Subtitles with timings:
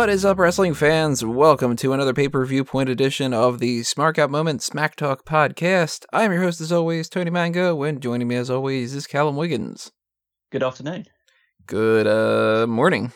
[0.00, 1.22] What is up, wrestling fans?
[1.22, 5.26] Welcome to another pay per view point edition of the Smark Out Moment Smack Talk
[5.26, 6.06] podcast.
[6.10, 9.92] I'm your host, as always, Tony Mango, and joining me, as always, is Callum Wiggins.
[10.50, 11.04] Good afternoon.
[11.66, 13.12] Good uh, morning.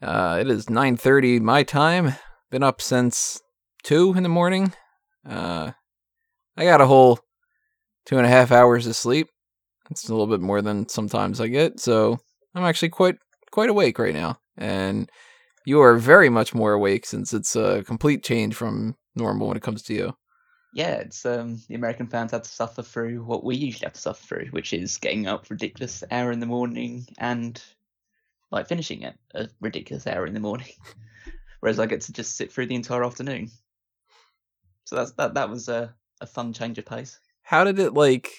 [0.00, 2.14] Uh, it is 9.30 my time.
[2.50, 3.42] Been up since
[3.82, 4.72] 2 in the morning.
[5.28, 5.72] Uh,
[6.56, 7.18] I got a whole
[8.06, 9.28] two and a half hours of sleep.
[9.90, 12.20] It's a little bit more than sometimes I get, so
[12.54, 13.16] I'm actually quite
[13.50, 14.38] quite awake right now.
[14.56, 15.10] And
[15.64, 19.62] you are very much more awake since it's a complete change from normal when it
[19.62, 20.16] comes to you.
[20.74, 24.00] Yeah, it's um the American fans had to suffer through what we usually have to
[24.00, 27.62] suffer through, which is getting up ridiculous hour in the morning and
[28.50, 30.68] like finishing at a ridiculous hour in the morning.
[31.60, 33.50] Whereas I get to just sit through the entire afternoon.
[34.84, 37.20] So that's that that was a, a fun change of pace.
[37.42, 38.30] How did it like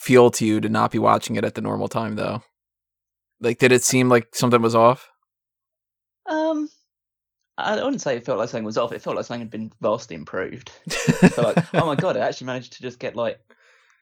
[0.00, 2.42] feel to you to not be watching it at the normal time though?
[3.40, 5.08] Like did it seem like something was off?
[6.26, 6.68] Um
[7.56, 8.92] I wouldn't say it felt like something was off.
[8.92, 10.72] It felt like something had been vastly improved.
[10.88, 13.38] so like, oh my god, I actually managed to just get like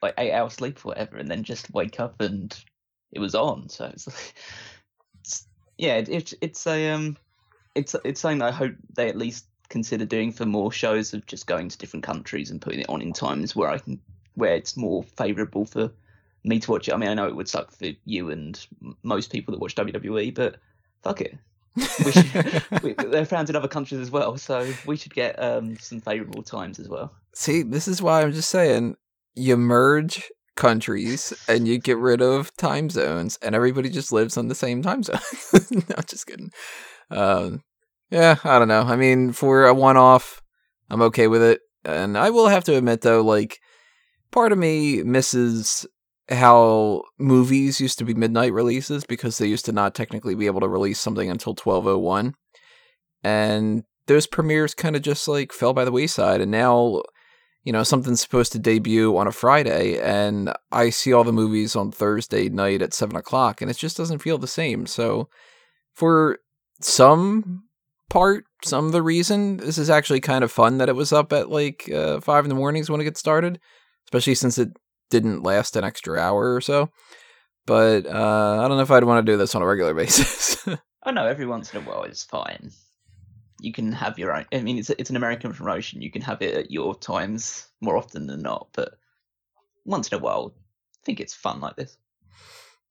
[0.01, 2.55] like eight hours sleep or whatever, and then just wake up and
[3.11, 3.69] it was on.
[3.69, 4.33] So it's like,
[5.19, 7.17] it's, yeah, it, it's it's a um,
[7.75, 11.47] it's it's something I hope they at least consider doing for more shows of just
[11.47, 13.99] going to different countries and putting it on in times where I can
[14.35, 15.91] where it's more favourable for
[16.43, 16.93] me to watch it.
[16.93, 18.65] I mean, I know it would suck for you and
[19.03, 20.57] most people that watch WWE, but
[21.03, 21.37] fuck it,
[21.75, 25.77] we should, we, they're found in other countries as well, so we should get um,
[25.79, 27.13] some favourable times as well.
[27.33, 28.95] See, this is why I'm just saying
[29.35, 34.47] you merge countries and you get rid of time zones, and everybody just lives on
[34.47, 35.19] the same time zone.
[35.71, 36.51] no, just kidding.
[37.09, 37.61] Um,
[38.09, 38.81] yeah, I don't know.
[38.81, 40.41] I mean, for a one-off,
[40.89, 43.59] I'm okay with it, and I will have to admit though, like
[44.31, 45.85] part of me misses
[46.29, 50.61] how movies used to be midnight releases because they used to not technically be able
[50.61, 52.33] to release something until 1201
[53.23, 57.01] and those premieres kind of just like fell by the wayside and now
[57.63, 61.75] you know something's supposed to debut on a friday and i see all the movies
[61.75, 64.85] on thursday night at 7 o'clock and it just doesn't feel the same.
[64.85, 65.29] So
[65.93, 66.39] for
[66.81, 67.63] some
[68.09, 71.33] part some of the reason this is actually kind of fun that it was up
[71.33, 73.59] at like uh, 5 in the mornings when it gets started
[74.05, 74.69] especially since it
[75.13, 76.89] didn't last an extra hour or so.
[77.65, 80.67] But uh, I don't know if I'd want to do this on a regular basis.
[80.67, 82.71] oh no, every once in a while it's fine.
[83.61, 84.45] You can have your own.
[84.51, 86.01] I mean, it's it's an American promotion.
[86.01, 88.67] You can have it at your times more often than not.
[88.73, 88.95] But
[89.85, 91.97] once in a while, I think it's fun like this.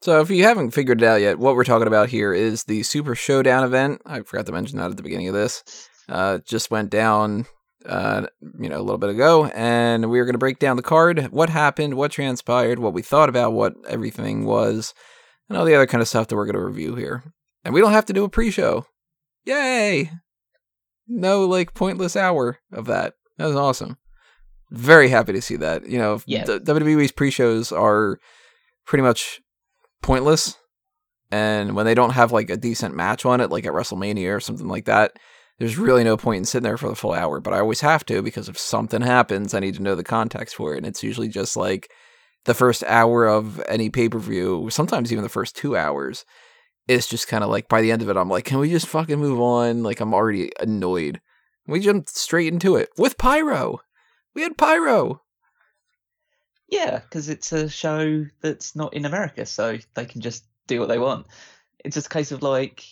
[0.00, 2.82] So, if you haven't figured it out yet, what we're talking about here is the
[2.84, 4.00] Super Showdown event.
[4.06, 5.88] I forgot to mention that at the beginning of this.
[6.08, 7.46] Uh, just went down
[7.86, 8.26] uh,
[8.58, 11.28] you know, a little bit ago, and we are going to break down the card,
[11.30, 14.94] what happened, what transpired, what we thought about what everything was,
[15.48, 17.22] and all the other kind of stuff that we're going to review here.
[17.64, 18.86] And we don't have to do a pre-show.
[19.44, 20.10] Yay!
[21.08, 23.14] No like pointless hour of that.
[23.38, 23.98] That was awesome.
[24.70, 25.86] Very happy to see that.
[25.86, 26.44] You know, yeah.
[26.44, 28.18] WWE's pre-shows are
[28.86, 29.40] pretty much
[30.02, 30.56] pointless,
[31.30, 34.40] and when they don't have like a decent match on it, like at WrestleMania or
[34.40, 35.18] something like that,
[35.58, 38.04] there's really no point in sitting there for the full hour, but I always have
[38.06, 40.78] to because if something happens, I need to know the context for it.
[40.78, 41.90] And it's usually just like
[42.44, 46.24] the first hour of any pay per view, sometimes even the first two hours.
[46.88, 48.88] It's just kind of like by the end of it, I'm like, can we just
[48.88, 49.84] fucking move on?
[49.84, 51.20] Like, I'm already annoyed.
[51.66, 53.80] We jumped straight into it with Pyro.
[54.34, 55.22] We had Pyro.
[56.68, 60.88] Yeah, because it's a show that's not in America, so they can just do what
[60.88, 61.26] they want.
[61.84, 62.82] It's just a case of like,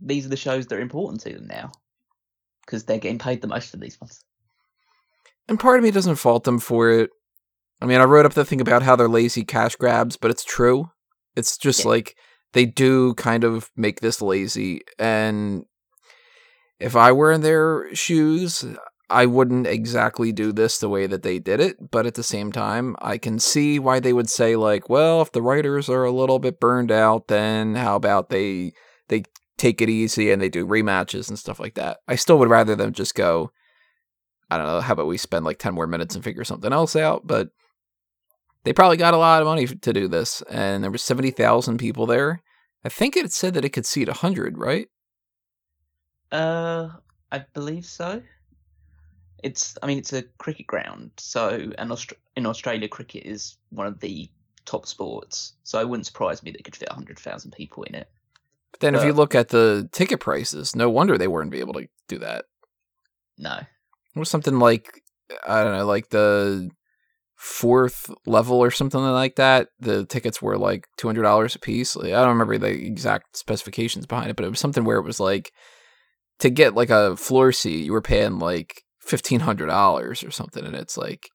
[0.00, 1.72] these are the shows that are important to them now
[2.64, 4.24] because they're getting paid the most for these ones.
[5.48, 7.10] And part of me doesn't fault them for it.
[7.80, 10.44] I mean, I wrote up the thing about how they're lazy cash grabs, but it's
[10.44, 10.90] true.
[11.34, 11.88] It's just yeah.
[11.88, 12.16] like
[12.52, 14.82] they do kind of make this lazy.
[14.98, 15.64] And
[16.78, 18.64] if I were in their shoes,
[19.08, 21.90] I wouldn't exactly do this the way that they did it.
[21.90, 25.32] But at the same time, I can see why they would say, like, well, if
[25.32, 28.72] the writers are a little bit burned out, then how about they
[29.08, 29.24] they
[29.60, 31.98] take it easy and they do rematches and stuff like that.
[32.08, 33.52] I still would rather them just go,
[34.50, 36.96] I don't know, how about we spend like 10 more minutes and figure something else
[36.96, 37.26] out?
[37.26, 37.50] But
[38.64, 40.42] they probably got a lot of money to do this.
[40.50, 42.42] And there were 70,000 people there.
[42.84, 44.88] I think it said that it could seat 100, right?
[46.32, 46.88] Uh,
[47.30, 48.22] I believe so.
[49.42, 51.10] It's, I mean, it's a cricket ground.
[51.18, 54.30] So, and Aust- in Australia, cricket is one of the
[54.64, 55.54] top sports.
[55.64, 58.08] So it wouldn't surprise me that it could fit 100,000 people in it.
[58.72, 61.74] But then, if you look at the ticket prices, no wonder they weren't be able
[61.74, 62.44] to do that.
[63.36, 65.02] No, it was something like
[65.46, 66.70] I don't know, like the
[67.36, 69.68] fourth level or something like that.
[69.78, 71.96] The tickets were like two hundred dollars a piece.
[71.96, 75.04] Like, I don't remember the exact specifications behind it, but it was something where it
[75.04, 75.52] was like
[76.40, 80.64] to get like a floor seat, you were paying like fifteen hundred dollars or something,
[80.64, 81.28] and it's like,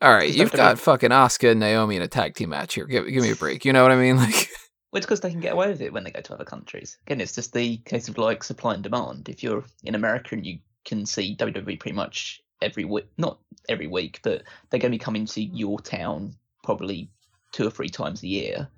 [0.00, 2.86] all right, you've got fucking Oscar and Naomi in a tag team match here.
[2.86, 3.64] Give give me a break.
[3.64, 4.16] You know what I mean?
[4.22, 4.48] Like,
[4.92, 6.98] Well, it's because they can get away with it when they go to other countries.
[7.06, 9.30] Again, it's just the case of like supply and demand.
[9.30, 13.38] If you're in America and you can see WWE pretty much every week, not
[13.70, 17.10] every week, but they're going to be coming to your town probably
[17.52, 18.68] two or three times a year.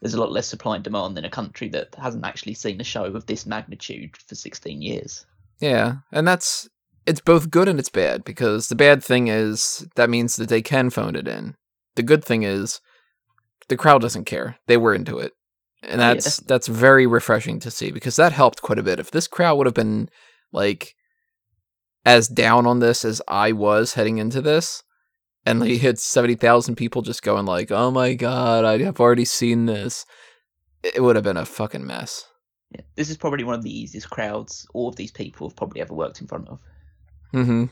[0.00, 2.84] There's a lot less supply and demand than a country that hasn't actually seen a
[2.84, 5.26] show of this magnitude for 16 years.
[5.60, 6.68] yeah, and that's
[7.06, 10.62] it's both good and it's bad because the bad thing is that means that they
[10.62, 11.54] can phone it in.
[11.94, 12.80] The good thing is
[13.68, 15.32] the crowd doesn't care; they were into it,
[15.82, 19.00] and Oh, yeah, that's that's very refreshing to see because that helped quite a bit.
[19.00, 20.08] If this crowd would have been
[20.52, 20.94] like
[22.04, 24.82] as down on this as I was heading into this,
[25.44, 29.24] and they hit seventy thousand people just going like, "Oh my god, I have already
[29.24, 30.04] seen this,"
[30.82, 32.26] it would have been a fucking mess.
[32.70, 32.82] Yeah.
[32.96, 35.94] This is probably one of the easiest crowds all of these people have probably ever
[35.94, 36.60] worked in front of.
[37.32, 37.64] hmm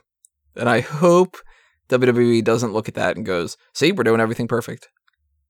[0.56, 1.36] And I hope
[1.88, 4.88] WWE doesn't look at that and goes, "See, we're doing everything perfect."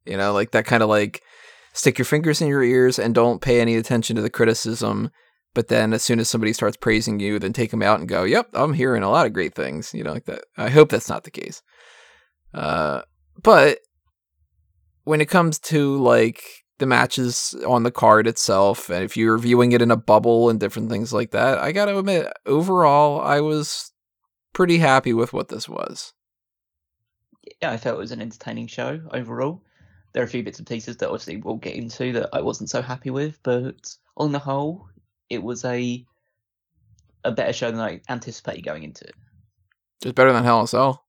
[0.06, 1.22] You know, like that kind of like
[1.72, 5.10] stick your fingers in your ears and don't pay any attention to the criticism.
[5.52, 8.22] But then, as soon as somebody starts praising you, then take them out and go,
[8.22, 10.44] "Yep, I'm hearing a lot of great things." You know, like that.
[10.56, 11.60] I hope that's not the case.
[12.54, 13.02] Uh,
[13.42, 13.78] but
[15.04, 16.42] when it comes to like
[16.78, 20.60] the matches on the card itself, and if you're viewing it in a bubble and
[20.60, 23.92] different things like that, I gotta admit, overall, I was
[24.52, 26.12] pretty happy with what this was.
[27.60, 29.62] yeah, I felt it was an entertaining show overall.
[30.12, 32.70] There are a few bits and pieces that obviously we'll get into that I wasn't
[32.70, 34.88] so happy with, but on the whole,
[35.28, 36.04] it was a
[37.24, 39.14] a better show than I anticipated going into it.
[40.02, 41.04] It's better than Hell in a Cell.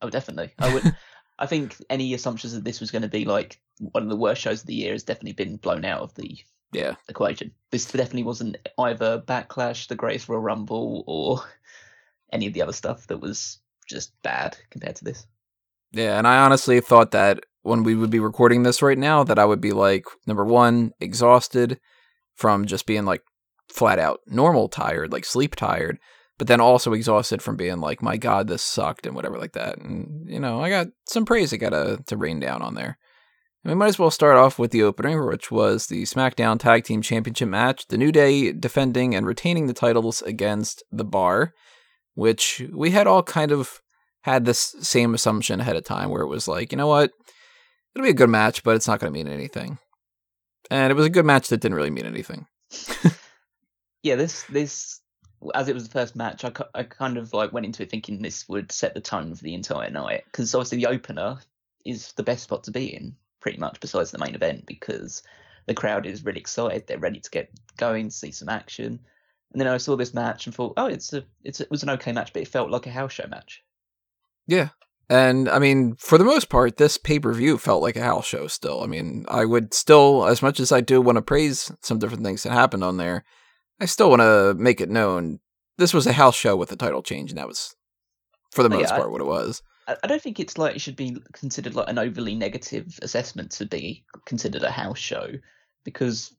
[0.00, 0.52] Oh, definitely.
[0.58, 0.96] I would.
[1.38, 4.40] I think any assumptions that this was going to be like one of the worst
[4.40, 6.38] shows of the year has definitely been blown out of the
[6.72, 6.94] Yeah.
[7.08, 7.50] equation.
[7.72, 11.40] This definitely wasn't either Backlash, the Greatest Royal Rumble, or
[12.32, 15.26] any of the other stuff that was just bad compared to this.
[15.90, 19.38] Yeah, and I honestly thought that when we would be recording this right now, that
[19.38, 21.80] I would be like, number one, exhausted
[22.36, 23.22] from just being like
[23.72, 25.98] flat out normal tired, like sleep tired,
[26.38, 29.78] but then also exhausted from being like, my God, this sucked and whatever like that.
[29.78, 32.98] And, you know, I got some praise I got to, to rain down on there.
[33.64, 36.84] And we might as well start off with the opening, which was the SmackDown Tag
[36.84, 37.86] Team Championship match.
[37.88, 41.54] The New Day defending and retaining the titles against The Bar,
[42.12, 43.80] which we had all kind of
[44.24, 47.10] had this same assumption ahead of time where it was like, you know what?
[47.94, 49.78] It'll be a good match, but it's not going to mean anything.
[50.70, 52.46] And it was a good match that didn't really mean anything.
[54.02, 55.00] yeah, this this
[55.54, 58.22] as it was the first match, I, I kind of like went into it thinking
[58.22, 61.38] this would set the tone for the entire night because obviously the opener
[61.84, 65.22] is the best spot to be in, pretty much besides the main event because
[65.66, 69.00] the crowd is really excited, they're ready to get going, see some action.
[69.52, 71.82] And then I saw this match and thought, oh, it's a it's a, it was
[71.82, 73.62] an okay match, but it felt like a house show match.
[74.46, 74.70] Yeah.
[75.08, 78.26] And I mean, for the most part, this pay per view felt like a house
[78.26, 78.82] show still.
[78.82, 82.24] I mean, I would still, as much as I do want to praise some different
[82.24, 83.24] things that happened on there,
[83.80, 85.40] I still want to make it known
[85.76, 87.74] this was a house show with a title change, and that was,
[88.52, 89.62] for the most yeah, I- part, what it was.
[89.86, 93.50] I I don't think it's like it should be considered like an overly negative assessment
[93.52, 95.28] to be considered a house show
[95.84, 96.34] because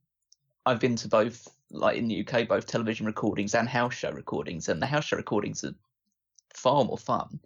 [0.66, 4.68] I've been to both like in the UK both television recordings and house show recordings
[4.68, 5.76] and the house show recordings are
[6.56, 7.40] far more fun.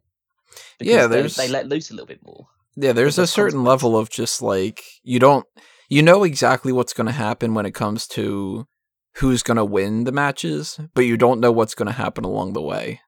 [0.79, 2.47] Yeah, they- there's- they let loose a little bit more.
[2.75, 5.45] Yeah, there's a certain level of just like you don't
[5.89, 8.67] you know exactly what's going to happen when it comes to
[9.15, 12.53] who's going to win the matches, but you don't know what's going to happen along
[12.53, 13.01] the way.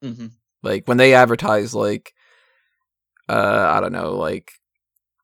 [0.00, 0.26] hmm
[0.62, 2.12] Like when they advertise like
[3.28, 4.52] uh I don't know, like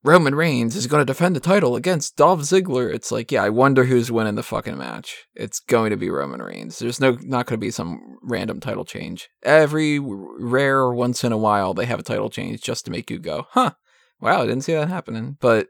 [0.04, 2.92] Roman Reigns is going to defend the title against Dolph Ziggler.
[2.94, 5.26] It's like, yeah, I wonder who's winning the fucking match.
[5.34, 6.78] It's going to be Roman Reigns.
[6.78, 9.28] There's no not going to be some random title change.
[9.42, 13.18] Every rare once in a while they have a title change just to make you
[13.18, 13.72] go, "Huh.
[14.20, 15.68] Wow, I didn't see that happening." But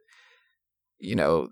[0.98, 1.48] you know,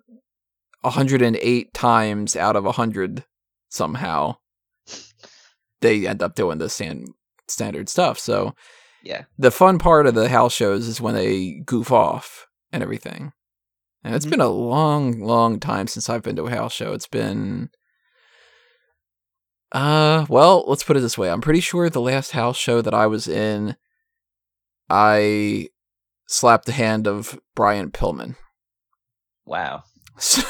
[0.83, 3.25] 108 times out of 100
[3.69, 4.37] somehow
[5.81, 7.09] they end up doing the stand,
[7.49, 8.19] standard stuff.
[8.19, 8.55] So
[9.03, 9.25] Yeah.
[9.39, 12.46] the fun part of the house shows is when they goof off
[12.77, 13.33] and everything.
[14.05, 14.31] And it's Mhm.
[14.31, 16.93] been a long, long time since I've been to a house show.
[16.93, 17.71] It's been
[19.73, 21.29] uh well, let's put it this way.
[21.31, 23.77] I'm pretty sure the last house show that I was in
[24.89, 25.69] I
[26.29, 28.37] slapped the hand of Brian Pillman.
[29.45, 29.83] Wow.
[30.19, 30.43] So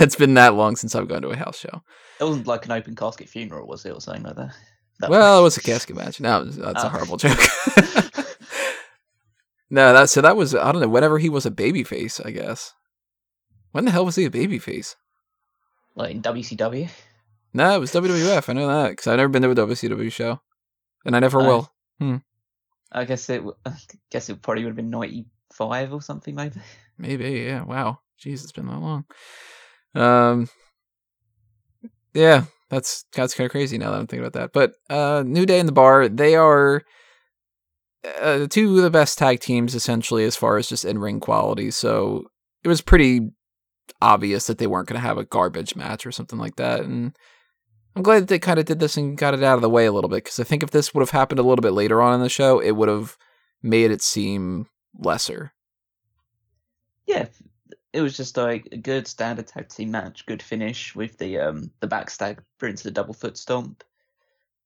[0.00, 1.82] it's been that long since I've gone to a house show.
[2.18, 4.54] It wasn't like an open casket funeral, was it, or something like that?
[5.00, 6.18] That Well, it was a casket match.
[6.18, 6.86] No, that's Oh.
[6.86, 7.38] a horrible joke.
[9.70, 10.88] no, that so that was I don't know.
[10.88, 12.74] Whenever he was a babyface, I guess.
[13.72, 14.96] When the hell was he a babyface?
[15.96, 16.88] like in WCW.
[17.52, 18.48] No, it was WWF.
[18.48, 20.40] I know that because I've never been to a WCW show,
[21.04, 21.68] and I never Oh.
[22.00, 22.22] will.
[22.92, 23.42] I guess it.
[23.66, 23.72] I
[24.10, 26.60] guess it probably would have been ninety five or something, maybe.
[26.98, 27.62] Maybe, yeah.
[27.64, 29.04] Wow, jeez, it's been that long.
[29.94, 30.48] Um,
[32.14, 34.52] yeah, that's that's kind of crazy now that I'm thinking about that.
[34.52, 36.82] But uh, New Day in the Bar, they are
[38.20, 41.70] uh, two of the best tag teams essentially as far as just in ring quality.
[41.70, 42.24] So
[42.64, 43.30] it was pretty
[44.00, 47.16] obvious that they weren't going to have a garbage match or something like that, and.
[47.96, 49.84] I'm glad that they kind of did this and got it out of the way
[49.84, 52.00] a little bit because I think if this would have happened a little bit later
[52.00, 53.16] on in the show, it would have
[53.64, 55.52] made it seem lesser.
[57.06, 57.26] Yeah,
[57.92, 61.70] it was just like a good standard tag team match, good finish with the um
[61.80, 63.82] the backstab into the double foot stomp.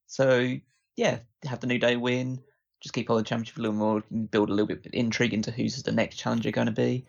[0.07, 0.57] So
[0.97, 2.41] yeah, have the new day win.
[2.85, 5.33] Just keep on the championship a little more, and build a little bit of intrigue
[5.33, 7.07] into who's the next challenger going to be.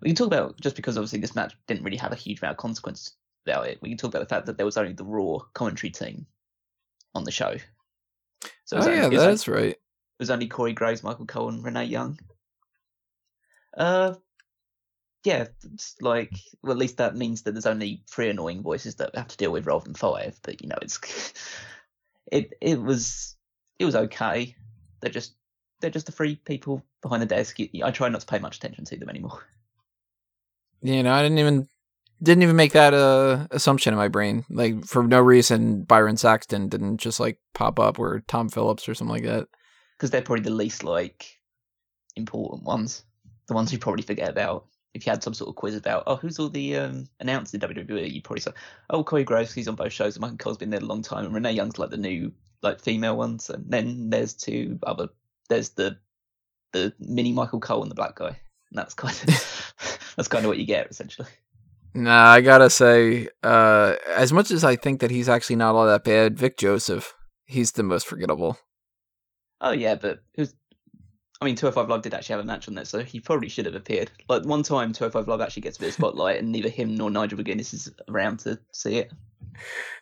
[0.00, 2.52] We can talk about just because obviously this match didn't really have a huge amount
[2.52, 3.14] of consequence
[3.44, 3.80] about it.
[3.82, 6.26] We can talk about the fact that there was only the Raw commentary team
[7.12, 7.56] on the show.
[8.66, 9.70] So oh only- yeah, was only- that's right.
[9.72, 9.80] it
[10.20, 12.20] was only Corey Graves, Michael Cole, and Renee Young.
[13.76, 14.14] Uh,
[15.24, 19.10] yeah, it's like well, at least that means that there's only three annoying voices that
[19.12, 20.38] we have to deal with rather than five.
[20.44, 21.00] But you know, it's
[22.30, 23.34] it it was
[23.80, 24.54] it was okay.
[25.00, 25.34] They're just
[25.80, 27.56] they're just the three people behind the desk.
[27.60, 29.46] I try not to pay much attention to them anymore.
[30.82, 31.68] You know, I didn't even
[32.22, 34.46] didn't even make that uh, assumption in my brain.
[34.48, 38.94] Like for no reason, Byron Saxton didn't just like pop up or Tom Phillips or
[38.94, 39.48] something like that.
[39.98, 41.36] because they're probably the least like
[42.16, 43.04] important ones,
[43.46, 44.64] the ones you probably forget about.
[44.94, 47.60] If you had some sort of quiz about, oh, who's all the um, announcers in
[47.60, 48.52] WWE, you'd probably say,
[48.88, 51.26] oh, Corey Graves, he's on both shows, and Michael Cole's been there a long time,
[51.26, 55.08] and Renee Young's like the new like female ones, and then there's two other,
[55.48, 55.98] there's the
[56.72, 58.36] the mini Michael Cole and the black guy, and
[58.72, 59.70] that's kind of
[60.16, 61.28] that's kind of what you get essentially.
[61.94, 65.86] Nah, I gotta say, uh, as much as I think that he's actually not all
[65.86, 67.14] that bad, Vic Joseph,
[67.46, 68.58] he's the most forgettable.
[69.60, 70.54] Oh yeah, but it was.
[71.40, 73.64] I mean, 205 Live did actually have a match on there, so he probably should
[73.64, 74.10] have appeared.
[74.28, 77.10] Like one time, 205 Live actually gets a bit of spotlight, and neither him nor
[77.10, 79.10] Nigel McGuinness is around to see it.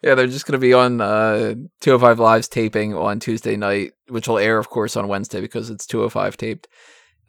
[0.02, 4.38] Yeah, they're just gonna be on uh 205 Live's taping on Tuesday night, which will
[4.38, 6.68] air, of course, on Wednesday because it's 205 taped.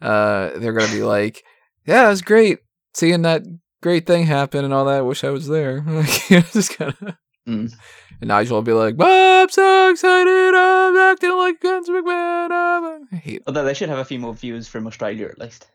[0.02, 1.44] Uh, they're gonna be like,
[1.86, 2.58] "Yeah, it was great
[2.94, 3.42] seeing that
[3.80, 5.06] great thing happen and all that.
[5.06, 7.14] Wish I was there." Like, just kind of.
[7.50, 7.72] Mm.
[8.20, 10.54] And Nigel will be like, "I'm so excited!
[10.54, 13.08] I'm acting like Vince McMahon." I'm...
[13.12, 13.42] I hate.
[13.46, 15.66] Although they should have a few more viewers from Australia at least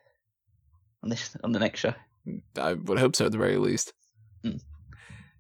[1.04, 1.94] on this on the next show.
[2.58, 3.94] I would hope so at the very least.
[4.44, 4.62] Mm.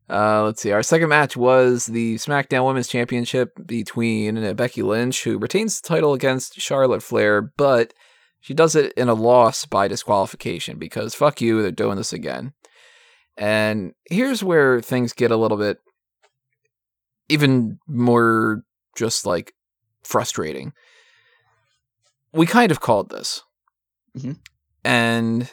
[0.08, 0.72] Uh, let's see.
[0.72, 6.14] Our second match was the SmackDown Women's Championship between Becky Lynch, who retains the title
[6.14, 7.94] against Charlotte Flair, but
[8.40, 12.54] she does it in a loss by disqualification because fuck you, they're doing this again.
[13.36, 15.80] And here's where things get a little bit
[17.30, 18.64] even more
[18.96, 19.54] just like
[20.04, 20.74] frustrating.
[22.34, 23.42] We kind of called this.
[24.18, 24.40] Mhm.
[24.84, 25.52] And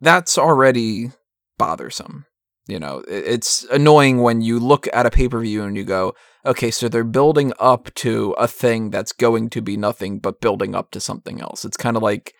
[0.00, 1.12] that's already
[1.58, 2.26] bothersome.
[2.68, 6.14] You know, it's annoying when you look at a pay per view and you go,
[6.44, 10.74] okay, so they're building up to a thing that's going to be nothing but building
[10.74, 11.64] up to something else.
[11.64, 12.34] It's kind of like,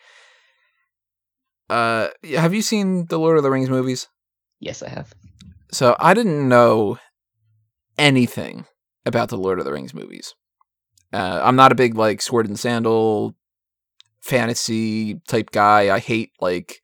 [1.69, 4.07] uh, have you seen the Lord of the Rings movies?
[4.59, 5.13] Yes, I have.
[5.71, 6.99] So I didn't know
[7.97, 8.65] anything
[9.05, 10.33] about the Lord of the Rings movies.
[11.13, 13.35] Uh, I'm not a big like sword and sandal
[14.21, 15.93] fantasy type guy.
[15.93, 16.81] I hate like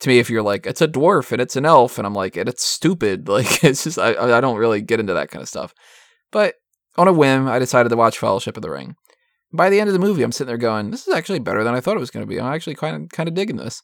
[0.00, 2.36] to me if you're like it's a dwarf and it's an elf and I'm like
[2.36, 3.28] and it's stupid.
[3.28, 5.74] Like it's just I I don't really get into that kind of stuff.
[6.30, 6.54] But
[6.96, 8.96] on a whim, I decided to watch Fellowship of the Ring.
[9.52, 11.74] By the end of the movie, I'm sitting there going, "This is actually better than
[11.74, 12.38] I thought it was going to be.
[12.38, 13.82] I'm actually kind of kind of digging this."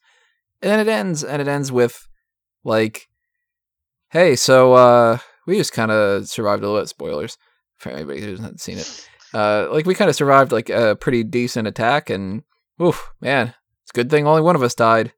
[0.60, 2.06] And then it ends, and it ends with
[2.64, 3.08] like
[4.14, 6.88] hey, so uh, we just kind of survived a little bit.
[6.88, 7.38] Spoilers
[7.76, 9.08] for anybody who hasn't seen it.
[9.32, 12.42] Uh, like we kind of survived like a pretty decent attack, and
[12.80, 15.12] oof, man, it's a good thing only one of us died.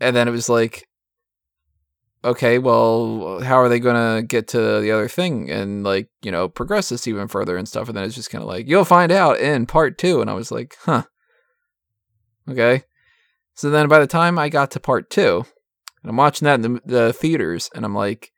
[0.00, 0.88] And then it was like,
[2.24, 6.48] okay, well, how are they gonna get to the other thing and like you know
[6.48, 7.88] progress this even further and stuff?
[7.88, 10.20] And then it's just kind of like you'll find out in part two.
[10.20, 11.04] And I was like, huh,
[12.48, 12.84] okay.
[13.54, 15.44] So then by the time I got to part two,
[16.02, 18.32] and I'm watching that in the, the theaters, and I'm like,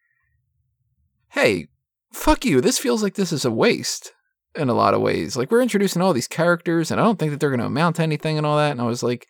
[1.33, 1.69] hey,
[2.13, 2.61] fuck you.
[2.61, 4.13] This feels like this is a waste
[4.55, 5.37] in a lot of ways.
[5.37, 7.97] Like, we're introducing all these characters, and I don't think that they're going to amount
[7.97, 8.73] to anything and all that.
[8.73, 9.27] And I was like,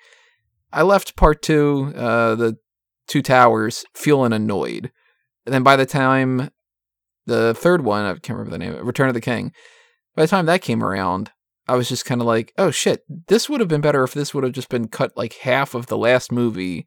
[0.73, 2.57] I left part two, uh, the
[3.07, 4.91] Two Towers, feeling annoyed.
[5.45, 6.51] And then by the time
[7.27, 9.53] the third one, I can't remember the name, Return of the King,
[10.15, 11.31] by the time that came around,
[11.69, 14.35] I was just kind of like, oh shit, this would have been better if this
[14.35, 16.87] would have just been cut like half of the last movie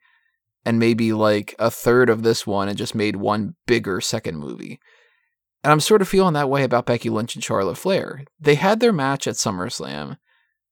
[0.65, 4.79] and maybe like a third of this one and just made one bigger second movie.
[5.65, 8.24] And I'm sort of feeling that way about Becky Lynch and Charlotte Flair.
[8.39, 10.19] They had their match at SummerSlam.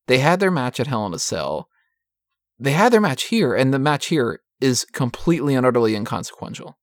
[0.05, 1.67] They had their match at Hell in a Cell.
[2.59, 6.77] They had their match here, and the match here is completely and utterly inconsequential.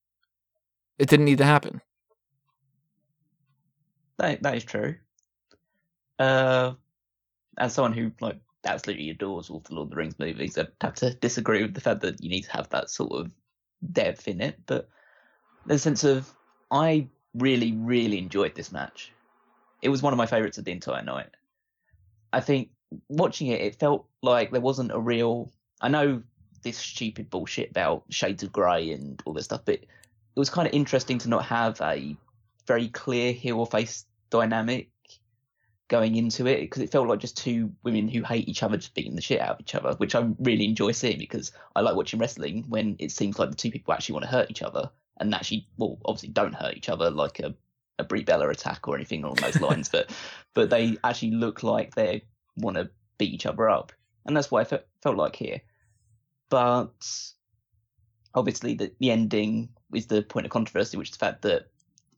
[0.99, 1.83] It didn't need to happen.
[4.19, 4.97] That that is true.
[6.19, 6.73] Uh,
[7.59, 10.95] as someone who like absolutely adores all the Lord of the Rings movies, I'd have
[10.97, 13.31] to disagree with the fact that you need to have that sort of
[13.93, 14.59] depth in it.
[14.67, 14.89] But
[15.69, 16.29] a sense of
[16.73, 19.13] I really, really enjoyed this match.
[19.83, 21.31] It was one of my favourites of the entire night.
[22.33, 22.71] I think
[23.09, 25.51] watching it, it felt like there wasn't a real.
[25.81, 26.23] I know
[26.63, 29.89] this stupid bullshit about shades of grey and all this stuff, but it
[30.37, 32.17] was kind of interesting to not have a
[32.67, 34.91] very clear heel or face dynamic
[35.89, 38.95] going into it because it felt like just two women who hate each other just
[38.95, 41.97] beating the shit out of each other, which I really enjoy seeing because I like
[41.97, 44.91] watching wrestling when it seems like the two people actually want to hurt each other
[45.21, 47.55] and actually, well, obviously don't hurt each other like a,
[47.99, 50.11] a Brie Bella attack or anything along those lines, but
[50.55, 52.25] but they actually look like they
[52.57, 53.93] want to beat each other up,
[54.27, 55.61] and that's what I fe- felt like here.
[56.49, 56.93] But
[58.35, 61.69] obviously, the, the ending is the point of controversy, which is the fact that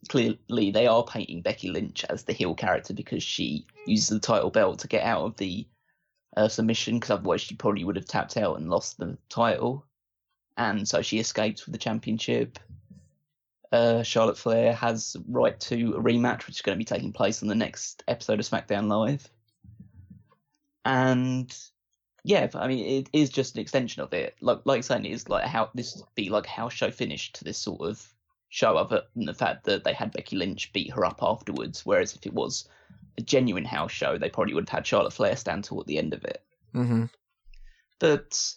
[0.08, 4.50] clearly they are painting Becky Lynch as the heel character because she uses the title
[4.50, 5.66] belt to get out of the
[6.36, 9.84] uh, submission because otherwise she probably would have tapped out and lost the title.
[10.56, 12.58] And so she escapes with the championship.
[13.72, 17.42] Uh, Charlotte Flair has right to a rematch, which is going to be taking place
[17.42, 19.28] on the next episode of SmackDown Live.
[20.84, 21.50] And
[22.22, 24.36] yeah, I mean, it is just an extension of it.
[24.40, 27.44] Like, like saying, it is like how this would be like house show finish to
[27.44, 28.06] this sort of
[28.50, 31.86] show, other than the fact that they had Becky Lynch beat her up afterwards.
[31.86, 32.68] Whereas if it was
[33.16, 36.12] a genuine house show, they probably would have had Charlotte Flair stand at the end
[36.12, 36.42] of it.
[36.74, 37.04] Mm-hmm.
[37.98, 38.54] But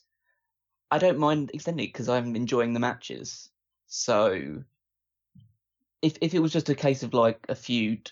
[0.92, 3.50] I don't mind extending it because I'm enjoying the matches.
[3.88, 4.64] So
[6.06, 8.12] if if it was just a case of like a feud,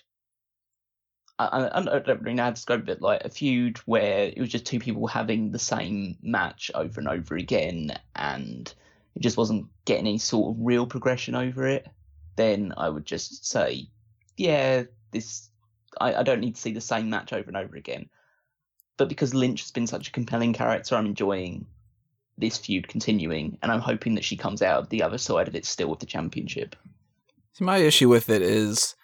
[1.38, 3.00] I, I, don't really know how to describe it.
[3.00, 7.08] Like a feud where it was just two people having the same match over and
[7.08, 8.72] over again, and
[9.14, 11.86] it just wasn't getting any sort of real progression over it.
[12.34, 13.86] Then I would just say,
[14.36, 15.48] yeah, this
[16.00, 18.10] I, I don't need to see the same match over and over again.
[18.96, 21.66] But because Lynch has been such a compelling character, I'm enjoying
[22.38, 25.54] this feud continuing, and I'm hoping that she comes out of the other side of
[25.54, 26.74] it still with the championship.
[27.54, 28.96] See, my issue with it is,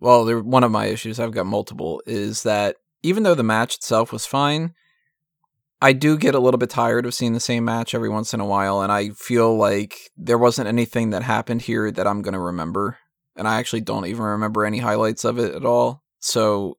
[0.00, 4.12] well, one of my issues, I've got multiple, is that even though the match itself
[4.12, 4.74] was fine,
[5.82, 8.40] I do get a little bit tired of seeing the same match every once in
[8.40, 12.34] a while, and I feel like there wasn't anything that happened here that I'm going
[12.34, 12.98] to remember.
[13.36, 16.04] And I actually don't even remember any highlights of it at all.
[16.20, 16.78] So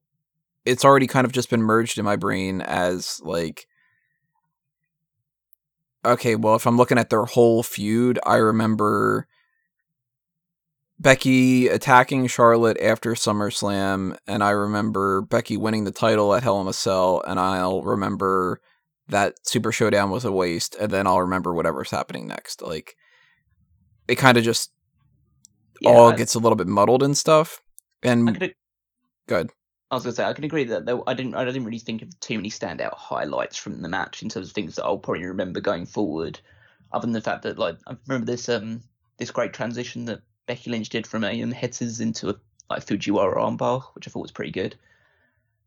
[0.64, 3.66] it's already kind of just been merged in my brain as like
[6.04, 9.26] okay, well, if I'm looking at their whole feud, I remember
[10.98, 16.68] Becky attacking Charlotte after SummerSlam, and I remember Becky winning the title at Hell in
[16.68, 18.60] a Cell, and I'll remember
[19.08, 22.62] that Super Showdown was a waste, and then I'll remember whatever's happening next.
[22.62, 22.96] Like,
[24.08, 24.72] it kind of just
[25.80, 27.60] Yeah, all I- gets a little bit muddled and stuff.
[28.02, 28.54] I And could
[29.28, 29.50] good.
[29.90, 32.02] I was gonna say I can agree that there, I didn't I didn't really think
[32.02, 35.24] of too many standout highlights from the match in terms of things that I'll probably
[35.26, 36.40] remember going forward,
[36.92, 38.82] other than the fact that like I remember this um
[39.18, 42.36] this great transition that Becky Lynch did from a um, headers into a
[42.68, 44.76] like Fujiwara armbar, which I thought was pretty good.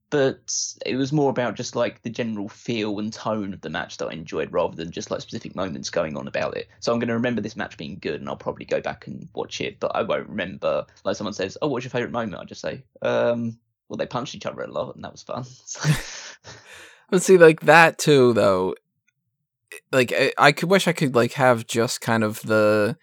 [0.10, 3.98] But it was more about just like the general feel and tone of the match
[3.98, 6.68] that I enjoyed, rather than just like specific moments going on about it.
[6.80, 9.30] So I'm going to remember this match being good, and I'll probably go back and
[9.36, 9.80] watch it.
[9.80, 12.84] But I won't remember like someone says, "Oh, what's your favorite moment?" I'll just say,
[13.04, 15.46] um, well, they punched each other a lot, and that was fun.
[17.10, 18.76] But see, like that too, though.
[19.92, 22.98] Like I, I could wish I could like have just kind of the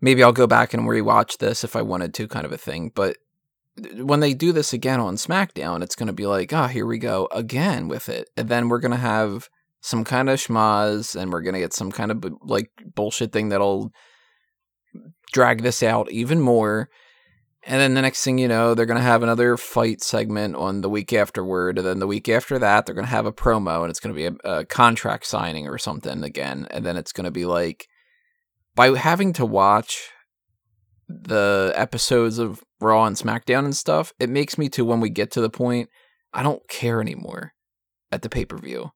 [0.00, 2.92] maybe I'll go back and rewatch this if I wanted to, kind of a thing.
[2.94, 3.16] But
[3.94, 6.98] when they do this again on SmackDown, it's going to be like, oh, here we
[6.98, 9.48] go again with it, and then we're going to have
[9.80, 13.48] some kind of schmozz, and we're going to get some kind of like bullshit thing
[13.48, 13.92] that'll
[15.32, 16.88] drag this out even more.
[17.64, 20.80] And then the next thing you know, they're going to have another fight segment on
[20.80, 21.78] the week afterward.
[21.78, 24.14] And then the week after that, they're going to have a promo and it's going
[24.14, 26.66] to be a, a contract signing or something again.
[26.70, 27.87] And then it's going to be like,
[28.78, 30.10] by having to watch
[31.08, 35.32] the episodes of Raw and SmackDown and stuff, it makes me to when we get
[35.32, 35.88] to the point,
[36.32, 37.54] I don't care anymore
[38.12, 38.90] at the pay per view.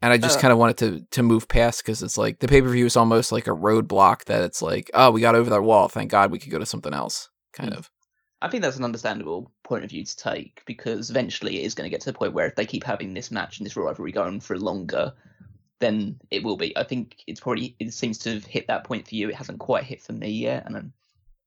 [0.00, 0.42] And I just Uh.
[0.42, 2.96] kind of wanted to to move past because it's like the pay per view is
[2.96, 5.88] almost like a roadblock that it's like, oh, we got over that wall.
[5.88, 7.28] Thank God we could go to something else.
[7.52, 7.78] Kind Mm.
[7.78, 7.90] of.
[8.40, 11.86] I think that's an understandable point of view to take because eventually it is going
[11.86, 14.12] to get to the point where if they keep having this match and this rivalry
[14.12, 15.12] going for longer,
[15.80, 16.76] then it will be.
[16.76, 19.28] I think it's probably it seems to have hit that point for you.
[19.28, 20.92] It hasn't quite hit for me yet, and um,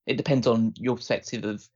[0.06, 1.68] it depends on your perspective of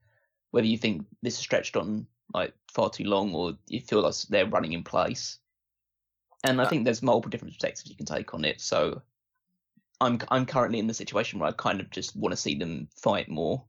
[0.50, 4.14] whether you think this is stretched on like far too long or you feel like
[4.28, 5.38] they're running in place.
[6.44, 8.60] And I Uh, think there's multiple different perspectives you can take on it.
[8.60, 9.02] So
[10.00, 12.88] I'm I'm currently in the situation where I kind of just want to see them
[12.96, 13.64] fight more.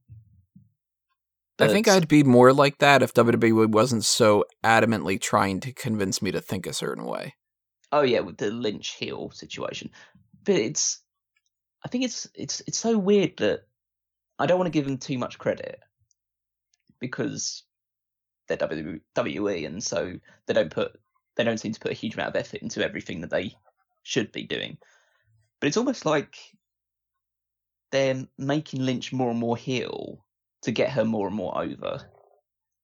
[1.59, 6.21] I think I'd be more like that if WWE wasn't so adamantly trying to convince
[6.21, 7.33] me to think a certain way.
[7.91, 9.91] Oh yeah, with the Lynch heel situation.
[10.43, 11.01] But it's
[11.83, 13.61] I think it's it's it's so weird that
[14.39, 15.79] I don't want to give them too much credit
[16.99, 17.63] because
[18.47, 20.13] they're WWE and so
[20.45, 20.99] they don't put
[21.35, 23.55] they don't seem to put a huge amount of effort into everything that they
[24.03, 24.77] should be doing.
[25.59, 26.35] But it's almost like
[27.91, 30.25] they're making Lynch more and more heel
[30.63, 32.01] to get her more and more over.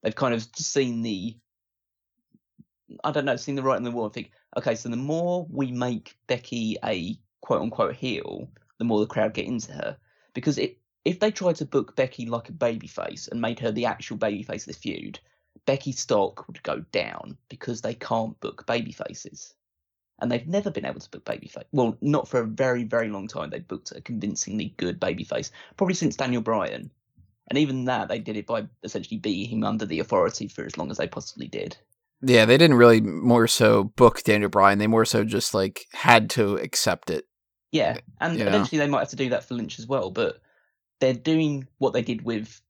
[0.02, 1.36] They've kind of seen the
[3.04, 5.48] I don't know, seen the right and the wrong and think, okay, so the more
[5.50, 9.98] we make Becky a quote unquote heel, the more the crowd get into her.
[10.34, 13.86] Because it, if they tried to book Becky like a babyface and made her the
[13.86, 15.20] actual babyface of the feud,
[15.66, 19.54] Becky's stock would go down because they can't book babyfaces.
[20.20, 21.66] And they've never been able to book babyface.
[21.72, 23.50] Well, not for a very, very long time.
[23.50, 26.92] They booked a convincingly good babyface, probably since Daniel Bryan.
[27.50, 30.78] And even that, they did it by essentially beating him under the authority for as
[30.78, 31.78] long as they possibly did.
[32.26, 34.80] Yeah, they didn't really more so book Daniel Bryan.
[34.80, 37.26] They more so just like had to accept it.
[37.72, 38.50] Yeah, and You know?
[38.50, 40.10] eventually they might have to do that for Lynch as well.
[40.10, 40.40] But
[41.00, 42.62] they're doing what they did with,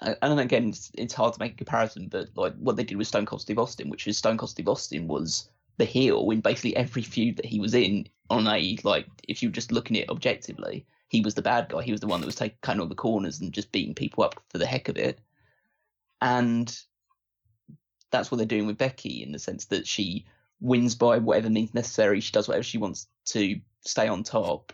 [0.00, 3.08] and again, it's, it's hard to make a comparison, but like what they did with
[3.08, 6.76] Stone Cold Steve Austin, which is Stone Cold Steve Austin was the heel in basically
[6.76, 8.08] every feud that he was in.
[8.30, 11.82] On a like, if you're just looking at it objectively, he was the bad guy.
[11.82, 13.94] He was the one that was taking kind of all the corners and just beating
[13.94, 15.18] people up for the heck of it.
[16.22, 16.74] And
[18.12, 20.26] that's what they're doing with Becky in the sense that she
[20.60, 22.20] wins by whatever means necessary.
[22.20, 24.72] She does whatever she wants to stay on top.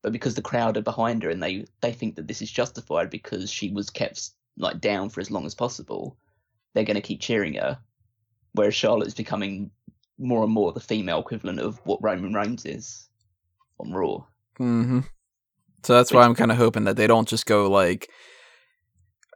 [0.00, 3.10] But because the crowd are behind her and they, they think that this is justified
[3.10, 6.16] because she was kept like down for as long as possible,
[6.72, 7.78] they're going to keep cheering her.
[8.54, 9.70] Whereas Charlotte is becoming
[10.18, 13.08] more and more the female equivalent of what Roman Reigns is
[13.78, 14.24] on Raw.
[14.56, 15.00] hmm
[15.84, 18.10] So that's why I'm kind of hoping that they don't just go like,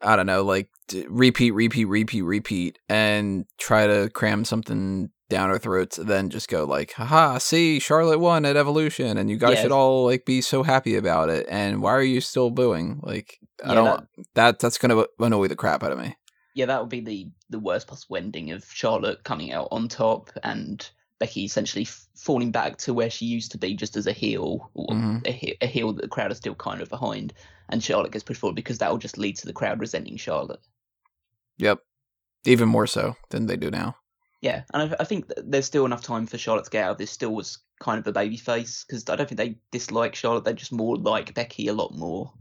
[0.06, 5.50] I don't know, like d- repeat, repeat, repeat, repeat, and try to cram something down
[5.50, 9.54] our throats, then just go like, haha, see, Charlotte won at Evolution, and you guys
[9.56, 9.62] Yeah.
[9.62, 11.46] should all like be so happy about it.
[11.50, 13.00] And why are you still booing?
[13.02, 14.08] Like, I Yeah, don't.
[14.34, 16.14] That, that's gonna annoy the crap out of me.
[16.54, 20.30] yeah, that would be the the worst possible ending of Charlotte coming out on top
[20.42, 24.12] and Becky essentially f- falling back to where she used to be, just as a
[24.12, 25.26] heel, or Mhm.
[25.26, 27.32] a, he- a heel that the crowd are still kind of behind,
[27.70, 30.60] and Charlotte gets pushed forward because that will just lead to the crowd resenting Charlotte.
[31.58, 31.80] Yep.
[32.44, 33.96] Even more so than they do now.
[34.42, 36.92] Yeah, and I, I think that there's still enough time for Charlotte to get out
[36.92, 37.10] of this.
[37.10, 40.44] Still was kind of a baby face because I don't think they dislike Charlotte.
[40.44, 42.32] They just more like Becky a lot more.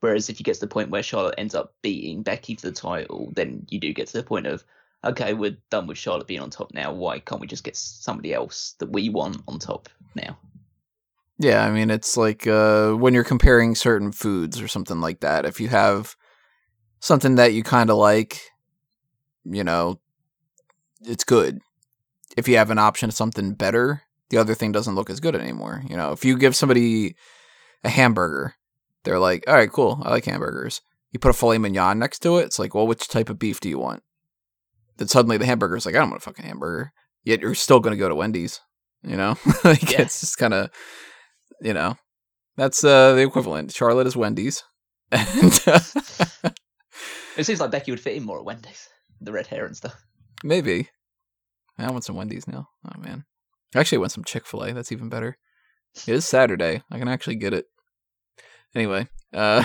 [0.00, 2.72] Whereas if you get to the point where Charlotte ends up beating Becky for the
[2.72, 4.64] title, then you do get to the point of
[5.04, 6.92] okay, we're done with Charlotte being on top now.
[6.92, 10.38] Why can't we just get somebody else that we want on top now?
[11.38, 15.46] Yeah, I mean it's like uh, when you're comparing certain foods or something like that.
[15.46, 16.14] If you have
[17.00, 18.42] something that you kind of like,
[19.44, 20.00] you know,
[21.02, 21.60] it's good.
[22.36, 25.34] If you have an option of something better, the other thing doesn't look as good
[25.34, 25.82] anymore.
[25.88, 27.16] You know, if you give somebody
[27.82, 28.54] a hamburger,
[29.04, 32.36] they're like, "All right, cool, I like hamburgers." You put a filet mignon next to
[32.36, 34.02] it, it's like, "Well, which type of beef do you want?"
[35.00, 36.92] Then suddenly the hamburger's like, "I don't want a fucking hamburger."
[37.24, 38.60] Yet you're still going to go to Wendy's.
[39.02, 40.02] You know, like Yeah.
[40.02, 40.70] it's just kind of
[41.62, 41.96] you know,
[42.56, 43.72] that's uh, the equivalent.
[43.72, 44.62] Charlotte is Wendy's,
[45.12, 45.80] and uh,
[47.36, 48.88] It seems like Becky would fit in more at Wendy's,
[49.20, 49.94] the red hair and stuff.
[50.44, 50.88] maybe
[51.78, 52.68] I want some Wendy's now.
[52.86, 53.24] Oh man,
[53.74, 54.72] I actually, I want some Chick Fil A.
[54.74, 55.38] That's even better.
[56.06, 56.82] It is Saturday.
[56.90, 57.64] I can actually get it.
[58.74, 59.64] Anyway, uh,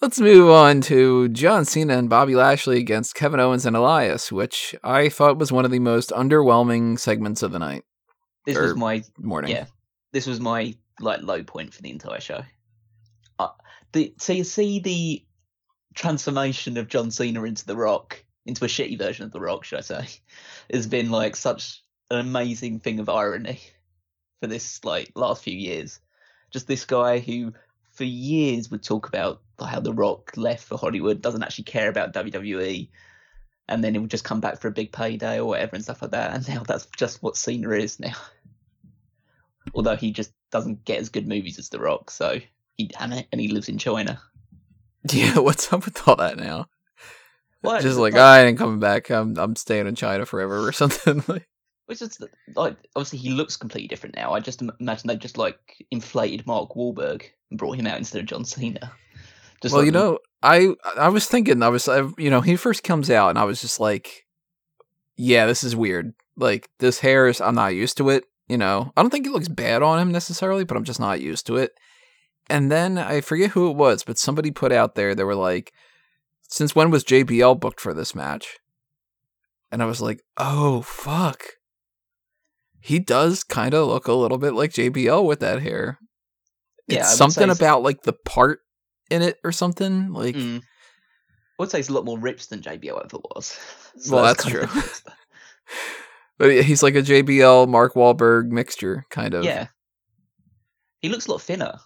[0.00, 4.74] let's move on to John Cena and Bobby Lashley against Kevin Owens and Elias, which
[4.82, 7.84] I thought was one of the most underwhelming segments of the night
[8.46, 9.52] This was my morning.
[9.52, 9.66] Yeah.
[10.12, 12.42] this was my like low point for the entire show.
[13.38, 13.48] Uh,
[13.92, 15.24] the so you see the
[15.94, 19.78] transformation of John Cena into The Rock, into a shitty version of The Rock, should
[19.78, 20.06] I say,
[20.72, 23.60] has been like such an amazing thing of irony
[24.40, 26.00] for this like last few years.
[26.50, 27.52] Just this guy who
[28.00, 32.14] for years would talk about how The Rock left for Hollywood, doesn't actually care about
[32.14, 32.88] WWE.
[33.68, 36.00] And then it would just come back for a big payday or whatever and stuff
[36.00, 36.32] like that.
[36.34, 38.14] And now that's just what Cena is now
[39.74, 42.10] although he just doesn't get as good movies as The Rock.
[42.10, 42.40] So
[42.76, 44.20] he and, it and he lives in China.
[45.10, 46.66] Yeah, what's up with all that now?
[47.62, 49.10] Well, Just like, "Ah, I ain't coming back.
[49.10, 51.24] I'm I'm staying in China forever or something.
[51.26, 51.48] like,
[51.90, 52.18] which is
[52.54, 54.32] like obviously he looks completely different now.
[54.32, 58.26] I just imagine they just like inflated Mark Wahlberg and brought him out instead of
[58.26, 58.92] John Cena.
[59.60, 62.54] Just well, like, you know, I I was thinking I was I, you know he
[62.54, 64.24] first comes out and I was just like,
[65.16, 66.14] yeah, this is weird.
[66.36, 68.22] Like this hair is I'm not used to it.
[68.46, 71.20] You know, I don't think it looks bad on him necessarily, but I'm just not
[71.20, 71.72] used to it.
[72.48, 75.72] And then I forget who it was, but somebody put out there they were like,
[76.42, 78.58] since when was JBL booked for this match?
[79.72, 81.42] And I was like, oh fuck.
[82.80, 85.98] He does kind of look a little bit like JBL with that hair.
[86.88, 88.60] Yeah, it's something about like the part
[89.10, 90.12] in it or something.
[90.12, 90.58] Like Mm.
[90.60, 93.58] I would say he's a lot more ripped than JBL ever was.
[94.08, 95.04] Well, that's kind of-
[96.38, 99.44] but he's like a JBL Mark Wahlberg mixture kind of.
[99.44, 99.66] yeah.
[101.02, 101.78] He looks a lot thinner.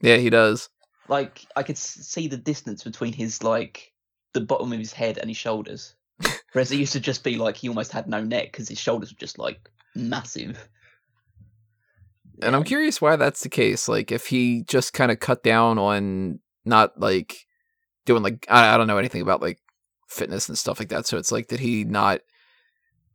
[0.00, 0.68] Yeah, he does.
[1.08, 3.92] Like I could see the distance between his like
[4.32, 5.94] the bottom of his head and his shoulders.
[6.52, 9.12] Whereas it used to just be like he almost had no neck because his shoulders
[9.12, 10.68] were just like massive.
[12.42, 13.88] And I'm curious why that's the case.
[13.88, 17.46] Like if he just kind of cut down on not like
[18.06, 19.58] doing like I, I don't know anything about like
[20.08, 21.06] fitness and stuff like that.
[21.06, 22.20] So it's like did he not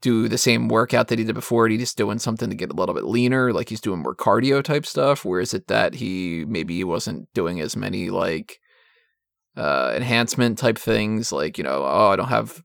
[0.02, 1.68] do the same workout that he did before?
[1.68, 3.52] Did he just doing something to get a little bit leaner?
[3.52, 5.26] Like he's doing more cardio type stuff?
[5.26, 8.60] Where is it that he maybe he wasn't doing as many like
[9.58, 11.32] uh enhancement type things?
[11.32, 12.64] Like, you know, oh I don't have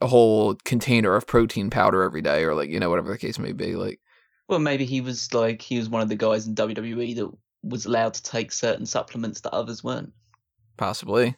[0.00, 3.38] a whole container of protein powder every day or like, you know, whatever the case
[3.38, 3.74] may be.
[3.76, 4.00] Like
[4.48, 7.30] Well, maybe he was like he was one of the guys in WWE that
[7.62, 10.12] was allowed to take certain supplements that others weren't.
[10.76, 11.36] possibly.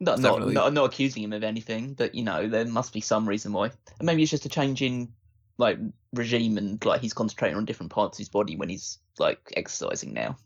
[0.00, 0.54] Not, not, Definitely.
[0.54, 3.66] not, not accusing him of anything, but you know there must be some reason why.
[3.98, 5.12] And maybe it's just a change in
[5.58, 5.78] like
[6.12, 10.12] regime and like he's concentrating on different parts of his body when he's like exercising
[10.12, 10.36] now.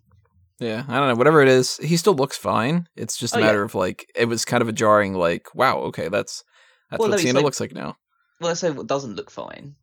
[0.58, 1.14] Yeah, I don't know.
[1.14, 2.86] Whatever it is, he still looks fine.
[2.96, 3.46] It's just a Oh, yeah.
[3.46, 6.44] matter of like it was kind of a jarring, like, wow, okay, that's
[6.90, 7.96] that's Well, what no, Cena like- looks like now.
[8.40, 9.74] Well, let's say what doesn't look fine,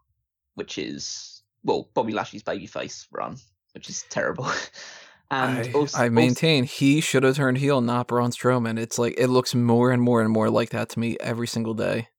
[0.56, 3.38] which is well Bobby Lashley's babyface run,
[3.74, 4.46] which is terrible.
[5.32, 8.78] and I, also, I also- maintain he should have turned heel, not Braun Strowman.
[8.80, 11.74] It's like it looks more and more and more like that to me every single
[11.74, 12.10] day.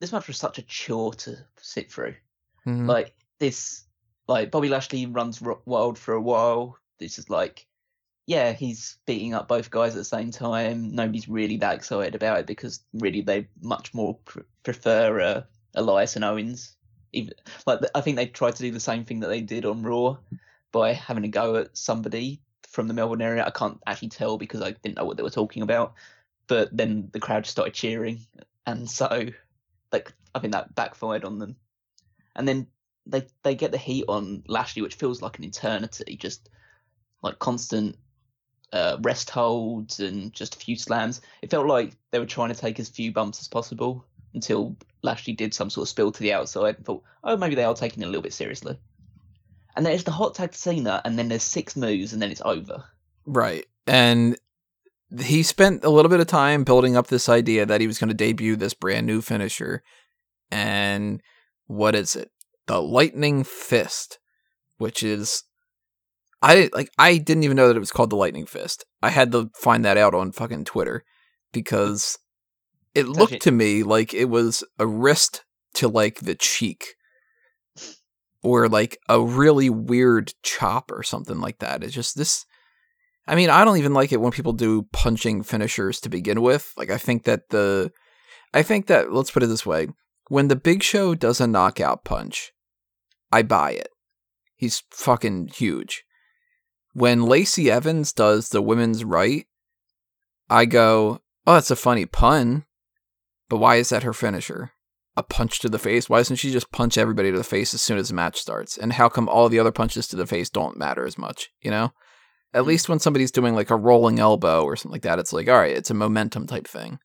[0.00, 2.14] this match was such a chore to sit through.
[2.66, 2.86] Mhm.
[2.86, 3.84] like this
[4.28, 7.66] like bobby lashley runs wild for a while this is like
[8.26, 10.94] yeah he's beating up both guys at the same time.
[10.94, 15.42] Nobody's really that excited about it because really they much more pr- prefer uh,
[15.74, 16.76] elias and owens.
[17.12, 17.34] Even
[17.66, 20.16] like i think they tried to do the same thing that they did on raw
[20.72, 23.44] by having a go at somebody from the melbourne area.
[23.44, 25.94] I can't actually tell because i didn't know what they were talking about
[26.46, 28.20] but then the crowd started cheering.
[28.66, 29.26] And so
[29.92, 31.56] like i think that backfired on them.
[32.34, 32.66] And then
[33.06, 36.48] they they get the heat on Lashley, which feels like an eternity, just
[37.22, 37.96] like constant
[38.72, 41.20] uh, rest holds and just a few slams.
[41.42, 44.04] It felt like they were trying to take as few bumps as possible
[44.34, 47.64] until Lashley did some sort of spill to the outside and thought, oh, maybe they
[47.64, 48.78] are taking it a little bit seriously.
[49.76, 52.42] And there's the hot tag to Cena, and then there's six moves, and then it's
[52.44, 52.84] over.
[53.24, 53.64] Right.
[53.86, 54.36] And
[55.20, 58.08] he spent a little bit of time building up this idea that he was going
[58.08, 59.82] to debut this brand new finisher.
[60.50, 61.22] And
[61.66, 62.30] what is it?
[62.66, 64.18] The Lightning Fist,
[64.78, 65.44] which is
[66.42, 68.84] I like I didn't even know that it was called the Lightning Fist.
[69.02, 71.04] I had to find that out on fucking Twitter
[71.52, 72.18] because
[72.94, 76.94] it looked to me like it was a wrist to like the cheek
[78.42, 81.84] or like a really weird chop or something like that.
[81.84, 82.44] It's just this
[83.26, 86.72] I mean, I don't even like it when people do punching finishers to begin with.
[86.76, 87.92] Like I think that the
[88.52, 89.88] I think that let's put it this way.
[90.28, 92.52] When the Big Show does a knockout punch,
[93.30, 93.88] I buy it.
[94.56, 96.04] He's fucking huge.
[96.92, 99.46] When Lacey Evans does the women's right,
[100.50, 102.66] I go, "Oh, that's a funny pun."
[103.48, 104.72] But why is that her finisher?
[105.14, 106.08] A punch to the face?
[106.08, 108.78] Why doesn't she just punch everybody to the face as soon as the match starts?
[108.78, 111.70] And how come all the other punches to the face don't matter as much, you
[111.70, 111.92] know?
[112.54, 112.68] At hmm.
[112.68, 115.58] least when somebody's doing like a rolling elbow or something like that, it's like, all
[115.58, 116.98] right, it's a momentum type thing.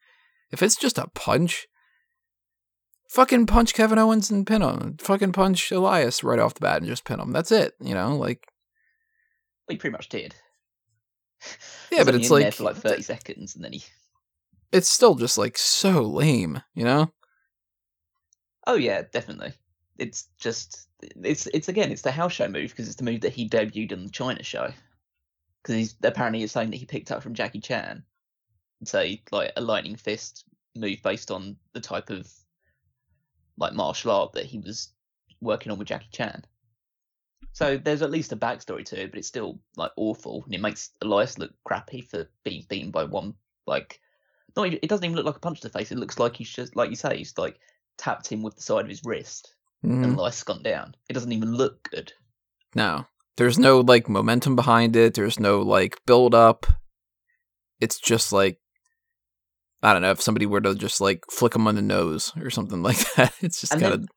[0.51, 1.67] If it's just a punch,
[3.09, 4.95] fucking punch Kevin Owens and pin him.
[5.01, 7.33] Fucking punch Elias right off the bat and just pin him.
[7.33, 8.15] That's it, you know?
[8.15, 8.47] Like,
[9.67, 10.35] Well, he pretty much did.
[11.91, 13.83] yeah, but it's like, for like thirty seconds, and then he.
[14.71, 17.11] it's still just like so lame, you know?
[18.65, 19.53] Oh yeah, definitely.
[19.97, 20.87] It's just
[21.23, 23.91] it's it's again it's the house show move because it's the move that he debuted
[23.91, 24.71] in the China show.
[25.61, 28.03] Because he's apparently it's something that he picked up from Jackie Chan.
[28.81, 32.31] It's a like a lightning fist move based on the type of
[33.57, 34.89] like martial art that he was
[35.41, 36.45] working on with Jackie Chan.
[37.53, 40.61] So there's at least a backstory to it, but it's still like awful, and it
[40.61, 43.33] makes Elias look crappy for being beaten by one
[43.65, 43.99] like.
[44.55, 45.91] Not even, it doesn't even look like a punch to the face.
[45.91, 47.59] It looks like he's just like you say, he's like
[47.97, 50.03] tapped him with the side of his wrist Mhm.
[50.03, 50.95] and Elias gone down.
[51.09, 52.11] It doesn't even look good.
[52.73, 53.05] No.
[53.35, 55.13] There's no like momentum behind it.
[55.13, 56.65] There's no like build up.
[57.79, 58.59] It's just like
[59.83, 62.49] I don't know if somebody were to just like flick him on the nose or
[62.49, 63.33] something like that.
[63.41, 64.07] It's just kind of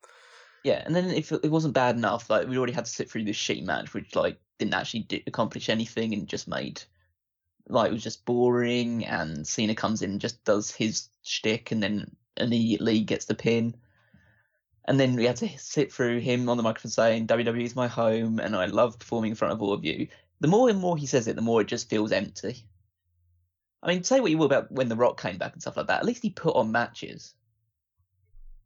[0.65, 3.25] Yeah, and then if it wasn't bad enough, like we already had to sit through
[3.25, 6.83] this shitty match, which like didn't actually do, accomplish anything and just made
[7.69, 9.07] like it was just boring.
[9.07, 13.75] And Cena comes in, and just does his shtick, and then immediately gets the pin.
[14.87, 17.89] And then we had to sit through him on the microphone saying WWE is my
[17.89, 20.09] home, and I love performing in front of all of you.
[20.41, 22.65] The more and more he says it, the more it just feels empty.
[23.83, 25.87] I mean, say what you will about when The Rock came back and stuff like
[25.87, 26.01] that.
[26.01, 27.35] At least he put on matches.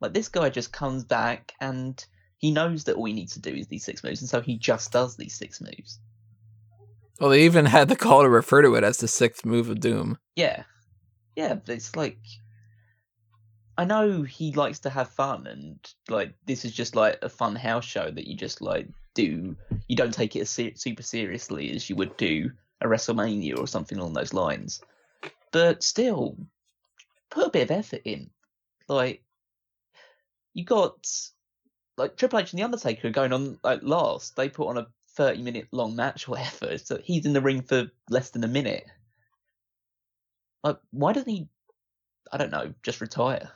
[0.05, 2.05] Like this guy just comes back and
[2.37, 4.59] he knows that all he needs to do is these six moves, and so he
[4.59, 5.99] just does these six moves.
[7.19, 9.81] well, they even had the call to refer to it as the sixth move of
[9.81, 10.19] doom.
[10.37, 10.65] Yeah,
[11.37, 11.55] yeah.
[11.55, 12.19] But it's like
[13.79, 15.79] I know he likes to have fun, and
[16.11, 19.57] like this is just like a fun house show that you just like do.
[19.89, 22.51] You don't take it as se- super seriously as you would do
[22.83, 24.83] a WrestleMania or something along those lines.
[25.51, 26.37] But still,
[27.31, 28.29] put a bit of effort in.
[28.87, 29.24] Like
[30.55, 31.07] you got
[31.97, 34.37] like Triple H and the Undertaker going on like last.
[34.37, 34.87] They put on a
[35.17, 36.79] thirty minute long match or whatever.
[36.85, 38.85] So he's in the ring for less than a minute.
[40.63, 41.49] Like, why doesn't he?
[42.33, 42.73] I don't know.
[42.83, 43.51] Just retire.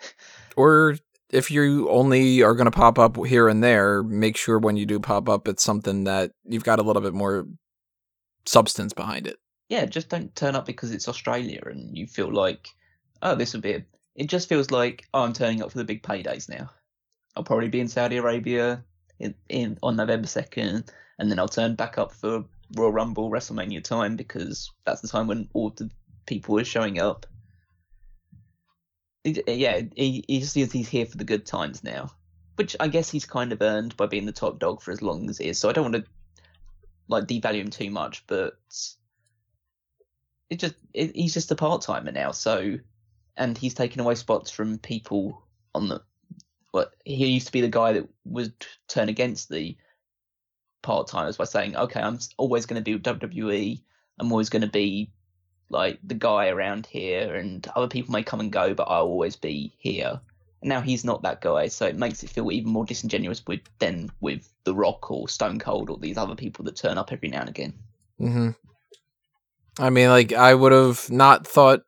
[0.56, 0.96] Or
[1.30, 4.84] if you only are going to pop up here and there, make sure when you
[4.84, 7.46] do pop up, it's something that you've got a little bit more
[8.46, 9.36] substance behind it.
[9.68, 12.68] Yeah, just don't turn up because it's Australia and you feel like,
[13.22, 13.74] oh, this would be.
[13.74, 13.84] A...
[14.16, 16.70] It just feels like, oh, I'm turning up for the big paydays now.
[17.36, 18.84] I'll probably be in Saudi Arabia
[19.18, 22.44] in, in on November second, and then I'll turn back up for
[22.76, 25.90] Royal Rumble, WrestleMania time because that's the time when all the
[26.26, 27.26] people are showing up.
[29.24, 32.10] It- yeah, he, he just he's here for the good times now,
[32.56, 35.28] which I guess he's kind of earned by being the top dog for as long
[35.30, 35.58] as he is.
[35.58, 36.10] So I don't want to
[37.08, 38.54] like devalue him too much, but
[40.48, 42.32] it just it, he's just a part timer now.
[42.32, 42.78] So,
[43.40, 45.42] and he's taken away spots from people
[45.74, 46.00] on the.
[46.70, 48.54] What he used to be the guy that would
[48.86, 49.76] turn against the
[50.82, 53.82] part timers by saying, "Okay, I'm always going to be WWE.
[54.20, 55.10] I'm always going to be
[55.70, 59.34] like the guy around here, and other people may come and go, but I'll always
[59.34, 60.20] be here."
[60.62, 63.62] And now he's not that guy, so it makes it feel even more disingenuous with
[63.78, 67.30] than with The Rock or Stone Cold or these other people that turn up every
[67.30, 67.74] now and again.
[68.20, 68.50] Mm-hmm.
[69.78, 71.82] I mean, like, I would have not thought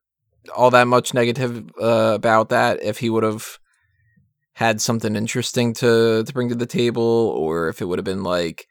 [0.57, 3.59] all that much negative uh, about that if he would have
[4.55, 8.22] had something interesting to to bring to the table, or if it would have been
[8.22, 8.66] like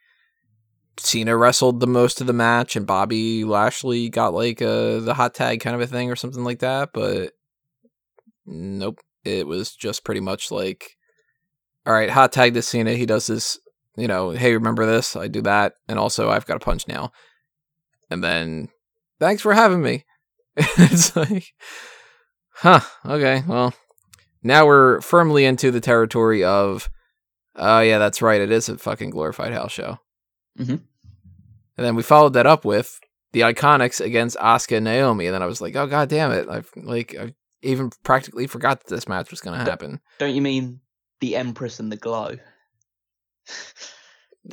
[0.97, 5.34] Cena wrestled the most of the match and Bobby Lashley got like uh, the hot
[5.34, 6.89] tag kind of a thing or something like that.
[6.93, 7.31] But
[8.45, 10.97] nope, it was just pretty much like,
[11.86, 12.93] all right, hot tag to Cena.
[12.93, 13.60] He does this,
[13.95, 15.15] you know, hey, remember this?
[15.15, 17.12] I do that, and also I've got a punch now.
[18.10, 18.67] And then,
[19.19, 20.05] thanks for having me.
[20.78, 21.54] it's like,
[22.54, 23.74] huh, okay, well,
[24.43, 26.89] now we're firmly into the territory of,
[27.56, 29.97] oh, yeah, that's right, it is a fucking glorified house show.
[30.60, 30.82] Mhm.
[31.78, 33.00] And then we followed that up with
[33.32, 35.26] the Iconics against Asuka and Naomi.
[35.26, 36.47] And then I was like, oh, god damn it.
[36.50, 40.00] I've, like, I even practically forgot that this match was going to happen.
[40.19, 40.82] Don't you mean
[41.21, 42.36] the Empress and the Glow?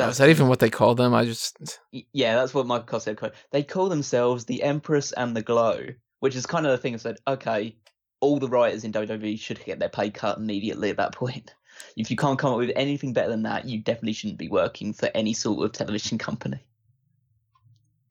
[0.07, 1.15] Was that even what they called them?
[1.15, 1.81] I just,
[2.13, 3.17] Yeah, that's what Michael said.
[3.17, 5.87] quote, They call themselves the Empress and the Glow,
[6.21, 7.77] which is kind of the thing I said, okay,
[8.21, 11.55] all the writers in WWE should get their pay cut immediately at that point.
[11.97, 14.93] If you can't come up with anything better than that, you definitely shouldn't be working
[14.93, 16.59] for any sort of television company.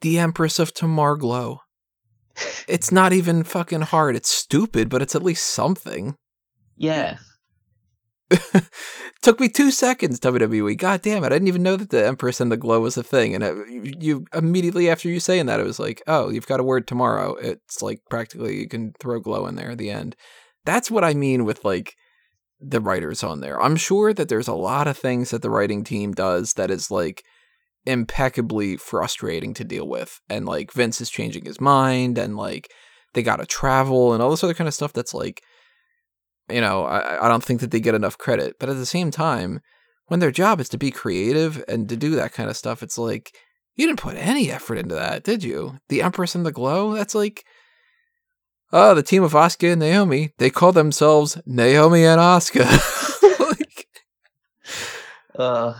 [0.01, 1.59] the Empress of Tamarglow.
[2.67, 4.15] It's not even fucking hard.
[4.15, 6.15] It's stupid, but it's at least something.
[6.75, 7.17] Yeah.
[9.21, 10.77] Took me two seconds, WWE.
[10.77, 11.27] God damn it.
[11.27, 13.35] I didn't even know that the Empress and the Glow was a thing.
[13.35, 16.59] And it, you, you immediately after you saying that, it was like, oh, you've got
[16.59, 17.35] a word tomorrow.
[17.35, 20.15] It's like practically you can throw Glow in there at the end.
[20.65, 21.95] That's what I mean with like
[22.59, 23.61] the writers on there.
[23.61, 26.91] I'm sure that there's a lot of things that the writing team does that is
[26.91, 27.23] like
[27.85, 30.19] impeccably frustrating to deal with.
[30.29, 32.69] And like Vince is changing his mind and like
[33.13, 35.41] they got to travel and all this other kind of stuff that's like,
[36.49, 38.57] you know, I, I don't think that they get enough credit.
[38.59, 39.61] But at the same time,
[40.07, 42.97] when their job is to be creative and to do that kind of stuff, it's
[42.97, 43.35] like,
[43.75, 45.79] you didn't put any effort into that, did you?
[45.89, 46.93] The Empress and the Glow?
[46.93, 47.45] That's like,
[48.73, 52.65] oh, the team of Asuka and Naomi, they call themselves Naomi and Asuka.
[53.59, 53.87] like,
[55.37, 55.75] Uh,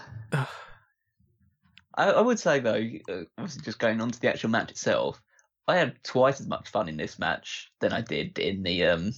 [1.95, 5.21] I, I would say though, uh, obviously just going on to the actual match itself,
[5.67, 9.11] I had twice as much fun in this match than I did in the um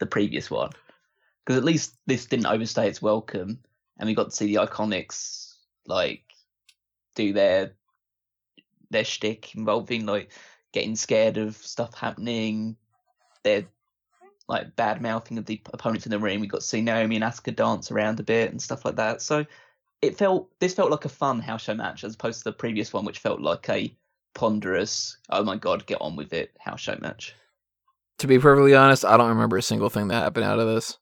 [0.00, 0.70] the previous one,
[1.44, 3.60] because at least this didn't overstay its welcome,
[3.98, 5.54] and we got to see the Iconics
[5.86, 6.22] like
[7.14, 7.72] do their
[8.90, 10.32] their shtick involving like
[10.72, 12.76] getting scared of stuff happening,
[13.44, 13.66] their
[14.48, 16.40] like bad mouthing of the opponents in the ring.
[16.40, 19.22] We got to see Naomi and Asuka dance around a bit and stuff like that.
[19.22, 19.46] So
[20.02, 22.92] it felt this felt like a fun house show match as opposed to the previous
[22.92, 23.94] one, which felt like a
[24.34, 27.34] ponderous, oh my god, get on with it house show match.
[28.20, 30.98] To be perfectly honest, I don't remember a single thing that happened out of this.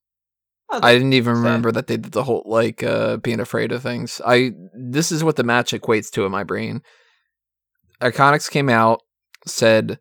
[0.70, 1.42] Oh, I didn't even fair.
[1.42, 4.20] remember that they did the whole like uh being afraid of things.
[4.24, 6.80] I this is what the match equates to in my brain.
[8.00, 9.02] Iconics came out,
[9.46, 9.98] said,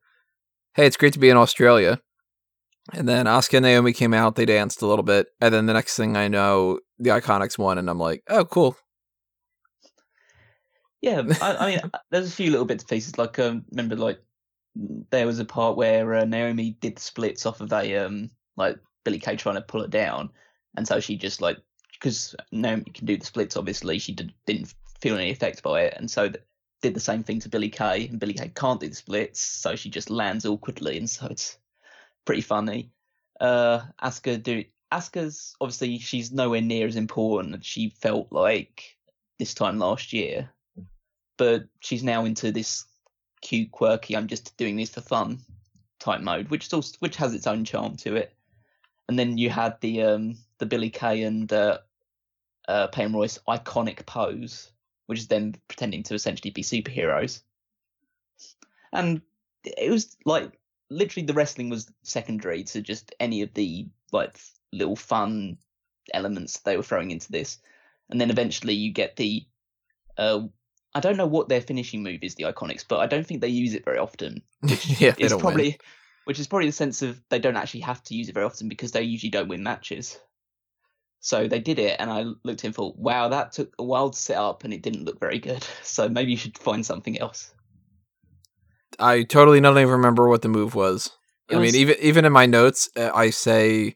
[0.76, 2.00] "Hey, it's great to be in Australia."
[2.94, 5.74] And then Asuka and Naomi came out, they danced a little bit, and then the
[5.74, 8.78] next thing I know, the Iconics won, and I'm like, "Oh, cool."
[11.02, 11.80] Yeah, I, I mean,
[12.12, 13.18] there's a few little bits and pieces.
[13.18, 14.20] Like, um, remember, like
[15.10, 18.78] there was a part where uh, Naomi did the splits off of a um, like
[19.04, 20.30] Billy Kay trying to pull it down,
[20.76, 21.58] and so she just like
[21.94, 23.58] because Naomi can do the splits.
[23.58, 26.44] Obviously, she did, didn't feel any effect by it, and so th-
[26.82, 29.76] did the same thing to Billy Kay, and Billy Kay can't do the splits, so
[29.76, 31.58] she just lands awkwardly, and so it's
[32.26, 32.92] pretty funny.
[33.40, 38.98] Uh, Asuka do Asuka's obviously she's nowhere near as important as she felt like
[39.40, 40.50] this time last year,
[41.38, 42.86] but she's now into this
[43.42, 44.16] cute, quirky.
[44.16, 45.40] I'm just doing this for fun
[46.00, 48.34] type mode, which also, which has its own charm to it.
[49.08, 51.80] And then you had the um the Billy Kay and uh,
[52.68, 54.72] uh Peyton Royce iconic pose,
[55.06, 57.42] which is them pretending to essentially be superheroes.
[58.92, 59.22] And
[59.64, 60.60] it was like
[60.90, 64.40] literally the wrestling was secondary to just any of the like
[64.72, 65.58] little fun
[66.14, 67.60] elements they were throwing into this.
[68.10, 69.46] And then eventually you get the
[70.18, 70.48] uh
[70.96, 73.48] I don't know what their finishing move is, the Iconics, but I don't think they
[73.50, 74.42] use it very often.
[75.00, 75.76] yeah, they It's don't probably win.
[76.26, 78.68] which is probably the sense of they don't actually have to use it very often
[78.68, 80.18] because they usually don't win matches.
[81.20, 84.18] So they did it, and I looked in for wow, that took a while to
[84.20, 85.66] set up, and it didn't look very good.
[85.84, 87.54] So maybe you should find something else.
[89.00, 91.12] I totally don't even remember what the move was.
[91.50, 93.96] It I was- mean, even even in my notes, uh, I say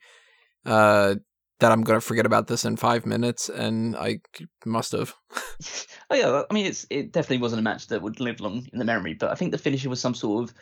[0.65, 1.15] uh,
[1.61, 4.19] that I'm gonna forget about this in five minutes, and I
[4.65, 5.13] must have.
[6.09, 8.79] oh yeah, I mean it's it definitely wasn't a match that would live long in
[8.79, 10.55] the memory, but I think the finisher was some sort of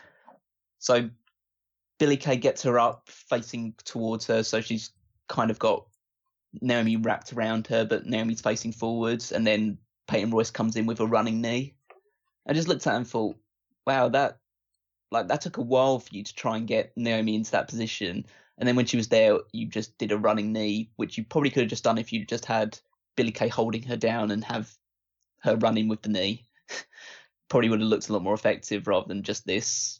[0.78, 1.10] so
[2.00, 4.92] Billy Kay gets her up facing towards her, so she's
[5.30, 5.86] kind of got
[6.62, 9.78] Naomi wrapped around her, but Naomi's facing forwards, and then
[10.08, 11.76] Peyton Royce comes in with a running knee.
[12.48, 13.38] I just looked at him and thought,
[13.86, 14.40] wow, that
[15.12, 18.26] like that took a while for you to try and get Naomi into that position.
[18.58, 21.50] And then when she was there, you just did a running knee, which you probably
[21.50, 22.78] could have just done if you just had
[23.16, 24.72] Billy Kay holding her down and have
[25.40, 26.46] her running with the knee.
[27.50, 30.00] probably would have looked a lot more effective rather than just this.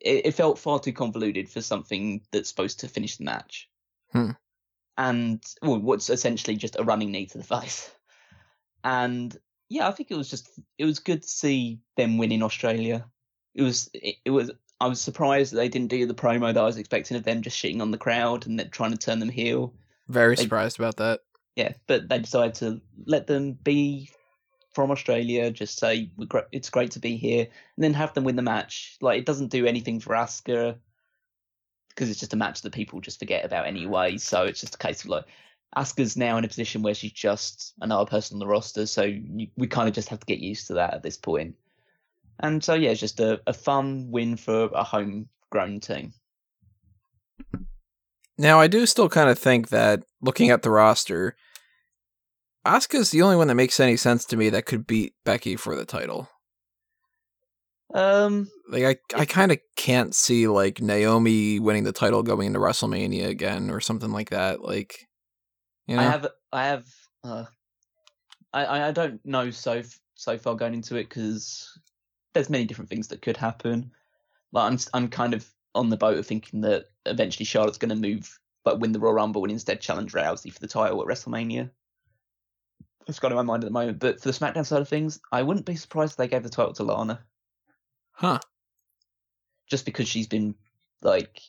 [0.00, 3.68] It, it felt far too convoluted for something that's supposed to finish the match.
[4.12, 4.30] Hmm.
[4.98, 7.90] And well, what's essentially just a running knee to the face.
[8.84, 9.36] And
[9.68, 13.04] yeah, I think it was just it was good to see them win in Australia.
[13.56, 14.50] It was it, it was
[14.80, 17.42] I was surprised that they didn't do the promo that I was expecting of them
[17.42, 19.72] just shitting on the crowd and then trying to turn them heel.
[20.08, 21.22] Very They- surprised about that.
[21.56, 24.10] Yeah, but they decided to let them be
[24.74, 28.24] from Australia, just say "We're gr- it's great to be here, and then have them
[28.24, 28.98] win the match.
[29.00, 30.76] Like it doesn't do anything for Asuka
[31.88, 34.18] because it's just a match that people just forget about anyway.
[34.18, 35.24] So it's just a case of like
[35.74, 39.48] Asuka's now in a position where she's just another person on the roster, so you,
[39.56, 41.54] we kind of just have to get used to that at this point.
[42.40, 46.12] And so yeah, it's just a, a fun win for a homegrown team.
[48.38, 51.36] Now, I do still kind of think that looking at the roster,
[52.66, 55.74] Asuka's the only one that makes any sense to me that could beat Becky for
[55.74, 56.28] the title.
[57.94, 62.58] Um, Like I, I kind of can't see like Naomi winning the title going into
[62.58, 64.60] WrestleMania again or something like that.
[64.60, 65.06] Like,
[65.86, 66.86] you know, I have, I have,
[67.24, 67.44] uh,
[68.52, 69.82] I, I I don't know so
[70.14, 71.78] so far going into it because
[72.36, 73.92] there's many different things that could happen.
[74.52, 77.96] Like I'm, I'm kind of on the boat of thinking that eventually Charlotte's going to
[77.96, 81.70] move, but win the Royal Rumble and instead challenge Rousey for the title at WrestleMania.
[83.06, 83.98] It's got in my mind at the moment.
[83.98, 86.48] But for the SmackDown side of things, I wouldn't be surprised if they gave the
[86.48, 87.20] title to Lana,
[88.12, 88.40] huh?
[89.66, 90.54] just because she's been
[91.02, 91.40] like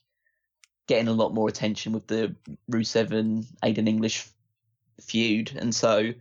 [0.88, 2.36] getting a lot more attention with the
[2.72, 4.28] Rusev and Aiden English
[5.02, 6.14] feud, and so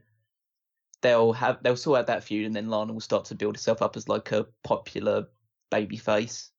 [1.06, 3.80] they'll have they'll sort out that feud, and then Lana will start to build herself
[3.80, 5.28] up as like a popular
[5.70, 6.50] baby face.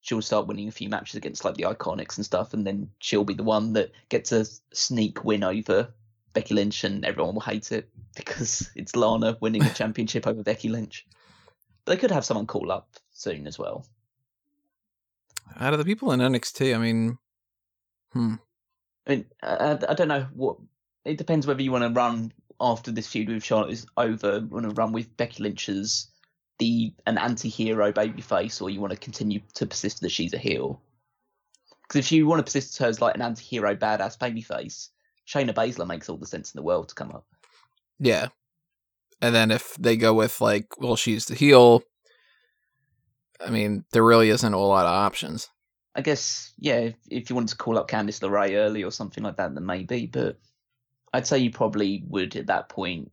[0.00, 3.24] She'll start winning a few matches against like the Iconics and stuff, and then she'll
[3.24, 5.92] be the one that gets a sneak win over
[6.32, 10.68] Becky Lynch, and everyone will hate it because it's Lana winning the championship over Becky
[10.68, 11.06] Lynch.
[11.84, 13.84] They could have someone call up soon as well.
[15.58, 17.18] Out of the people in NXT, I mean,
[18.12, 18.34] hmm.
[19.06, 20.58] I mean, I, I don't know what.
[21.04, 22.32] It depends whether you want to run
[22.62, 24.40] after this feud with Charlotte is over.
[24.40, 26.06] Want to run with Becky Lynch as
[26.58, 30.80] the an anti-hero babyface, or you want to continue to persist that she's a heel.
[31.82, 34.88] Because if you want to persist her as like an anti-hero badass babyface,
[35.28, 37.26] Shayna Baszler makes all the sense in the world to come up.
[37.98, 38.28] Yeah.
[39.20, 41.82] And then if they go with like, well, she's the heel,
[43.44, 45.48] I mean, there really isn't a lot of options.
[45.94, 49.22] I guess, yeah, if, if you wanted to call up Candice LeRae early or something
[49.22, 50.06] like that, then maybe.
[50.06, 50.38] But
[51.12, 53.10] I'd say you probably would at that point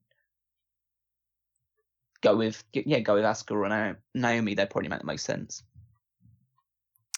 [2.22, 4.56] go with yeah, go with Asuka or Naomi.
[4.56, 5.64] They'd probably make the most sense.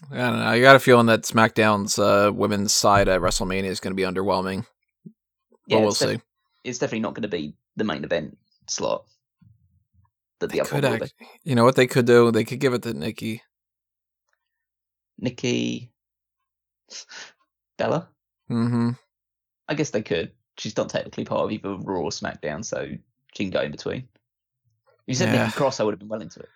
[0.10, 0.46] I don't know.
[0.46, 4.04] I got a feeling that SmackDown's uh, women's side at WrestleMania is going to be
[4.04, 4.66] underwhelming.
[5.68, 6.14] Yeah, we'll see.
[6.14, 6.22] Def-
[6.64, 9.06] it's definitely not going to be the main event slot.
[10.40, 11.14] That the could act,
[11.44, 12.32] you know what they could do?
[12.32, 13.44] They could give it to Nikki.
[15.20, 15.92] Nikki,
[17.78, 18.10] Bella.
[18.50, 18.92] Mm-hmm.
[19.68, 20.32] I guess they could.
[20.58, 22.88] She's not technically part of either Raw or SmackDown, so
[23.34, 24.08] she can go in between.
[25.08, 25.46] You said yeah.
[25.46, 26.50] Nikki Cross, I would have been well into it.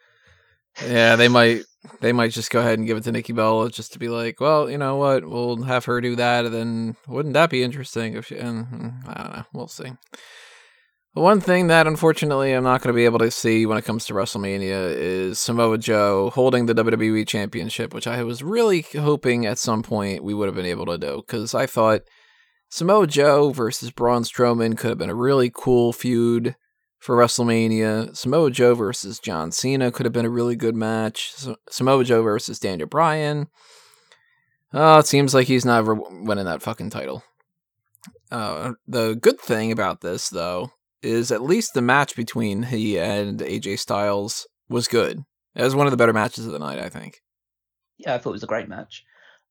[0.87, 1.63] Yeah, they might
[2.01, 4.39] they might just go ahead and give it to Nikki Bella just to be like,
[4.39, 8.15] well, you know what, we'll have her do that, and then wouldn't that be interesting?
[8.15, 9.93] If she, and, mm, I don't know, we'll see.
[11.15, 13.85] The one thing that unfortunately I'm not going to be able to see when it
[13.85, 19.45] comes to WrestleMania is Samoa Joe holding the WWE Championship, which I was really hoping
[19.45, 22.01] at some point we would have been able to do because I thought
[22.69, 26.55] Samoa Joe versus Braun Strowman could have been a really cool feud
[26.99, 28.15] for WrestleMania.
[28.15, 31.33] Samoa Joe versus John Cena could have been a really good match.
[31.69, 33.47] Samoa Joe versus Daniel Bryan.
[34.73, 37.23] Oh, it seems like he's never winning that fucking title.
[38.31, 43.39] Uh, the good thing about this, though, is at least the match between he and
[43.39, 45.23] AJ Styles was good.
[45.55, 47.21] It was one of the better matches of the night, I think.
[47.97, 49.05] Yeah, I thought it was a great match.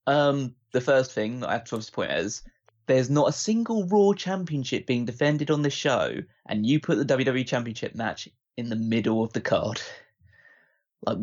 [0.06, 2.42] Um, the first thing I have to point out is
[2.86, 6.16] there's not a single Raw Championship being defended on the show,
[6.46, 9.80] and you put the WWE Championship match in the middle of the card.
[11.06, 11.18] Like,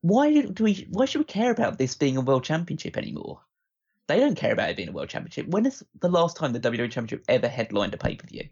[0.00, 0.86] why do we?
[0.90, 3.40] Why should we care about this being a World Championship anymore?
[4.06, 5.48] They don't care about it being a World Championship.
[5.48, 8.48] When is the last time the WWE Championship ever headlined a pay per view?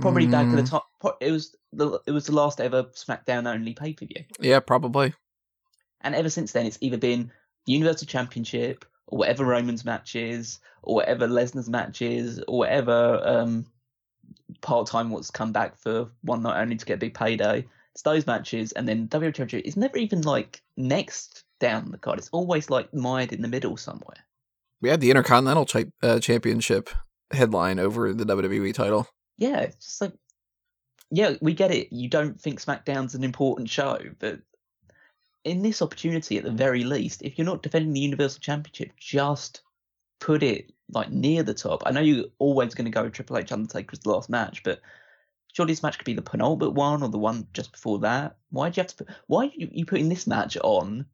[0.00, 0.30] Probably mm.
[0.30, 0.88] back at the top.
[1.20, 4.24] It was the it was the last ever SmackDown only pay per view.
[4.38, 5.14] Yeah, probably.
[6.00, 7.32] And ever since then, it's either been
[7.66, 13.66] Universal Championship or whatever Roman's match is, or whatever Lesnar's match is, or whatever um,
[14.60, 17.66] part time what's come back for one night only to get a big payday.
[17.94, 22.18] It's those matches, and then WWE Championship is never even like next down the card.
[22.18, 24.24] It's always like mired in the middle somewhere.
[24.80, 26.90] We had the Intercontinental cha- uh, Championship
[27.32, 29.08] headline over the WWE title.
[29.36, 30.12] Yeah, it's just like,
[31.10, 31.92] yeah, we get it.
[31.92, 34.38] You don't think SmackDown's an important show, but
[35.48, 39.62] in this opportunity, at the very least, if you're not defending the Universal Championship, just
[40.20, 41.82] put it like near the top.
[41.86, 44.80] I know you're always going to go with Triple H Undertaker's last match, but
[45.52, 48.36] surely this match could be the penultimate one or the one just before that.
[48.50, 49.14] Why do you have to put?
[49.26, 51.06] Why are you, putting this match on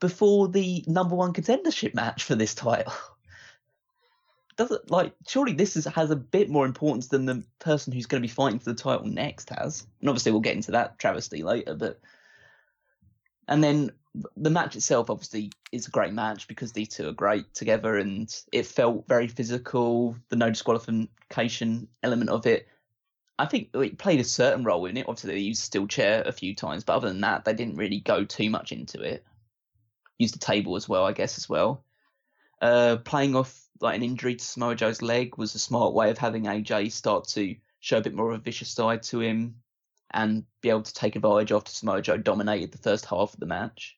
[0.00, 2.92] before the number one contendership match for this title?
[4.56, 8.06] Does it like surely this is, has a bit more importance than the person who's
[8.06, 9.86] going to be fighting for the title next has?
[10.00, 12.00] And obviously we'll get into that travesty later, but
[13.48, 13.90] and then
[14.36, 18.34] the match itself obviously is a great match because these two are great together and
[18.52, 20.16] it felt very physical.
[20.28, 22.68] The no disqualification element of it,
[23.38, 25.06] I think it played a certain role in it.
[25.08, 28.00] Obviously, they used steel chair a few times, but other than that, they didn't really
[28.00, 29.24] go too much into it.
[30.18, 31.84] Used the table as well, I guess, as well.
[32.60, 36.18] Uh, playing off like an injury to Samoa Joe's leg was a smart way of
[36.18, 39.54] having AJ start to show a bit more of a vicious side to him
[40.12, 43.46] and be able to take advantage after Samoa Joe dominated the first half of the
[43.46, 43.96] match.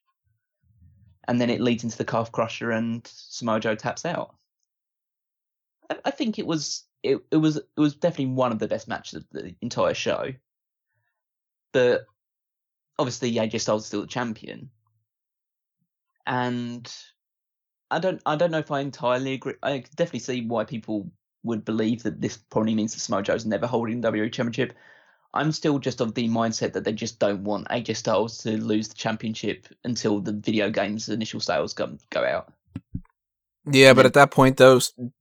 [1.28, 4.34] And then it leads into the calf crusher and Samoa Joe taps out.
[5.88, 8.88] I, I think it was it, it was it was definitely one of the best
[8.88, 10.32] matches of the entire show.
[11.72, 12.06] But
[12.98, 14.70] obviously AJ Styles is still the champion.
[16.26, 16.92] And
[17.90, 19.54] I don't I don't know if I entirely agree.
[19.62, 21.10] I definitely see why people
[21.42, 24.76] would believe that this probably means that Samoa Joe's never holding the WWE Championship.
[25.32, 28.88] I'm still just of the mindset that they just don't want AJ Styles to lose
[28.88, 32.52] the championship until the video game's initial sales go, go out.
[33.70, 34.80] Yeah, but at that point, though,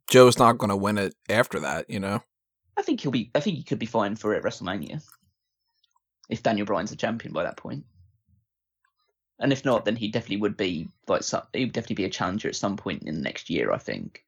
[0.10, 2.24] Joe's not going to win it after that, you know?
[2.78, 3.30] I think he'll be.
[3.36, 5.04] I think he could be fine for it at WrestleMania
[6.30, 7.84] if Daniel Bryan's the champion by that point.
[9.40, 12.48] And if not, then he definitely would be like he would definitely be a challenger
[12.48, 13.74] at some point in the next year.
[13.74, 14.24] I think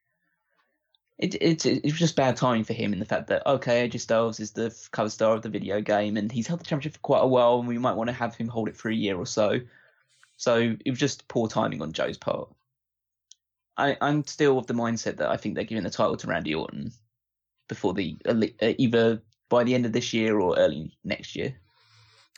[1.22, 4.00] it, it, it was just bad timing for him in the fact that okay, AJ
[4.02, 7.00] Styles is the cover star of the video game and he's held the championship for
[7.00, 9.16] quite a while, and we might want to have him hold it for a year
[9.16, 9.60] or so.
[10.38, 12.50] So it was just poor timing on Joe's part.
[13.78, 16.56] I, I'm still of the mindset that I think they're giving the title to Randy
[16.56, 16.92] Orton
[17.70, 21.56] before the uh, either by the end of this year or early next year.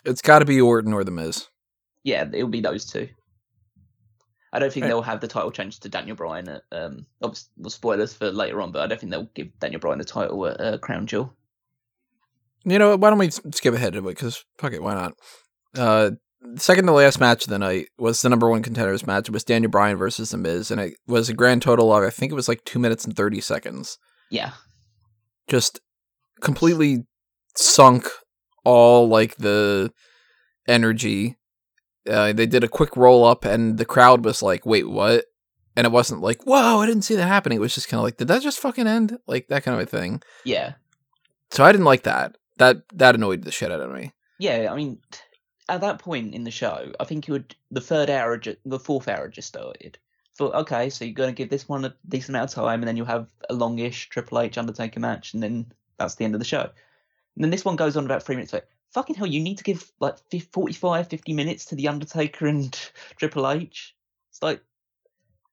[0.03, 1.47] It's got to be Orton or the Miz.
[2.03, 3.07] Yeah, it'll be those two.
[4.53, 6.47] I don't think they'll have the title changed to Daniel Bryan.
[6.47, 9.79] At, um, obviously, well, spoilers for later on, but I don't think they'll give Daniel
[9.79, 11.33] Bryan the title at uh, Crown Jewel.
[12.63, 14.03] You know, why don't we skip ahead to it?
[14.03, 15.13] Because fuck it, why not?
[15.75, 16.11] Uh,
[16.55, 19.27] second to last match of the night was the number one contenders match.
[19.27, 22.11] It was Daniel Bryan versus The Miz, and it was a grand total of I
[22.11, 23.97] think it was like two minutes and thirty seconds.
[24.29, 24.51] Yeah,
[25.47, 25.79] Just
[26.41, 27.05] completely
[27.57, 28.07] sunk
[28.63, 29.91] all like the
[30.67, 31.37] energy.
[32.09, 35.25] Uh, they did a quick roll up, and the crowd was like, "Wait, what?"
[35.75, 38.03] And it wasn't like, "Whoa, I didn't see that happening." It was just kind of
[38.03, 40.21] like, "Did that just fucking end?" Like that kind of a thing.
[40.43, 40.73] yeah,
[41.51, 42.37] So I didn't like that.
[42.57, 44.11] That that annoyed the shit out of me.
[44.39, 44.67] yeah.
[44.71, 44.99] I mean,
[45.69, 48.79] at that point in the show, I think you would the third hour, ju- the
[48.79, 49.97] fourth hour just started.
[50.35, 52.87] Thought, okay, so you're going to give this one a decent amount of time, and
[52.87, 56.39] then you'll have a longish Triple H Undertaker match, and then that's the end of
[56.39, 56.61] the show.
[57.35, 58.51] And then this one goes on about three minutes.
[58.51, 62.47] Like, fucking hell, you need to give like fif- 45, 50 minutes to the Undertaker
[62.47, 62.73] and
[63.17, 63.95] Triple H.
[64.29, 64.61] It's like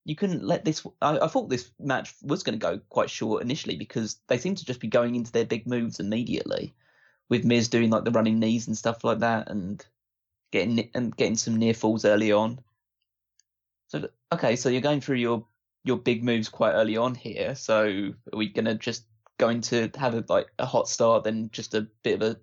[0.05, 0.87] you couldn't let this.
[1.01, 4.55] I, I thought this match was going to go quite short initially because they seem
[4.55, 6.75] to just be going into their big moves immediately,
[7.29, 9.85] with Miz doing like the running knees and stuff like that, and
[10.53, 12.61] getting and getting some near falls early on.
[13.89, 15.47] So okay, so you're going through your
[15.85, 17.55] your big moves quite early on here.
[17.55, 19.05] So are we gonna just
[19.39, 22.37] going to have a like a hot start, then just a bit of a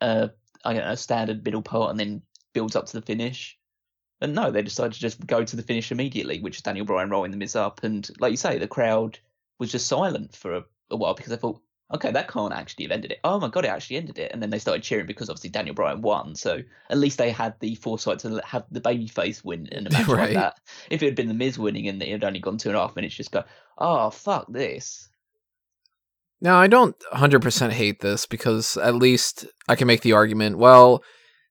[0.00, 0.28] uh
[0.64, 2.22] I standard middle part, and then
[2.52, 3.58] builds up to the finish?
[4.20, 7.08] And no, they decided to just go to the finish immediately, which is Daniel Bryan
[7.08, 9.18] rolling the Miz up, and like you say, the crowd
[9.58, 11.60] was just silent for a, a while because they thought,
[11.92, 13.20] okay, that can't actually have ended it.
[13.24, 15.74] Oh my god, it actually ended it, and then they started cheering because obviously Daniel
[15.74, 16.34] Bryan won.
[16.34, 20.06] So at least they had the foresight to have the babyface win in a match
[20.08, 20.18] Right.
[20.18, 20.60] like that.
[20.90, 22.80] If it had been the Miz winning and it had only gone two and a
[22.80, 23.44] half minutes, just go,
[23.78, 25.09] oh fuck this.
[26.40, 31.02] Now, I don't 100% hate this because at least I can make the argument well,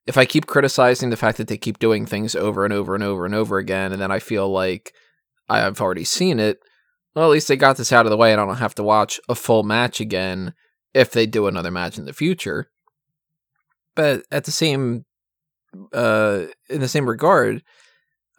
[0.07, 3.03] if I keep criticizing the fact that they keep doing things over and over and
[3.03, 4.93] over and over again, and then I feel like
[5.47, 6.59] I've already seen it,
[7.13, 8.83] well, at least they got this out of the way and I don't have to
[8.83, 10.53] watch a full match again
[10.93, 12.71] if they do another match in the future.
[13.95, 15.05] But at the same,
[15.93, 17.61] uh, in the same regard,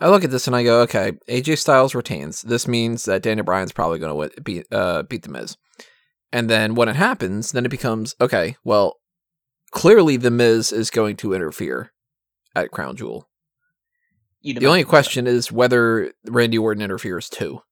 [0.01, 2.43] I look at this and I go, okay, AJ Styles retains.
[2.43, 5.57] This means that Daniel Bryan's probably going to beat uh, beat the Miz.
[6.33, 8.57] And then when it happens, then it becomes okay.
[8.65, 9.01] Well,
[9.71, 11.93] clearly the Miz is going to interfere
[12.55, 13.29] at Crown Jewel.
[14.43, 17.63] The only question is whether Randy Orton interferes too.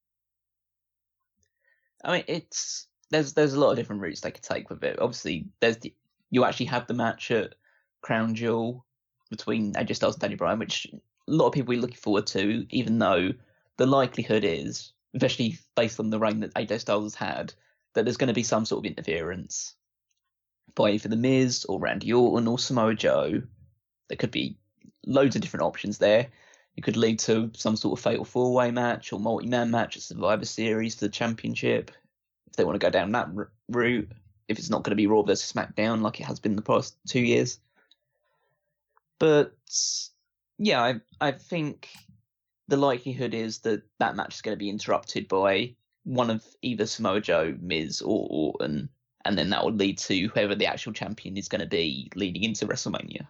[2.04, 4.98] I mean, it's there's there's a lot of different routes they could take with it.
[5.00, 5.94] Obviously, there's the,
[6.30, 7.54] you actually have the match at
[8.02, 8.84] Crown Jewel
[9.30, 12.26] between uh, AJ Styles and Daniel Bryan, which a lot of people are looking forward
[12.28, 13.30] to, even though
[13.76, 17.54] the likelihood is, especially based on the reign that AJ Styles has had,
[17.98, 19.74] that there's going to be some sort of interference
[20.76, 23.42] by either The Miz or Randy Orton or Samoa Joe.
[24.08, 24.56] There could be
[25.04, 26.28] loads of different options there.
[26.76, 29.96] It could lead to some sort of fatal four way match or multi man match
[29.96, 31.90] at Survivor Series for the championship
[32.46, 34.08] if they want to go down that r- route.
[34.46, 36.96] If it's not going to be Raw versus SmackDown like it has been the past
[37.08, 37.58] two years.
[39.18, 39.56] But
[40.56, 41.88] yeah, I I think
[42.68, 45.74] the likelihood is that that match is going to be interrupted by
[46.08, 48.88] one of either Samoa Joe, Miz, or Orton,
[49.26, 52.44] and then that will lead to whoever the actual champion is going to be leading
[52.44, 53.26] into WrestleMania.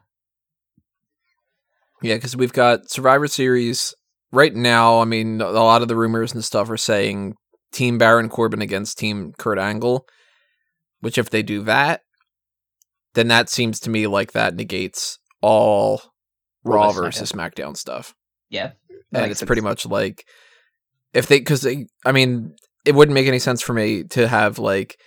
[2.01, 3.95] Yeah, because we've got Survivor Series
[4.31, 5.01] right now.
[5.01, 7.35] I mean, a lot of the rumors and stuff are saying
[7.73, 10.07] Team Baron Corbin against Team Kurt Angle.
[11.01, 12.03] Which, if they do that,
[13.15, 16.01] then that seems to me like that negates all
[16.65, 18.15] Raw versus versus SmackDown stuff.
[18.51, 18.73] Yeah,
[19.13, 19.47] and it's sense.
[19.47, 20.25] pretty much like
[21.13, 22.55] if they because they i mean
[22.85, 24.99] it wouldn't make any sense for me to have like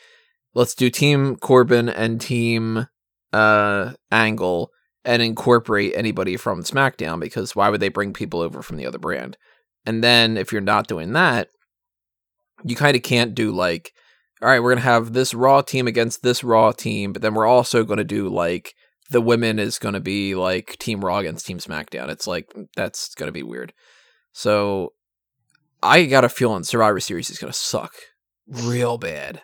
[0.53, 2.87] let's do team corbin and team
[3.33, 4.71] uh angle
[5.03, 8.99] and incorporate anybody from smackdown because why would they bring people over from the other
[8.99, 9.37] brand?
[9.85, 11.47] And then if you're not doing that
[12.63, 13.93] you kind of can't do like
[14.41, 17.45] all right we're gonna have this raw team against this raw team but then we're
[17.45, 18.75] also gonna do like
[19.11, 22.09] the women is gonna be like team raw against team smackdown.
[22.09, 23.73] It's like that's gonna be weird.
[24.31, 24.93] So
[25.83, 27.93] I got a feeling Survivor Series is going to suck
[28.47, 29.41] real bad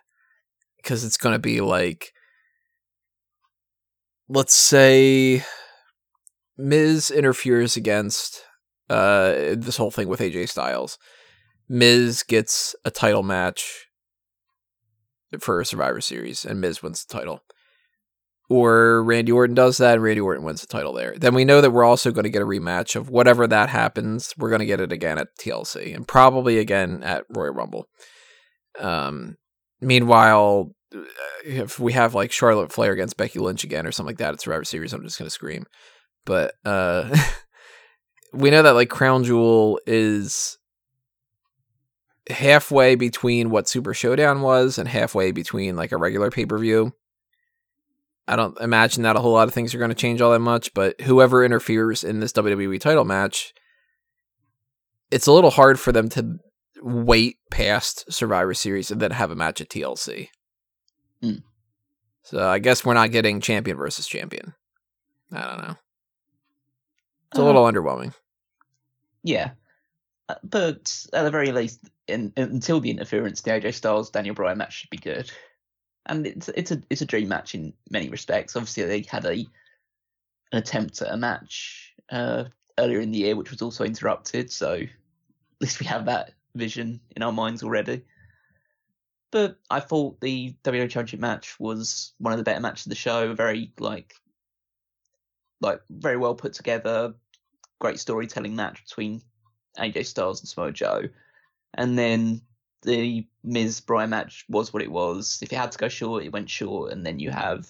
[0.77, 2.11] because it's going to be like,
[4.29, 5.43] let's say,
[6.57, 8.43] Miz interferes against
[8.89, 10.97] uh, this whole thing with AJ Styles.
[11.67, 13.87] Miz gets a title match
[15.39, 17.41] for Survivor Series, and Miz wins the title.
[18.49, 21.15] Or Randy Orton does that, and Randy Orton wins the title there.
[21.17, 24.33] Then we know that we're also going to get a rematch of whatever that happens.
[24.37, 27.89] We're going to get it again at TLC, and probably again at Royal Rumble.
[28.79, 29.35] Um,
[29.81, 31.01] meanwhile, uh,
[31.45, 34.41] if we have like Charlotte Flair against Becky Lynch again or something like that at
[34.41, 35.65] Survivor Series, I'm just going to scream.
[36.25, 37.13] But uh,
[38.33, 40.57] we know that like Crown Jewel is
[42.29, 46.93] halfway between what Super Showdown was and halfway between like a regular pay per view.
[48.27, 50.39] I don't imagine that a whole lot of things are going to change all that
[50.39, 53.53] much, but whoever interferes in this WWE title match,
[55.11, 56.37] it's a little hard for them to
[56.81, 60.27] wait past Survivor Series and then have a match at TLC.
[61.23, 61.41] Mm.
[62.23, 64.53] So I guess we're not getting champion versus champion.
[65.31, 65.75] I don't know.
[67.31, 68.13] It's a Uh, little underwhelming.
[69.23, 69.51] Yeah,
[70.29, 74.57] Uh, but at the very least, in, until the interference, the AJ Styles Daniel Bryan
[74.57, 75.31] match should be good,
[76.07, 78.55] and it's it's a it's a dream match in many respects.
[78.55, 79.45] Obviously, they had a
[80.51, 82.45] an attempt at a match uh,
[82.77, 84.51] earlier in the year, which was also interrupted.
[84.51, 88.03] So at least we have that vision in our minds already.
[89.31, 92.95] But I thought the WWE Championship match was one of the better matches of the
[92.95, 93.33] show.
[93.33, 94.13] Very like
[95.59, 97.13] like very well put together,
[97.79, 99.21] great storytelling match between
[99.77, 101.03] AJ Styles and Samoa Joe.
[101.73, 102.41] And then
[102.83, 105.39] the Miz Bryan match was what it was.
[105.41, 107.67] If it had to go short, it went short, and then you have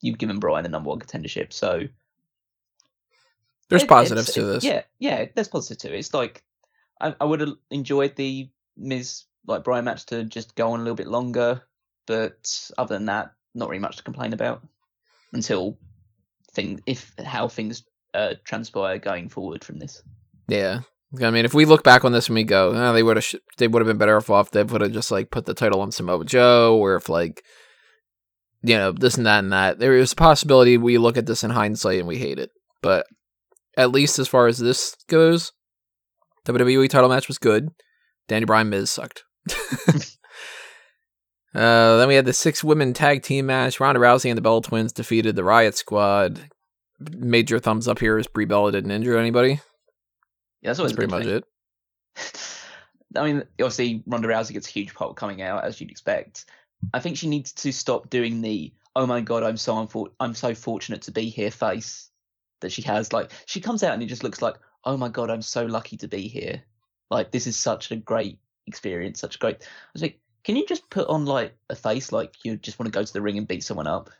[0.00, 1.52] you've given Bryan the number one contendership.
[1.52, 1.88] So
[3.68, 4.64] There's it- positives to this.
[4.64, 5.98] Yeah, yeah, there's positives to it.
[5.98, 6.42] It's like
[7.00, 10.82] I, I would have enjoyed the Miz like Bryan match to just go on a
[10.82, 11.62] little bit longer,
[12.06, 14.62] but other than that, not really much to complain about
[15.32, 15.76] until
[16.52, 17.82] thing if how things
[18.14, 20.02] uh, transpire going forward from this.
[20.48, 20.80] Yeah.
[21.22, 23.24] I mean, if we look back on this and we go, oh, they would have
[23.24, 25.80] sh- they would have been better off they would have just like put the title
[25.80, 27.42] on Samoa Joe, or if like
[28.62, 29.78] you know this and that and that.
[29.78, 32.50] There is a possibility we look at this in hindsight and we hate it,
[32.82, 33.06] but
[33.76, 35.52] at least as far as this goes,
[36.46, 37.68] WWE title match was good.
[38.28, 39.24] Danny Bryan Miz sucked.
[41.54, 43.80] uh, then we had the six women tag team match.
[43.80, 46.48] Ronda Rousey and the Bella Twins defeated the Riot Squad.
[46.98, 49.60] Major thumbs up here as Brie Bella didn't injure anybody.
[50.64, 51.44] Yeah, that's always That's pretty much it.
[52.16, 52.60] it.
[53.16, 56.46] I mean, obviously Ronda Rousey gets a huge pop coming out as you'd expect.
[56.92, 60.34] I think she needs to stop doing the "Oh my god, I'm so unfor- I'm
[60.34, 62.08] so fortunate to be here" face
[62.60, 63.12] that she has.
[63.12, 65.98] Like she comes out and it just looks like, "Oh my god, I'm so lucky
[65.98, 66.62] to be here."
[67.10, 69.56] Like this is such a great experience, such a great.
[69.62, 72.90] I was like, can you just put on like a face like you just want
[72.92, 74.10] to go to the ring and beat someone up?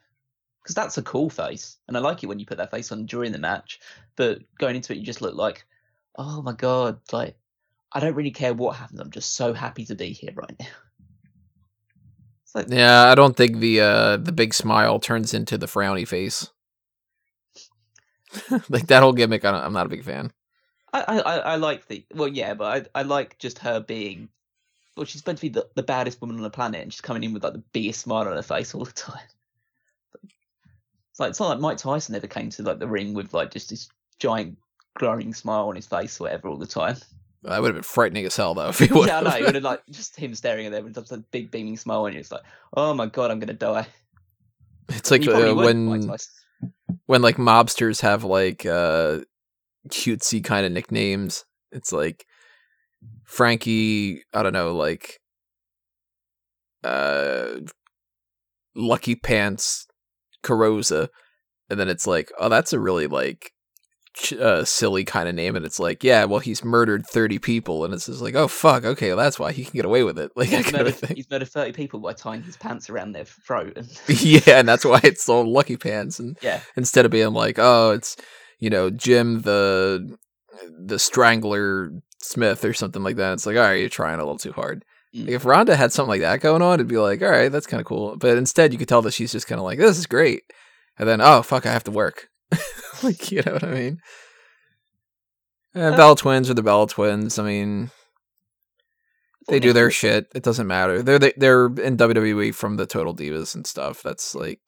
[0.63, 3.07] Because that's a cool face, and I like it when you put that face on
[3.07, 3.81] during the match.
[4.17, 5.67] But going into it, you just look like,
[6.17, 7.37] oh my god, like
[7.93, 9.01] I don't really care what happens.
[9.01, 10.67] I'm just so happy to be here right now.
[12.45, 16.07] It's like, Yeah, I don't think the uh the big smile turns into the frowny
[16.07, 16.51] face.
[18.69, 20.33] like that whole gimmick, I don't, I'm not a big fan.
[20.93, 24.29] I, I, I I like the well, yeah, but I, I like just her being.
[24.97, 27.25] Well, she's meant to be the, the baddest woman on the planet, and she's coming
[27.25, 29.21] in with like the biggest smile on her face all the time.
[31.11, 33.51] It's like it's not like Mike Tyson ever came to like the ring with like
[33.53, 33.89] just this
[34.19, 34.59] giant
[34.95, 36.97] glowing smile on his face, or whatever, all the time.
[37.43, 38.69] That would have been frightening as hell, though.
[38.69, 39.09] If he would.
[39.09, 39.37] yeah, I know.
[39.37, 42.05] It would have like just him staring at them with just a big beaming smile
[42.05, 42.21] on you.
[42.21, 42.43] It's like,
[42.75, 43.87] oh my god, I'm gonna die.
[44.89, 46.11] It's like uh, when
[47.07, 49.21] when like mobsters have like uh
[49.89, 51.45] cutesy kind of nicknames.
[51.73, 52.27] It's like
[53.25, 54.23] Frankie.
[54.33, 55.21] I don't know, like
[56.83, 57.61] uh
[58.75, 59.87] Lucky Pants
[60.43, 61.09] Carosa,
[61.71, 63.54] and then it's like, oh, that's a really like
[64.39, 67.93] uh, silly kind of name, and it's like, yeah, well, he's murdered thirty people, and
[67.93, 70.33] it's just like, oh fuck, okay, well, that's why he can get away with it,
[70.37, 73.77] like He's murdered, he's murdered 30 people by tying his pants around their throat.
[73.77, 73.89] And
[74.23, 77.91] yeah, and that's why it's all Lucky Pants, and yeah, instead of being like, oh,
[77.91, 78.17] it's
[78.59, 80.17] you know Jim the
[80.79, 81.91] the Strangler
[82.21, 83.33] Smith or something like that.
[83.35, 84.85] It's like, all right, you're trying a little too hard.
[85.15, 85.27] Mm.
[85.27, 87.67] Like, if Ronda had something like that going on, it'd be like, all right, that's
[87.67, 88.17] kind of cool.
[88.17, 90.45] But instead, you could tell that she's just kind of like, this is great,
[90.99, 92.29] and then oh fuck, I have to work.
[93.03, 94.01] like, you know what I mean?
[95.75, 97.39] Uh, Bella Twins are the Bella Twins.
[97.39, 97.91] I mean,
[99.49, 100.31] they do their shit.
[100.35, 101.03] It doesn't matter.
[101.03, 104.03] They're they, they're in WWE from the Total Divas and stuff.
[104.03, 104.61] That's like,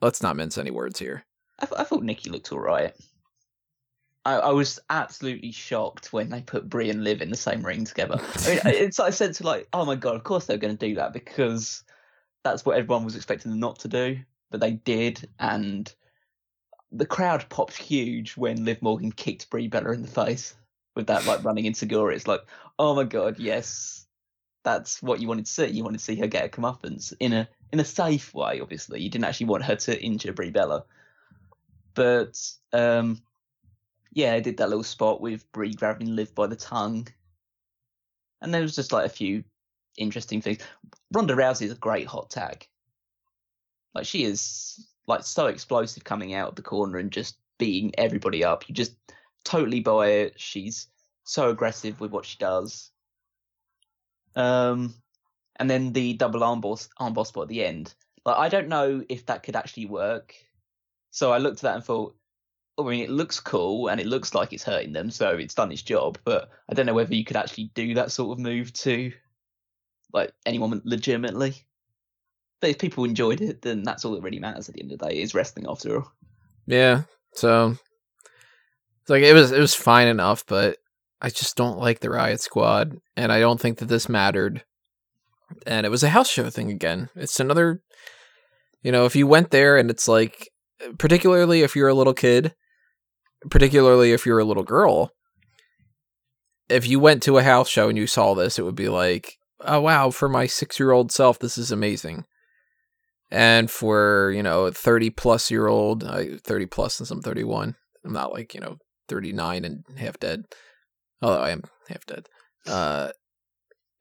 [0.00, 1.24] let's not mince any words here.
[1.58, 2.92] I, th- I thought Nikki looked all right.
[4.26, 7.84] I, I was absolutely shocked when they put Brie and Liv in the same ring
[7.84, 8.20] together.
[8.20, 10.76] I mean, it's like I said to like, oh my god, of course they're going
[10.76, 11.82] to do that because
[12.44, 14.18] that's what everyone was expecting them not to do,
[14.50, 15.92] but they did, and
[16.92, 20.54] the crowd popped huge when Liv Morgan kicked Brie Bella in the face
[20.94, 22.14] with that like running enzuigiri.
[22.14, 22.42] It's like,
[22.78, 24.06] oh my god, yes,
[24.64, 25.66] that's what you wanted to see.
[25.66, 28.60] You wanted to see her get a comeuppance in a in a safe way.
[28.60, 30.84] Obviously, you didn't actually want her to injure Brie Bella
[31.96, 32.38] but
[32.72, 33.20] um,
[34.12, 37.08] yeah, I did that little spot with Brie grabbing Liv by the tongue,
[38.40, 39.42] and there was just like a few
[39.98, 40.58] interesting things.
[41.12, 42.68] Ronda Rousey is a great hot tag.
[43.94, 48.44] Like she is like so explosive coming out of the corner and just beating everybody
[48.44, 48.68] up.
[48.68, 48.94] You just
[49.44, 50.34] totally buy it.
[50.40, 50.88] She's
[51.24, 52.90] so aggressive with what she does.
[54.34, 54.94] Um,
[55.58, 57.94] and then the double arm boss arm boss spot at the end.
[58.24, 60.34] Like I don't know if that could actually work.
[61.10, 62.16] So I looked at that and thought,
[62.78, 65.72] I mean, it looks cool and it looks like it's hurting them, so it's done
[65.72, 66.18] its job.
[66.24, 69.12] But I don't know whether you could actually do that sort of move to
[70.12, 71.65] like anyone legitimately.
[72.60, 74.98] But if people enjoyed it, then that's all that really matters at the end of
[74.98, 75.20] the day.
[75.20, 76.12] Is wrestling after all.
[76.66, 77.02] Yeah.
[77.32, 77.76] So
[79.08, 80.78] like it was it was fine enough, but
[81.20, 84.64] I just don't like the Riot Squad, and I don't think that this mattered.
[85.66, 87.08] And it was a house show thing again.
[87.14, 87.80] It's another,
[88.82, 90.50] you know, if you went there and it's like,
[90.98, 92.52] particularly if you're a little kid,
[93.48, 95.12] particularly if you're a little girl,
[96.68, 99.38] if you went to a house show and you saw this, it would be like,
[99.60, 102.24] oh wow, for my six year old self, this is amazing.
[103.30, 107.74] And for, you know, 30 plus year old, I 30 plus since I'm 31.
[108.04, 108.76] I'm not like, you know,
[109.08, 110.44] 39 and half dead.
[111.20, 112.26] Although I am half dead.
[112.66, 113.10] Uh,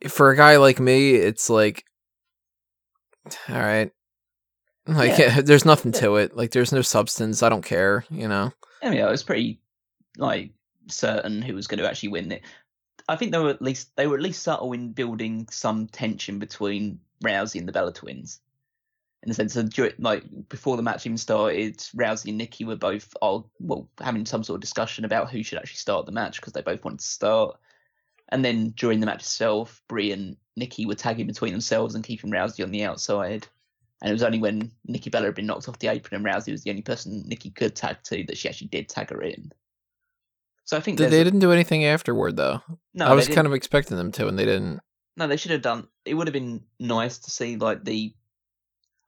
[0.08, 1.84] for a guy like me, it's like,
[3.50, 3.92] all right.
[4.88, 5.42] Like, Yeah.
[5.46, 6.36] there's nothing to it.
[6.36, 7.42] Like, there's no substance.
[7.42, 8.52] I don't care, you know?
[8.84, 9.60] I mean, I was pretty
[10.18, 10.52] like
[10.88, 12.42] certain who was going to actually win it.
[13.08, 16.40] I think they were at least they were at least subtle in building some tension
[16.40, 18.40] between Rousey and the Bella Twins,
[19.26, 23.14] in the sense dur- like before the match even started, Rousey and Nikki were both
[23.22, 26.54] all well having some sort of discussion about who should actually start the match because
[26.54, 27.58] they both wanted to start.
[28.30, 32.32] And then during the match itself, Brie and Nikki were tagging between themselves and keeping
[32.32, 33.48] Rousey on the outside.
[34.02, 36.52] And it was only when Nikki Bella had been knocked off the apron and Rousey
[36.52, 39.52] was the only person Nikki could tag to that she actually did tag her in.
[40.66, 42.62] So I think They didn't do anything afterward, though.
[42.94, 44.80] no, I was kind of expecting them to, and they didn't.
[45.16, 45.88] no, they should have done.
[46.06, 48.14] It would have been nice to see like the.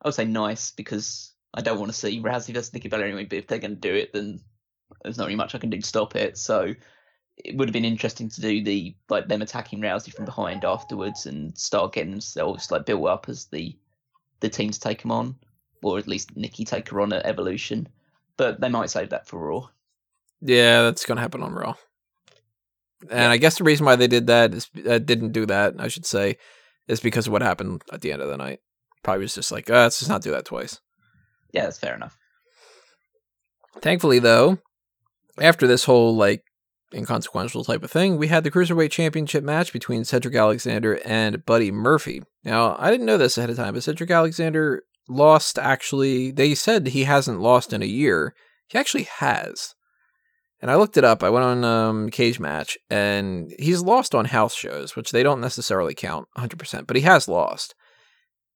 [0.01, 3.25] I would say nice because I don't want to see Rousey versus Nikki Bella anyway.
[3.25, 4.41] But if they're going to do it, then
[5.03, 6.37] there's not really much I can do to stop it.
[6.37, 6.73] So
[7.37, 11.25] it would have been interesting to do the like them attacking Rousey from behind afterwards
[11.25, 13.75] and start getting themselves like built up as the
[14.39, 15.35] the team to take them on,
[15.83, 17.87] or at least Nikki take her on at Evolution.
[18.37, 19.67] But they might save that for Raw.
[20.41, 21.75] Yeah, that's going to happen on Raw.
[23.09, 25.87] And I guess the reason why they did that is uh, didn't do that, I
[25.87, 26.37] should say,
[26.87, 28.59] is because of what happened at the end of the night.
[29.03, 30.79] Probably was just like, uh, let's just not do that twice.
[31.53, 32.17] Yeah, that's fair enough.
[33.81, 34.57] Thankfully, though,
[35.39, 36.43] after this whole like
[36.93, 41.71] inconsequential type of thing, we had the cruiserweight championship match between Cedric Alexander and Buddy
[41.71, 42.23] Murphy.
[42.43, 45.59] Now, I didn't know this ahead of time, but Cedric Alexander lost.
[45.59, 48.33] Actually, they said he hasn't lost in a year.
[48.67, 49.75] He actually has.
[50.59, 51.23] And I looked it up.
[51.23, 55.41] I went on um, Cage Match, and he's lost on house shows, which they don't
[55.41, 57.75] necessarily count 100%, but he has lost.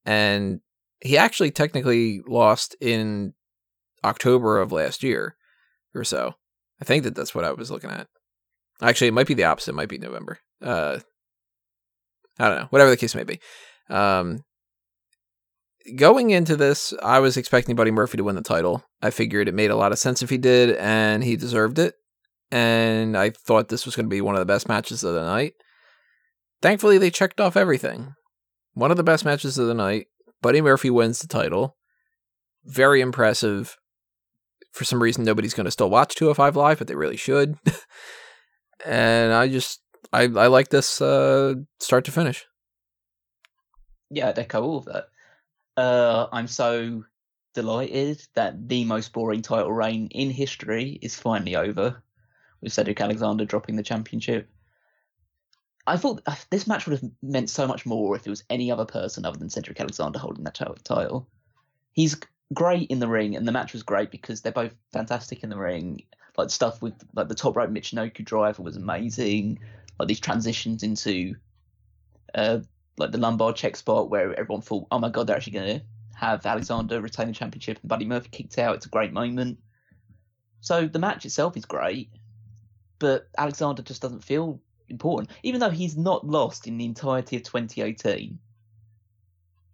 [0.05, 0.61] And
[0.99, 3.33] he actually technically lost in
[4.03, 5.35] October of last year
[5.93, 6.35] or so.
[6.81, 8.07] I think that that's what I was looking at.
[8.81, 9.71] Actually, it might be the opposite.
[9.71, 10.39] It might be November.
[10.61, 10.99] Uh,
[12.39, 12.67] I don't know.
[12.71, 13.39] Whatever the case may be.
[13.89, 14.43] Um,
[15.95, 18.83] going into this, I was expecting Buddy Murphy to win the title.
[19.01, 21.95] I figured it made a lot of sense if he did, and he deserved it.
[22.51, 25.21] And I thought this was going to be one of the best matches of the
[25.21, 25.53] night.
[26.61, 28.13] Thankfully, they checked off everything.
[28.73, 30.07] One of the best matches of the night.
[30.41, 31.77] Buddy Murphy wins the title.
[32.65, 33.77] Very impressive.
[34.71, 37.57] For some reason, nobody's going to still watch 205 Live, but they really should.
[38.85, 39.81] and I just,
[40.13, 42.45] I, I like this uh, start to finish.
[44.09, 45.05] yeah, I'd echo all of that.
[45.75, 47.03] Uh, I'm so
[47.53, 52.01] delighted that the most boring title reign in history is finally over,
[52.61, 54.49] with Cedric Alexander dropping the championship.
[55.87, 58.71] I thought uh, this match would have meant so much more if it was any
[58.71, 61.27] other person other than Cedric Alexander holding that title.
[61.93, 62.17] He's
[62.53, 65.57] great in the ring, and the match was great because they're both fantastic in the
[65.57, 66.03] ring.
[66.37, 69.59] Like stuff with like the top rope Michinoku driver was amazing.
[69.99, 71.35] Like these transitions into
[72.33, 72.59] uh,
[72.97, 75.85] like the lumbar check spot where everyone thought, oh my god, they're actually going to
[76.15, 78.75] have Alexander retain the championship and Buddy Murphy kicked out.
[78.75, 79.59] It's a great moment.
[80.61, 82.09] So the match itself is great,
[82.99, 84.61] but Alexander just doesn't feel
[84.91, 85.31] important.
[85.43, 88.37] Even though he's not lost in the entirety of 2018,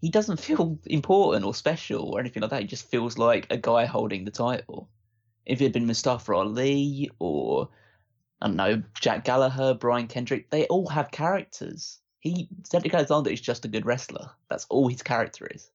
[0.02, 2.62] he doesn't feel important or special or anything like that.
[2.62, 4.90] He just feels like a guy holding the title.
[5.46, 7.70] If it had been Mustafa Ali or
[8.42, 12.00] I don't know, Jack Gallagher, Brian Kendrick, they all have characters.
[12.20, 14.30] He Cedric Alexander is just a good wrestler.
[14.50, 15.70] That's all his character is.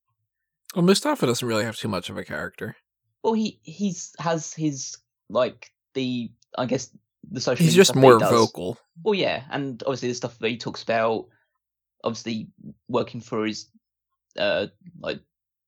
[0.74, 2.76] Well, Mustafa doesn't really have too much of a character.
[3.22, 6.90] Well, he he's has his like the I guess
[7.30, 7.64] the social.
[7.64, 8.78] He's just that he more vocal.
[9.02, 11.26] Well, yeah, and obviously the stuff that he talks about,
[12.04, 12.48] obviously
[12.88, 13.68] working for his
[14.38, 14.66] uh
[15.00, 15.20] like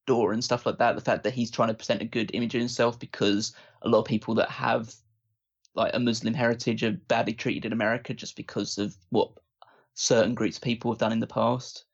[0.07, 0.95] door and stuff like that.
[0.95, 4.01] The fact that he's trying to present a good image of himself because a lot
[4.01, 4.95] of people that have
[5.75, 9.31] like a Muslim heritage are badly treated in America just because of what
[9.95, 11.85] certain groups of people have done in the past.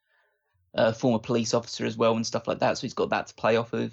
[0.74, 3.34] A former police officer as well and stuff like that, so he's got that to
[3.34, 3.92] play off of.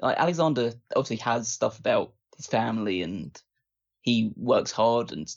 [0.00, 3.40] Like Alexander obviously has stuff about his family and
[4.04, 5.34] he works hard and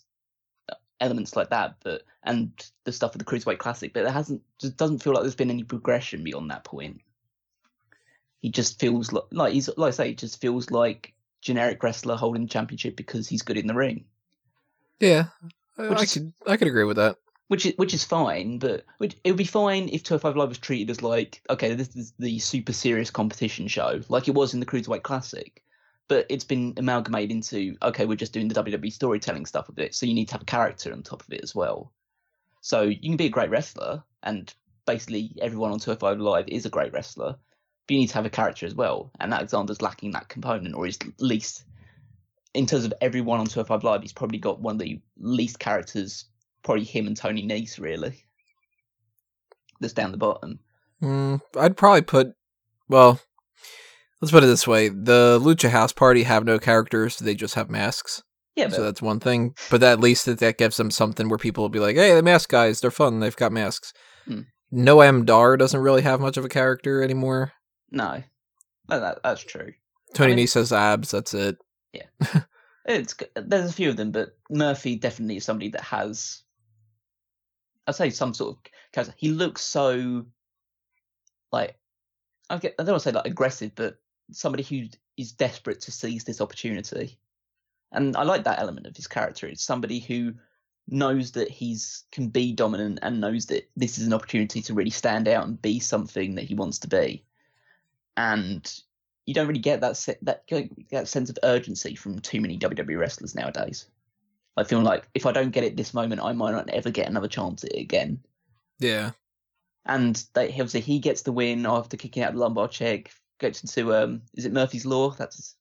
[0.99, 2.51] elements like that, but and
[2.83, 5.49] the stuff with the Cruiserweight Classic, but it hasn't just doesn't feel like there's been
[5.49, 6.99] any progression beyond that point.
[8.41, 12.17] He just feels like, like he's like I say, he just feels like generic wrestler
[12.17, 14.03] holding the championship because he's good in the ring,
[14.99, 15.27] Yeah,
[15.77, 17.15] I, Which I is- could I could agree with that.
[17.47, 18.59] which is which is fine.
[18.59, 21.95] But which, it would be fine if 205 Live was treated as like okay, this
[21.95, 25.63] is the super serious competition show, like it was in the Cruiserweight Classic.
[26.07, 29.95] But it's been amalgamated into okay, we're just doing the WWE storytelling stuff with it,
[29.95, 31.91] so you need to have a character on top of it as well.
[32.61, 34.53] So you can be a great wrestler, and
[34.85, 37.35] basically everyone on 205 Live is a great wrestler,
[37.87, 39.11] but you need to have a character as well.
[39.19, 41.63] And Alexander's lacking that component, or is least
[42.53, 46.25] in terms of everyone on 205 Live, he's probably got one of the least characters,
[46.63, 48.23] probably him and Tony Nese, really.
[49.79, 50.59] That's down the bottom.
[51.01, 52.33] Mm, I'd probably put
[52.89, 53.19] well.
[54.21, 57.69] Let's put it this way: the Lucha House Party have no characters; they just have
[57.69, 58.23] masks.
[58.55, 59.53] Yeah, but So that's one thing.
[59.69, 62.23] But at least that, that gives them something where people will be like, "Hey, the
[62.23, 63.19] mask guys, they're fun.
[63.19, 63.93] They've got masks."
[64.25, 64.41] Hmm.
[64.73, 67.53] Noam Dar doesn't really have much of a character anymore.
[67.91, 68.23] no,
[68.89, 69.73] no that, that's true.
[70.13, 71.11] Tony I mean- Nese has abs.
[71.11, 71.57] That's it.
[71.93, 72.41] Yeah,
[72.85, 76.41] it's there's a few of them, but Murphy definitely is somebody that has,
[77.85, 79.13] I'd say, some sort of character.
[79.17, 80.25] He looks so
[81.51, 81.77] like
[82.49, 83.97] I get I don't want to say like aggressive, but
[84.31, 87.17] somebody who is desperate to seize this opportunity,
[87.91, 89.47] and I like that element of his character.
[89.47, 90.33] It's somebody who
[90.87, 94.89] knows that he's can be dominant and knows that this is an opportunity to really
[94.89, 97.23] stand out and be something that he wants to be,
[98.15, 98.81] and
[99.25, 100.43] you don't really get that se- that
[100.91, 103.85] that sense of urgency from too many WWE wrestlers nowadays.
[104.57, 107.07] I feel like if I don't get it this moment, I might not ever get
[107.07, 108.19] another chance at it again.
[108.79, 109.11] Yeah.
[109.85, 113.11] And they, obviously he gets the win after kicking out the lumbar check.
[113.39, 115.11] Gets into um, is it Murphy's Law?
[115.11, 115.55] That's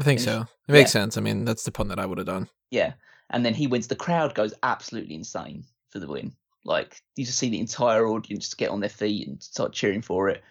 [0.00, 0.44] I think so.
[0.68, 1.02] It makes Yeah.
[1.02, 1.16] sense.
[1.16, 2.48] I mean, that's the pun that I would have done.
[2.70, 2.94] yeah.
[3.30, 3.86] And then he wins.
[3.86, 6.34] The crowd goes absolutely insane for the win.
[6.64, 10.28] Like you just see the entire audience get on their feet and start cheering for
[10.28, 10.42] it.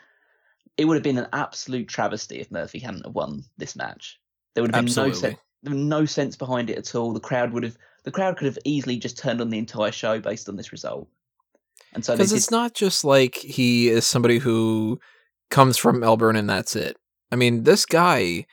[0.78, 4.20] It would have been an absolute travesty if Murphy hadn't have won this match.
[4.56, 5.38] There would have been no sense.
[5.62, 7.14] There was no sense behind it at all.
[7.14, 7.78] The crowd would have.
[8.04, 11.08] The crowd could have easily just turned on the entire show based on this result.
[11.94, 15.00] And so Because did, it's not just like he is somebody who
[15.52, 16.98] comes from Melbourne and that's it.
[17.32, 18.46] I mean, this guy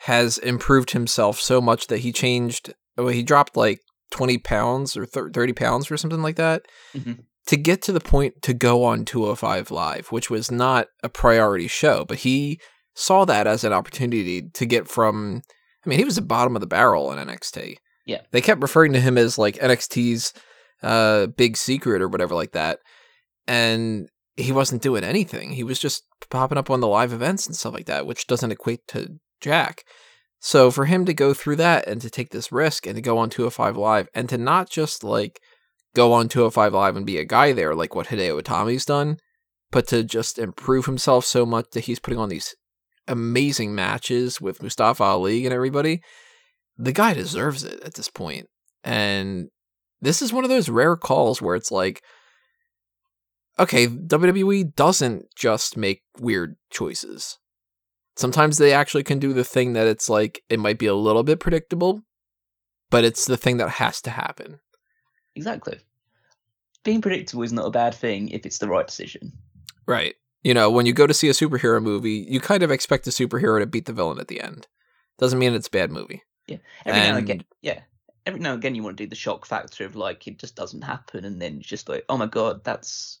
[0.00, 2.74] has improved himself so much that he changed.
[2.96, 3.80] Well, he dropped like
[4.10, 6.62] 20 pounds or 30 pounds or something like that
[6.94, 7.20] Mhm.
[7.46, 11.68] to get to the point to go on 205 Live, which was not a priority
[11.68, 12.60] show, but he
[12.94, 15.42] saw that as an opportunity to get from.
[15.84, 17.76] I mean, he was the bottom of the barrel in NXT.
[18.04, 18.22] Yeah.
[18.32, 20.32] They kept referring to him as like NXT's
[20.82, 22.80] uh, big secret or whatever like that.
[23.46, 25.52] And he wasn't doing anything.
[25.52, 28.52] He was just popping up on the live events and stuff like that, which doesn't
[28.52, 29.84] equate to Jack.
[30.40, 33.18] So for him to go through that and to take this risk and to go
[33.18, 35.40] on 205 Live and to not just like
[35.94, 39.16] go on 205 Live and be a guy there like what Hideo Itami's done,
[39.70, 42.54] but to just improve himself so much that he's putting on these
[43.08, 46.02] amazing matches with Mustafa Ali and everybody,
[46.76, 48.46] the guy deserves it at this point.
[48.84, 49.48] And
[50.00, 52.02] this is one of those rare calls where it's like,
[53.58, 57.38] okay, WWE doesn't just make weird choices.
[58.16, 61.22] Sometimes they actually can do the thing that it's like, it might be a little
[61.22, 62.02] bit predictable,
[62.90, 64.60] but it's the thing that has to happen.
[65.34, 65.80] exactly.
[66.84, 69.32] Being predictable is not a bad thing if it's the right decision.
[69.86, 70.14] Right.
[70.44, 73.10] You know, when you go to see a superhero movie, you kind of expect the
[73.10, 74.68] superhero to beat the villain at the end.
[75.18, 76.22] Doesn't mean it's a bad movie.
[76.46, 76.58] Yeah.
[76.84, 77.80] Every now and And- again, yeah.
[78.24, 80.54] Every now and again, you want to do the shock factor of like it just
[80.56, 83.18] doesn't happen, and then it's just like, oh my god, that's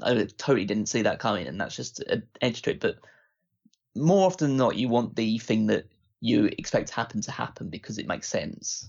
[0.00, 2.80] I totally didn't see that coming, and that's just an edge to it.
[2.80, 2.96] But
[3.94, 5.86] more often than not, you want the thing that
[6.20, 8.88] you expect to happen to happen because it makes sense.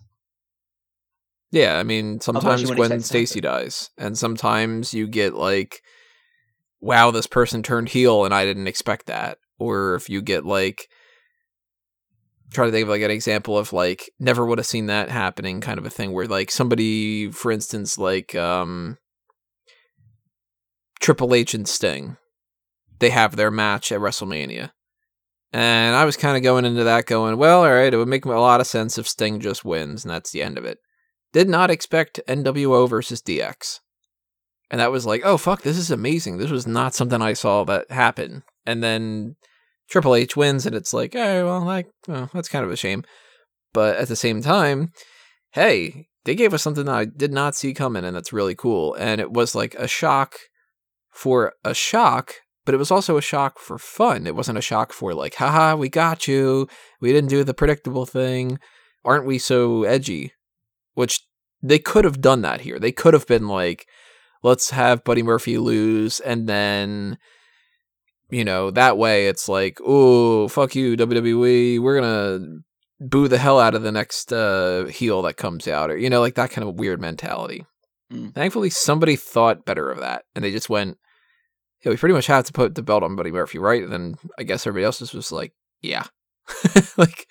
[1.51, 5.07] Yeah, I mean, sometimes you wouldn't Gwen expect it to Stacy dies, and sometimes you
[5.07, 5.83] get like,
[6.81, 9.37] wow, this person turned heel, and I didn't expect that.
[9.59, 10.89] Or if you get like,
[12.51, 15.61] try to think of like an example of like, never would have seen that happening
[15.61, 18.97] kind of a thing, where like somebody, for instance, like um,
[21.03, 22.17] Triple H and Sting,
[22.97, 24.71] they have their match at WrestleMania.
[25.51, 28.25] And I was kind of going into that going, well, all right, it would make
[28.25, 30.79] a lot of sense if Sting just wins, and that's the end of it
[31.33, 33.79] did not expect NWO versus DX.
[34.71, 36.37] And that was like, oh fuck, this is amazing.
[36.37, 38.43] This was not something I saw that happen.
[38.65, 39.35] And then
[39.89, 43.03] Triple H wins, and it's like, oh well, like, that's kind of a shame.
[43.73, 44.91] But at the same time,
[45.51, 48.93] hey, they gave us something that I did not see coming, and that's really cool.
[48.93, 50.35] And it was like a shock
[51.13, 52.35] for a shock,
[52.65, 54.27] but it was also a shock for fun.
[54.27, 56.67] It wasn't a shock for like, haha, we got you.
[56.99, 58.59] We didn't do the predictable thing.
[59.05, 60.33] Aren't we so edgy?
[60.93, 61.21] Which
[61.61, 62.79] they could have done that here.
[62.79, 63.87] They could have been like,
[64.43, 67.17] let's have Buddy Murphy lose, and then
[68.29, 72.59] you know that way it's like, oh fuck you WWE, we're gonna
[72.99, 76.21] boo the hell out of the next uh, heel that comes out, or you know
[76.21, 77.65] like that kind of weird mentality.
[78.13, 78.33] Mm.
[78.33, 80.97] Thankfully, somebody thought better of that, and they just went,
[81.83, 83.83] yeah, we pretty much have to put the belt on Buddy Murphy, right?
[83.83, 86.05] And then I guess everybody else just was like, yeah.
[86.97, 87.27] like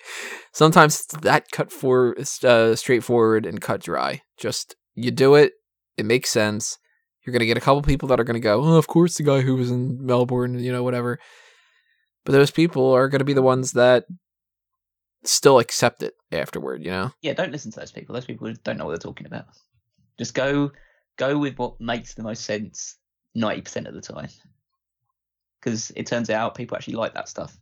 [0.51, 4.21] sometimes it's that cut for uh, straightforward and cut dry.
[4.37, 5.53] Just you do it,
[5.97, 6.77] it makes sense.
[7.25, 9.41] You're gonna get a couple people that are gonna go, oh, of course, the guy
[9.41, 11.19] who was in Melbourne, you know, whatever.
[12.25, 14.05] But those people are gonna be the ones that
[15.23, 17.11] still accept it afterward, you know.
[17.21, 18.13] Yeah, don't listen to those people.
[18.13, 19.45] Those people don't know what they're talking about.
[20.17, 20.71] Just go
[21.17, 22.97] go with what makes the most sense
[23.35, 24.29] ninety percent of the time.
[25.59, 27.57] Because it turns out people actually like that stuff.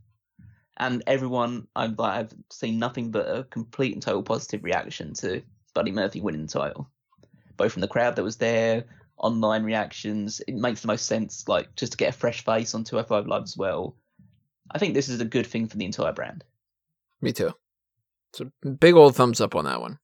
[0.77, 5.41] And everyone I've I've seen nothing but a complete and total positive reaction to
[5.73, 6.89] Buddy Murphy winning the title.
[7.57, 8.85] Both from the crowd that was there,
[9.17, 10.41] online reactions.
[10.47, 13.43] It makes the most sense, like just to get a fresh face on 205 Live
[13.43, 13.95] as well.
[14.71, 16.43] I think this is a good thing for the entire brand.
[17.21, 17.53] Me too.
[18.31, 19.99] It's a big old thumbs up on that one.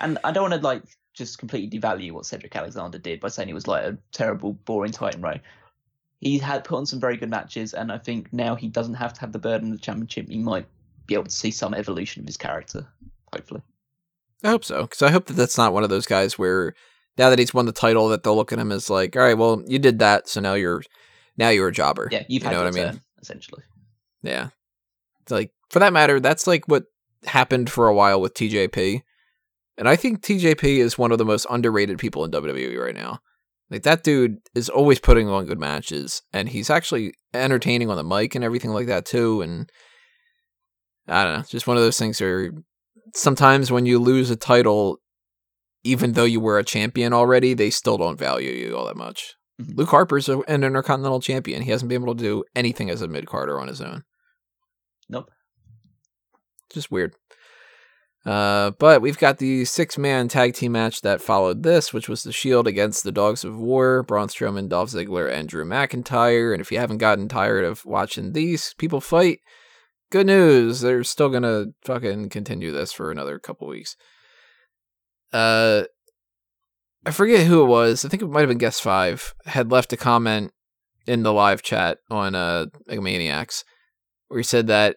[0.00, 0.84] And I don't want to like
[1.14, 4.92] just completely devalue what Cedric Alexander did by saying he was like a terrible, boring
[4.92, 5.38] Titan Row.
[6.20, 9.12] He had put on some very good matches, and I think now he doesn't have
[9.14, 10.28] to have the burden of the championship.
[10.28, 10.66] He might
[11.06, 12.86] be able to see some evolution of his character,
[13.32, 13.62] hopefully.
[14.44, 16.74] I hope so, because I hope that that's not one of those guys where
[17.18, 19.36] now that he's won the title, that they'll look at him as like, all right,
[19.36, 20.82] well, you did that, so now you're
[21.36, 22.08] now you're a jobber.
[22.10, 23.00] Yeah, you've you had know what I mean?
[23.20, 23.62] essentially.
[24.22, 24.48] Yeah.
[25.22, 26.84] It's like for that matter, that's like what
[27.24, 29.02] happened for a while with TJP.
[29.78, 33.20] And I think TJP is one of the most underrated people in WWE right now.
[33.70, 38.04] Like that dude is always putting on good matches and he's actually entertaining on the
[38.04, 39.70] mic and everything like that too and
[41.08, 42.52] I don't know, just one of those things where
[43.14, 44.98] sometimes when you lose a title
[45.84, 49.34] even though you were a champion already, they still don't value you all that much.
[49.60, 49.76] Mhm.
[49.76, 51.62] Luke Harper's an intercontinental champion.
[51.62, 54.04] He hasn't been able to do anything as a mid carder on his own.
[55.08, 55.30] Nope.
[56.70, 57.14] just weird.
[58.24, 62.22] Uh, but we've got the six man tag team match that followed this, which was
[62.22, 66.52] the Shield against the Dogs of War, Braun Strowman, Dolph Ziggler, and Drew McIntyre.
[66.52, 69.40] And if you haven't gotten tired of watching these people fight,
[70.10, 73.96] good news, they're still gonna fucking continue this for another couple weeks.
[75.32, 75.84] Uh,
[77.04, 78.04] I forget who it was.
[78.04, 80.52] I think it might have been Guest Five had left a comment
[81.06, 83.64] in the live chat on uh Maniacs
[84.28, 84.96] where he said that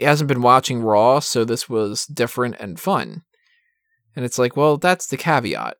[0.00, 3.22] hasn't been watching Raw, so this was different and fun.
[4.16, 5.76] And it's like, well, that's the caveat.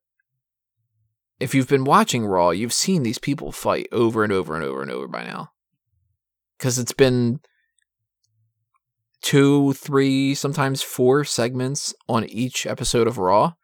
[1.41, 4.83] If you've been watching Raw, you've seen these people fight over and over and over
[4.83, 5.51] and over by now.
[6.57, 7.41] Because it's been
[9.23, 13.55] two, three, sometimes four segments on each episode of Raw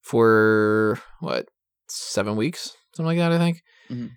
[0.00, 1.46] for what,
[1.88, 2.76] seven weeks?
[2.94, 3.62] Something like that, I think.
[3.88, 4.10] Mhm.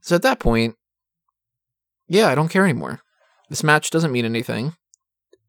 [0.00, 0.76] So at that point,
[2.08, 3.02] yeah, I don't care anymore.
[3.50, 4.74] This match doesn't mean anything.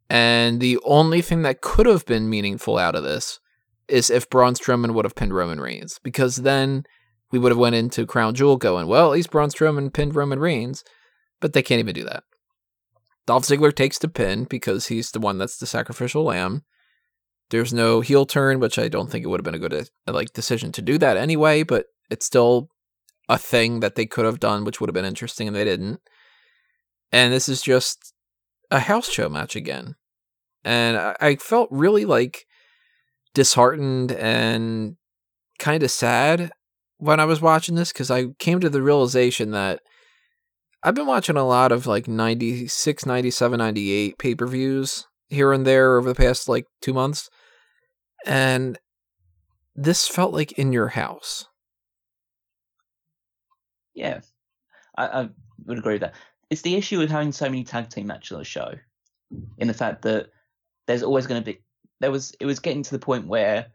[0.09, 3.39] And the only thing that could have been meaningful out of this
[3.87, 6.83] is if Braun Strowman would have pinned Roman Reigns, because then
[7.31, 10.39] we would have went into Crown Jewel going, well, at least Braun Strowman pinned Roman
[10.39, 10.83] Reigns,
[11.39, 12.23] but they can't even do that.
[13.25, 16.63] Dolph Ziggler takes the pin because he's the one that's the sacrificial lamb.
[17.49, 20.11] There's no heel turn, which I don't think it would have been a good uh,
[20.11, 22.69] like decision to do that anyway, but it's still
[23.29, 26.01] a thing that they could have done, which would have been interesting, and they didn't.
[27.11, 28.13] And this is just
[28.69, 29.95] a house show match again.
[30.63, 32.45] And I, I felt really like
[33.33, 34.95] disheartened and
[35.59, 36.51] kind of sad
[36.97, 39.81] when I was watching this because I came to the realization that
[40.83, 45.65] I've been watching a lot of like 96, 97, 98 pay per views here and
[45.65, 47.29] there over the past like two months.
[48.25, 48.77] And
[49.75, 51.45] this felt like in your house.
[53.93, 54.21] Yeah,
[54.97, 55.29] I, I
[55.65, 56.15] would agree with that.
[56.51, 58.73] It's the issue with having so many tag team matches on the show,
[59.57, 60.27] in the fact that
[60.85, 61.61] there's always going to be
[62.01, 63.67] there was it was getting to the point where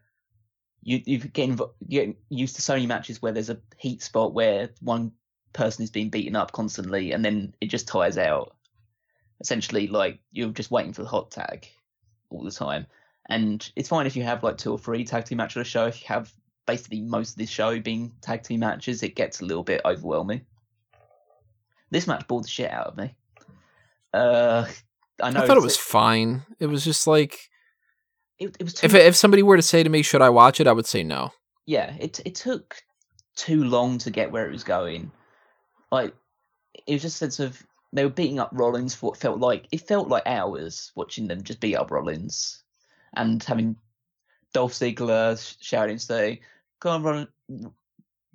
[0.83, 4.69] you you get you used to so many matches where there's a heat spot where
[4.79, 5.11] one
[5.53, 8.55] person is being beaten up constantly and then it just tires out.
[9.39, 11.67] Essentially, like you're just waiting for the hot tag
[12.29, 12.85] all the time.
[13.27, 15.65] And it's fine if you have like two or three tag team matches on a
[15.65, 15.87] show.
[15.87, 16.31] If you have
[16.67, 20.45] basically most of this show being tag team matches, it gets a little bit overwhelming.
[21.89, 23.15] This match bored the shit out of me.
[24.13, 24.65] Uh,
[25.21, 26.43] I know I thought it was fine.
[26.59, 27.49] It was just like
[28.39, 30.59] it, it was too If if somebody were to say to me, "Should I watch
[30.59, 31.31] it?" I would say no.
[31.65, 32.83] yeah, it it took
[33.35, 35.11] too long to get where it was going.
[35.91, 36.13] Like
[36.85, 39.67] it was just a sense of they were beating up Rollins for what felt like
[39.71, 42.63] it felt like hours watching them just beat up Rollins
[43.15, 43.75] and having
[44.53, 46.41] Dolph Ziggler shouting say,
[46.79, 47.67] "Come on, Rollins,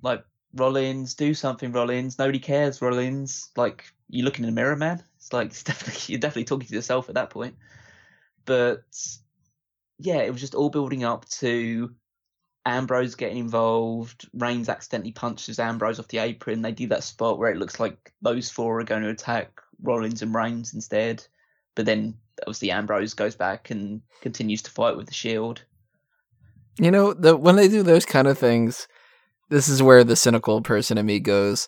[0.01, 0.25] like
[0.55, 2.19] Rollins, do something, Rollins.
[2.19, 3.51] Nobody cares, Rollins.
[3.55, 5.03] Like you're looking in the mirror, man.
[5.17, 7.55] It's like it's definitely you're definitely talking to yourself at that point.
[8.45, 8.83] But
[9.99, 11.93] yeah, it was just all building up to
[12.65, 14.29] Ambrose getting involved.
[14.33, 16.61] Reigns accidentally punches Ambrose off the apron.
[16.61, 20.21] They do that spot where it looks like those four are going to attack Rollins
[20.21, 21.25] and Reigns instead.
[21.75, 25.63] But then obviously Ambrose goes back and continues to fight with the Shield.
[26.79, 28.87] You know, the when they do those kind of things,
[29.53, 31.67] this is where the cynical person in me goes.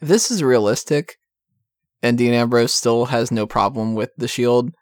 [0.00, 1.16] This is realistic,
[2.02, 4.72] and Dean Ambrose still has no problem with the Shield.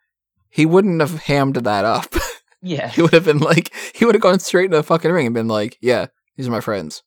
[0.48, 2.14] He wouldn't have hammed that up.
[2.62, 5.24] Yeah, he would have been like, he would have gone straight into the fucking ring
[5.24, 7.02] and been like, "Yeah, these are my friends.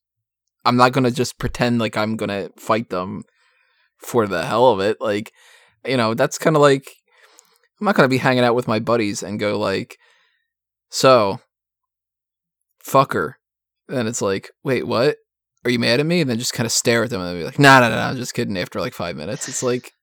[0.65, 3.21] I'm not gonna just pretend like I'm gonna fight them
[3.97, 4.97] for the hell of it.
[4.99, 5.31] Like,
[5.85, 6.89] you know, that's kind of like
[7.79, 9.99] I'm not gonna be hanging out with my buddies and go like,
[10.89, 11.39] so,
[12.83, 13.33] fucker.
[13.87, 15.17] And it's like, wait, what?
[15.65, 16.21] Are you mad at me?
[16.21, 18.17] And then just kind of stare at them and be like, no, no, no, I'm
[18.17, 18.57] just kidding.
[18.57, 19.93] After like five minutes, it's like,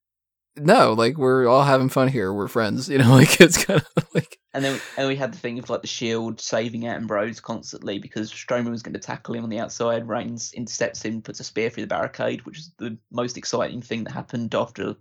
[0.57, 2.33] no, like we're all having fun here.
[2.33, 3.11] We're friends, you know.
[3.21, 5.87] Like it's kind of like, and then and we had the thing of like the
[5.87, 10.09] Shield saving Ambrose constantly because Strowman was going to tackle him on the outside.
[10.09, 14.05] Reigns intercepts him, puts a spear through the barricade, which is the most exciting thing
[14.05, 14.97] that happened after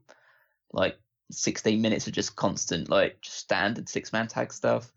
[0.73, 0.97] like
[1.31, 4.91] 16 minutes of just constant like just standard six man tag stuff.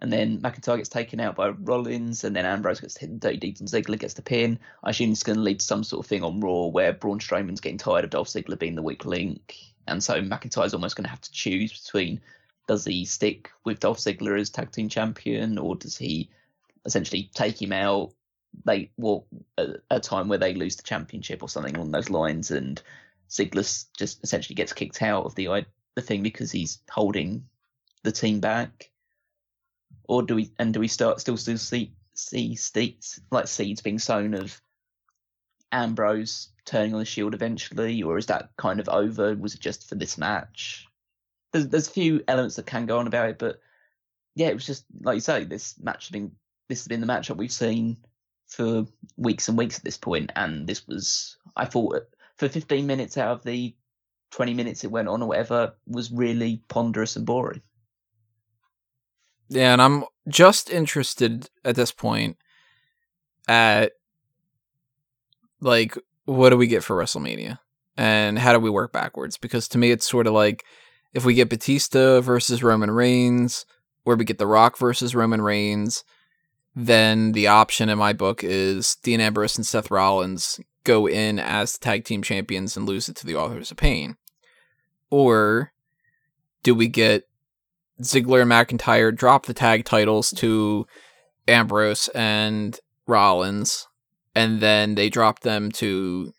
[0.00, 3.60] And then McIntyre gets taken out by Rollins, and then Ambrose gets hit dirty deeds,
[3.60, 4.58] and Ziggler gets the pin.
[4.82, 7.20] I assume it's going to lead to some sort of thing on Raw where Braun
[7.20, 9.56] Strowman's getting tired of Dolph Ziggler being the weak link,
[9.86, 12.20] and so McIntyre's almost going to have to choose between
[12.66, 16.30] does he stick with Dolph Ziggler as tag team champion, or does he
[16.84, 18.12] essentially take him out?
[18.64, 19.26] They well,
[19.58, 22.82] a, a time where they lose the championship or something along those lines, and
[23.30, 27.46] Ziggler just essentially gets kicked out of the the thing because he's holding
[28.02, 28.90] the team back
[30.04, 33.98] or do we and do we start still still see see seeds like seeds being
[33.98, 34.60] sown of
[35.72, 39.34] Ambrose turning on the Shield eventually, or is that kind of over?
[39.34, 40.86] Was it just for this match?
[41.52, 43.60] There's there's a few elements that can go on about it, but
[44.34, 46.32] yeah, it was just like you say, this match has been
[46.68, 47.96] this has been the matchup we've seen
[48.46, 48.86] for
[49.16, 52.02] weeks and weeks at this point, and this was I thought
[52.36, 53.74] for 15 minutes out of the
[54.32, 57.62] 20 minutes it went on or whatever was really ponderous and boring.
[59.48, 62.36] Yeah, and I'm just interested at this point
[63.46, 63.92] at
[65.60, 67.58] like what do we get for WrestleMania
[67.96, 69.36] and how do we work backwards?
[69.36, 70.64] Because to me, it's sort of like
[71.12, 73.66] if we get Batista versus Roman Reigns,
[74.04, 76.04] or we get The Rock versus Roman Reigns,
[76.74, 81.78] then the option in my book is Dean Ambrose and Seth Rollins go in as
[81.78, 84.16] tag team champions and lose it to the Authors of Pain.
[85.10, 85.72] Or
[86.62, 87.24] do we get
[88.02, 90.86] Ziggler and McIntyre drop the tag titles to
[91.46, 93.86] Ambrose and Rollins,
[94.34, 96.32] and then they drop them to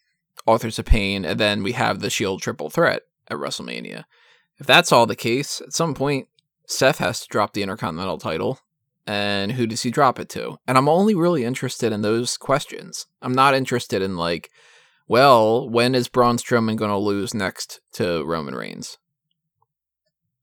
[0.45, 4.03] Authors of Pain, and then we have the Shield triple threat at WrestleMania.
[4.57, 6.27] If that's all the case, at some point
[6.67, 8.59] Seth has to drop the Intercontinental title,
[9.07, 10.57] and who does he drop it to?
[10.67, 13.05] And I'm only really interested in those questions.
[13.21, 14.49] I'm not interested in like,
[15.07, 18.97] well, when is Braun Strowman going to lose next to Roman Reigns?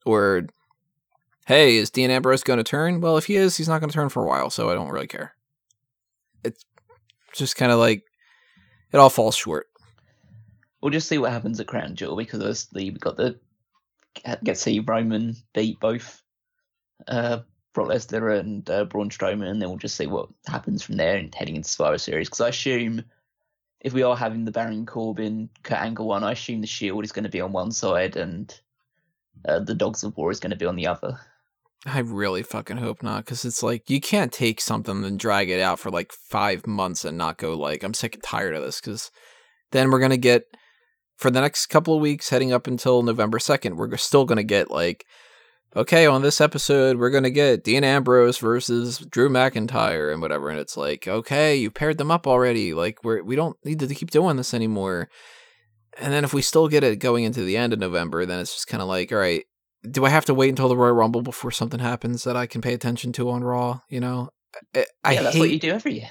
[0.07, 0.47] Or
[1.47, 3.01] hey, is Dean Ambrose going to turn?
[3.01, 4.91] Well, if he is, he's not going to turn for a while, so I don't
[4.91, 5.35] really care.
[6.45, 6.65] It's
[7.35, 8.05] just kind of like
[8.93, 9.69] it all falls short.
[10.81, 13.39] We'll just see what happens at Crown Jewel because obviously we got the
[14.45, 16.23] get see Roman beat both
[17.09, 17.41] uh,
[17.73, 21.17] Brock Lesnar and uh, Braun Strowman, and then we'll just see what happens from there
[21.17, 22.29] and heading into Survivor Series.
[22.29, 23.05] Because I assume
[23.81, 27.13] if we are having the Baron Corbin Kurt Angle one, I assume the Shield is
[27.13, 28.55] going to be on one side and
[29.47, 31.19] uh, the Dogs of War is going to be on the other.
[31.85, 35.61] I really fucking hope not, because it's like you can't take something and drag it
[35.61, 38.81] out for like five months and not go like I'm sick and tired of this.
[38.81, 39.11] Because
[39.73, 40.45] then we're gonna get
[41.17, 44.71] for the next couple of weeks, heading up until November second, we're still gonna get
[44.71, 45.05] like,
[45.75, 50.61] okay, on this episode we're gonna get Dean Ambrose versus Drew McIntyre and whatever, and
[50.61, 52.75] it's like, okay, you paired them up already.
[52.75, 55.09] Like we're we don't need to keep doing this anymore.
[55.99, 58.55] And then if we still get it going into the end of November, then it's
[58.55, 59.45] just kind of like, all right,
[59.89, 62.61] do I have to wait until the Royal Rumble before something happens that I can
[62.61, 63.81] pay attention to on Raw?
[63.89, 64.31] You know,
[64.75, 66.11] I, I yeah, that's hate, what you do every year.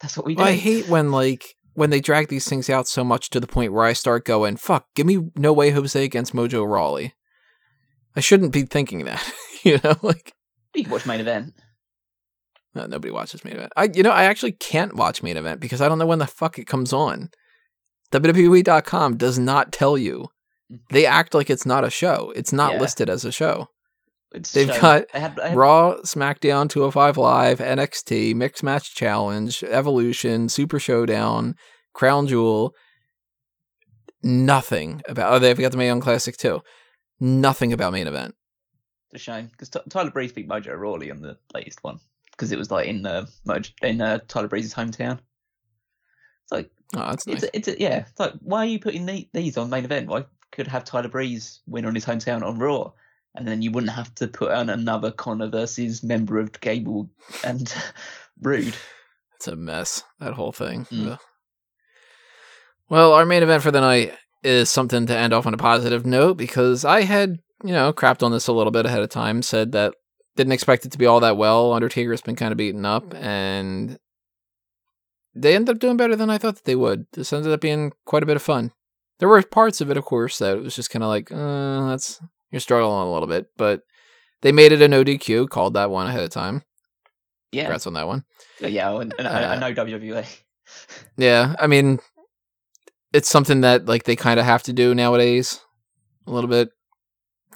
[0.00, 0.42] That's what we do.
[0.42, 3.72] I hate when like when they drag these things out so much to the point
[3.72, 7.14] where I start going, "Fuck, give me No Way Jose against Mojo Rawley."
[8.16, 9.32] I shouldn't be thinking that,
[9.62, 10.32] you know, like.
[10.74, 11.54] You can watch main event.
[12.74, 13.72] No, nobody watches main event.
[13.76, 16.26] I, you know, I actually can't watch main event because I don't know when the
[16.26, 17.30] fuck it comes on.
[18.12, 20.28] WWE.com does not tell you.
[20.90, 22.32] They act like it's not a show.
[22.36, 22.80] It's not Yeah.
[22.80, 23.68] listed as a show.
[24.32, 28.94] It's They've shown- got they had, they had- Raw, SmackDown, 205 Live, NXT, Mixed Match
[28.94, 31.54] Challenge, Evolution, Super Showdown,
[31.94, 32.74] Crown Jewel.
[34.22, 35.32] Nothing about.
[35.32, 36.60] Oh, they've got the Mae Young Classic too.
[37.20, 38.34] Nothing about main event.
[39.12, 41.98] It's a shame because Tyler Breeze beat Mojo Rawley on the latest one
[42.32, 45.18] because it was like in uh, Mojo, in uh, Tyler Breeze's hometown.
[46.44, 47.42] It's like Oh, that's nice.
[47.42, 47.98] it's a, it's a, yeah.
[48.08, 50.08] It's like why are you putting the, these on main event?
[50.08, 50.26] Why
[50.58, 52.90] could have Tyler Breeze win on his hometown on Raw,
[53.36, 57.08] and then you wouldn't have to put on another Connor versus member of Gable
[57.44, 57.72] and
[58.42, 58.74] Roode.
[59.36, 60.86] It's a mess, that whole thing.
[60.86, 61.16] Mm.
[62.88, 66.04] Well, our main event for the night is something to end off on a positive
[66.04, 69.42] note because I had, you know, crapped on this a little bit ahead of time,
[69.42, 69.94] said that
[70.34, 71.72] didn't expect it to be all that well.
[71.72, 73.96] Undertaker's been kind of beaten up, and
[75.36, 77.06] they ended up doing better than I thought that they would.
[77.12, 78.72] This ended up being quite a bit of fun.
[79.18, 81.88] There were parts of it, of course, that it was just kind of like, uh,
[81.88, 82.20] that's
[82.50, 83.82] you're struggling a little bit, but
[84.42, 86.62] they made it an ODQ, called that one ahead of time.
[87.50, 88.24] Yeah, Congrats on that one.
[88.60, 88.90] yeah.
[89.00, 90.26] And, and I, I Uh, know WWE.
[91.16, 91.98] Yeah, I mean,
[93.14, 95.60] it's something that like they kind of have to do nowadays,
[96.26, 96.68] a little bit.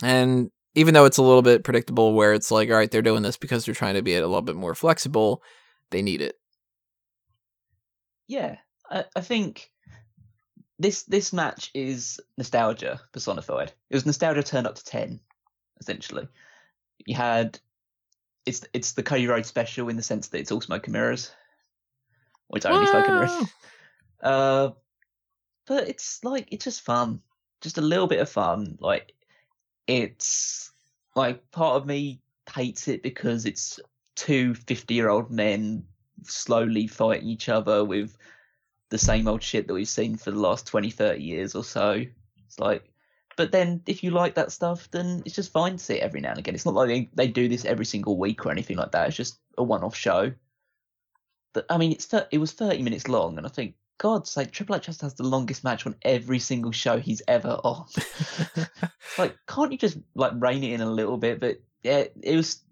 [0.03, 3.23] And even though it's a little bit predictable, where it's like, all right, they're doing
[3.23, 5.43] this because they're trying to be a little bit more flexible,
[5.91, 6.37] they need it.
[8.29, 8.57] Yeah,
[8.91, 9.71] I, I think
[10.79, 13.73] this this match is nostalgia personified.
[13.91, 15.21] It was nostalgia turned up to ten,
[15.81, 16.29] essentially.
[17.07, 17.59] You had
[18.47, 21.31] it's it's the Cody Rhodes special in the sense that it's all smoke and mirrors,
[22.49, 23.51] or it's only smoke and mirrors.
[24.23, 24.71] Uh,
[25.67, 27.21] but it's like it's just fun,
[27.61, 28.79] just a little bit of fun.
[28.81, 29.15] Like
[29.87, 30.73] it's
[31.15, 32.21] like part of me
[32.55, 33.81] hates it because it's
[34.15, 35.85] two 50 year old men
[36.25, 38.17] slowly fighting each other with
[38.93, 42.05] the same old shit that we've seen for the last 20 30 years or so.
[42.47, 42.85] It's like
[43.37, 46.21] but then if you like that stuff then it's just fine to see it every
[46.21, 46.55] now and again.
[46.55, 49.09] It's not like they, they do this every single week or anything like that.
[49.09, 50.33] It's just a one-off show.
[51.55, 54.75] But i mean it's it was 30 minutes long and i think god's sake triple
[54.75, 57.87] h just has the longest match on every single show he's ever on.
[59.19, 61.41] Like can't you just like rein it in a little bit?
[61.41, 62.63] But yeah it was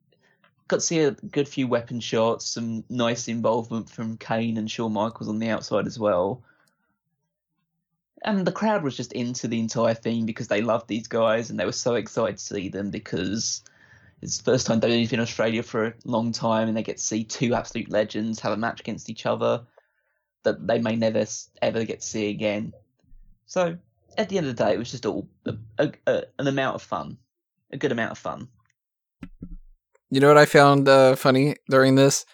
[0.71, 4.93] got to see a good few weapon shots some nice involvement from kane and shawn
[4.93, 6.43] michaels on the outside as well
[8.23, 11.59] and the crowd was just into the entire thing because they loved these guys and
[11.59, 13.63] they were so excited to see them because
[14.23, 16.99] it's the first time they've been in australia for a long time and they get
[16.99, 19.63] to see two absolute legends have a match against each other
[20.43, 21.25] that they may never
[21.63, 22.73] ever get to see again
[23.47, 23.77] so
[24.17, 26.75] at the end of the day, it was just all a, a, a, an amount
[26.77, 27.19] of fun,
[27.73, 28.49] a good amount of fun.
[30.11, 32.25] You know what I found uh, funny during this?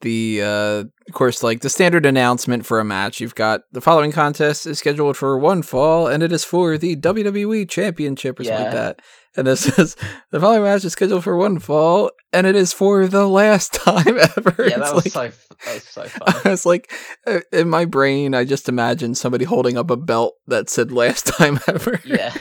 [0.00, 4.10] The uh, of course, like the standard announcement for a match, you've got the following
[4.10, 8.64] contest is scheduled for one fall, and it is for the WWE Championship or something
[8.64, 9.00] like that.
[9.36, 9.94] And this says
[10.32, 14.18] the following match is scheduled for one fall, and it is for the last time
[14.18, 14.54] ever.
[14.68, 16.34] Yeah, that was like- so that was so fun.
[16.44, 16.92] I was like,
[17.24, 21.28] uh, in my brain, I just imagined somebody holding up a belt that said "last
[21.28, 22.34] time ever." yeah,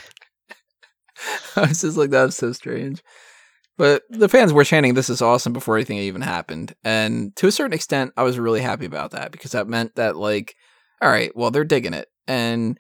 [1.56, 3.04] I was just like, that's so strange.
[3.82, 7.52] But the fans were chanting, "This is awesome!" before anything even happened, and to a
[7.52, 10.54] certain extent, I was really happy about that because that meant that, like,
[11.02, 12.78] all right, well, they're digging it, and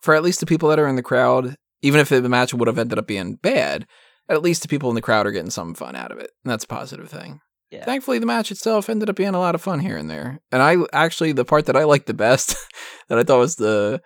[0.00, 2.66] for at least the people that are in the crowd, even if the match would
[2.66, 3.86] have ended up being bad,
[4.28, 6.50] at least the people in the crowd are getting some fun out of it, and
[6.50, 7.38] that's a positive thing.
[7.70, 10.40] yeah, Thankfully, the match itself ended up being a lot of fun here and there.
[10.50, 12.56] And I actually, the part that I liked the best,
[13.08, 14.02] that I thought was the,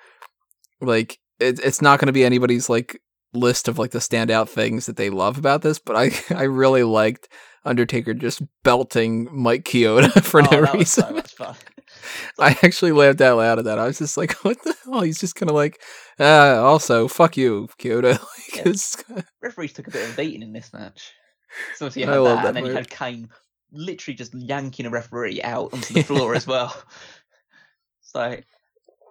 [0.83, 3.01] like, it, it's not going to be anybody's, like,
[3.37, 6.83] list of, like, the standout things that they love about this, but I, I really
[6.83, 7.29] liked
[7.65, 11.05] Undertaker just belting Mike Chioda for oh, no that was reason.
[11.05, 11.55] so much fun.
[12.39, 13.79] I actually laughed out loud at that.
[13.79, 15.01] I was just like, what the hell?
[15.03, 15.81] He's just kind of like,
[16.21, 18.21] uh, also, fuck you, Chioda.
[18.21, 19.23] like, Yeah.
[19.43, 21.13] Referees took a bit of a beating in this match.
[21.77, 23.29] So obviously you had that, that and then you had Kane
[23.73, 26.77] literally just yanking a referee out onto the floor as well.
[28.03, 28.37] So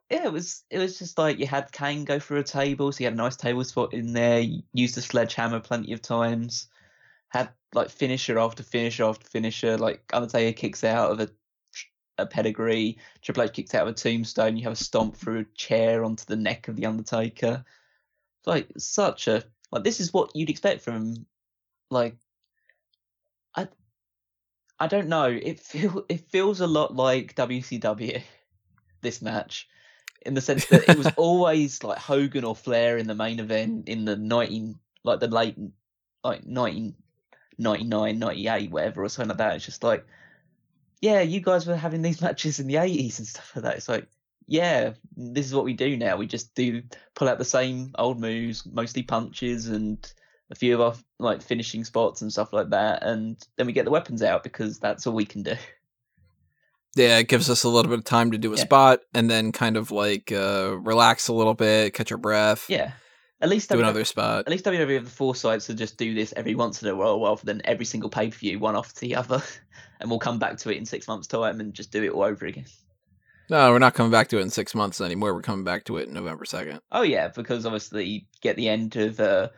[0.10, 3.00] yeah, it was it was just like you had Kane go through a table, so
[3.00, 4.40] you had a nice table spot in there.
[4.40, 6.68] You used the sledgehammer plenty of times.
[7.30, 9.78] Had like finisher after finisher after finisher.
[9.78, 11.30] Like Undertaker kicks out of a
[12.20, 13.00] a pedigree.
[13.24, 14.58] Triple H kicks out of a tombstone.
[14.58, 17.66] You have a stomp through a chair onto the neck of the Undertaker.
[18.46, 21.26] Like such a like this is what you'd expect from
[21.90, 22.16] like
[23.56, 23.68] I
[24.80, 25.26] I don't know.
[25.26, 28.22] It feel it feels a lot like WCW
[29.02, 29.68] this match
[30.26, 33.88] in the sense that it was always like Hogan or Flair in the main event
[33.90, 35.56] in the 19 like the late
[36.24, 36.96] like 19
[37.58, 39.56] 99, 98, whatever, or something like that.
[39.56, 40.06] It's just like,
[41.02, 43.78] yeah, you guys were having these matches in the 80s and stuff like that.
[43.78, 44.08] It's like,
[44.48, 46.18] yeah, this is what we do now.
[46.18, 46.84] We just do
[47.16, 50.12] pull out the same old moves, mostly punches and
[50.52, 53.86] a few of our like finishing spots and stuff like that, and then we get
[53.86, 55.56] the weapons out because that's all we can do.
[56.96, 58.64] Yeah, it gives us a little bit of time to do a Yeah.
[58.64, 62.94] spot and then kind of like uh, relax a little bit, catch our breath, Yeah,
[63.42, 64.46] at least do WWE another spot.
[64.46, 67.22] At least WWE have the foresight to just do this every once in a while,
[67.22, 69.44] rather than every single pay per view, one after the other,
[70.00, 72.24] and we'll come back to it in six months' time and just do it all
[72.24, 72.66] over again.
[73.50, 75.34] No, we're not coming back to it in six months anymore.
[75.36, 76.80] We're coming back to it November 2nd.
[76.92, 79.50] Oh yeah, because obviously you get the end of uh,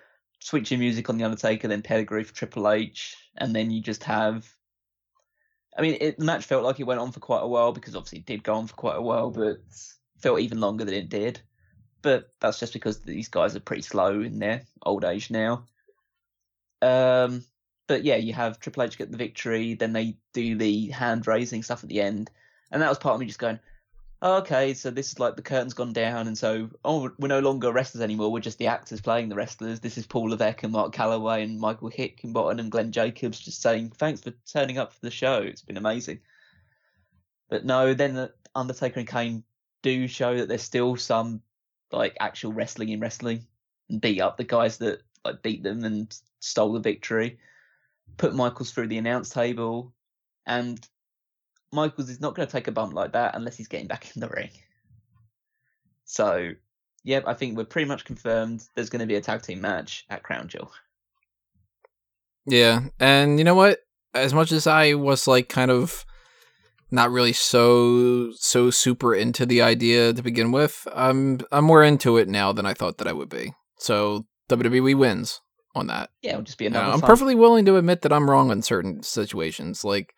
[0.42, 4.52] switching music on the Undertaker, then pedigree for Triple H, and then you just have.
[5.78, 7.96] I mean, it, the match felt like it went on for quite a while because
[7.96, 9.58] obviously it did go on for quite a while, but
[10.18, 11.40] felt even longer than it did.
[12.02, 15.66] But that's just because these guys are pretty slow in their old age now.
[16.82, 17.44] Um,
[17.88, 21.64] but yeah, you have Triple H get the victory, then they do the hand raising
[21.64, 22.32] stuff at the end,
[22.72, 23.60] and that was part of me just going,
[24.22, 27.72] okay, so this is like the curtain's gone down, and so oh, we're no longer
[27.72, 28.32] wrestlers anymore.
[28.32, 29.80] We're just the actors playing the wrestlers.
[29.80, 33.92] This is Paul Levesque and Mark Calaway and Michael Hickenbottom and Glenn Jacobs just saying
[33.92, 35.42] thanks for turning up for the show.
[35.42, 36.20] It's been amazing.
[37.50, 39.44] But no, then the Undertaker and Kane
[39.84, 41.42] do show that there's still some
[41.92, 43.46] like actual wrestling in wrestling
[43.90, 47.40] and beat up the guys that like beat them and stole the victory.
[48.18, 49.94] Put Michaels through the announce table,
[50.46, 50.80] and
[51.72, 54.22] Michaels is not going to take a bump like that unless he's getting back in
[54.22, 54.50] the ring.
[56.06, 56.52] So,
[57.04, 60.06] yep, I think we're pretty much confirmed there's going to be a tag team match
[60.10, 60.72] at Crown Jewel.
[62.46, 63.80] Yeah, and you know what?
[64.14, 66.06] As much as I was like kind of
[66.90, 72.16] not really so so super into the idea to begin with, I'm I'm more into
[72.18, 73.54] it now than I thought that I would be.
[73.80, 75.42] So WWE wins
[75.76, 76.10] on that.
[76.22, 76.94] Yeah, it'll just be Uh, another.
[76.94, 79.84] I'm fun- perfectly willing to admit that I'm wrong in certain situations.
[79.84, 80.16] Like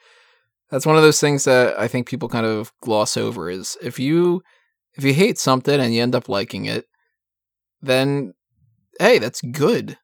[0.69, 3.99] that's one of those things that I think people kind of gloss over is if
[3.99, 4.41] you
[4.95, 6.85] if you hate something and you end up liking it,
[7.81, 8.33] then
[8.99, 9.97] hey, that's good.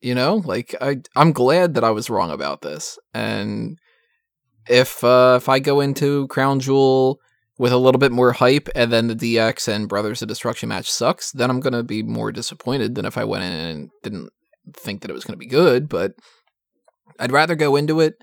[0.00, 0.36] You know?
[0.44, 2.98] Like I I'm glad that I was wrong about this.
[3.14, 3.78] And
[4.68, 7.18] if uh if I go into Crown Jewel
[7.58, 10.90] with a little bit more hype and then the DX and Brothers of Destruction match
[10.90, 14.30] sucks, then I'm going to be more disappointed than if I went in and didn't
[14.74, 16.12] think that it was going to be good, but
[17.18, 18.14] I'd rather go into it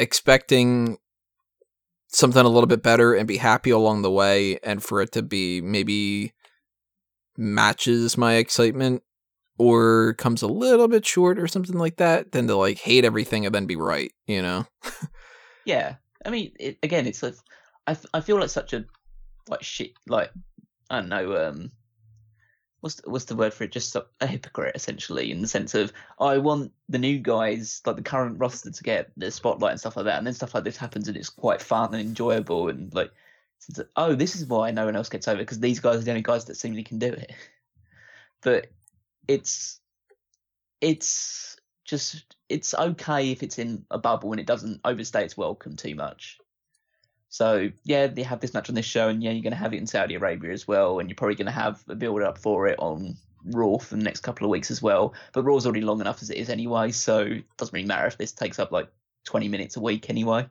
[0.00, 0.98] expecting
[2.08, 5.22] something a little bit better and be happy along the way and for it to
[5.22, 6.32] be maybe
[7.36, 9.02] matches my excitement
[9.58, 13.46] or comes a little bit short or something like that than to like hate everything
[13.46, 14.66] and then be right, you know?
[15.64, 17.34] Yeah, I mean, it, again, it's a.
[17.86, 18.84] I, I feel like such a
[19.48, 19.92] like shit.
[20.08, 20.30] Like
[20.88, 21.48] I don't know.
[21.48, 21.70] Um,
[22.80, 23.72] what's the, what's the word for it?
[23.72, 28.02] Just a, hypocrite, essentially, in the sense of I want the new guys, like the
[28.02, 30.76] current roster, to get the spotlight and stuff like that, and then stuff like this
[30.76, 33.12] happens, and it's quite fun and enjoyable, and like,
[33.96, 36.22] oh, this is why no one else gets over because these guys are the only
[36.22, 37.32] guys that seemingly can do it.
[38.42, 38.68] But
[39.28, 39.78] it's
[40.80, 45.76] it's just it's okay if it's in a bubble and it doesn't overstay its welcome
[45.76, 46.39] too much.
[47.30, 49.72] So yeah, they have this match on this show, and yeah, you're going to have
[49.72, 52.36] it in Saudi Arabia as well, and you're probably going to have a build up
[52.36, 55.14] for it on Raw for the next couple of weeks as well.
[55.32, 58.18] But Raw's already long enough as it is anyway, so it doesn't really matter if
[58.18, 58.88] this takes up like
[59.24, 60.48] 20 minutes a week anyway.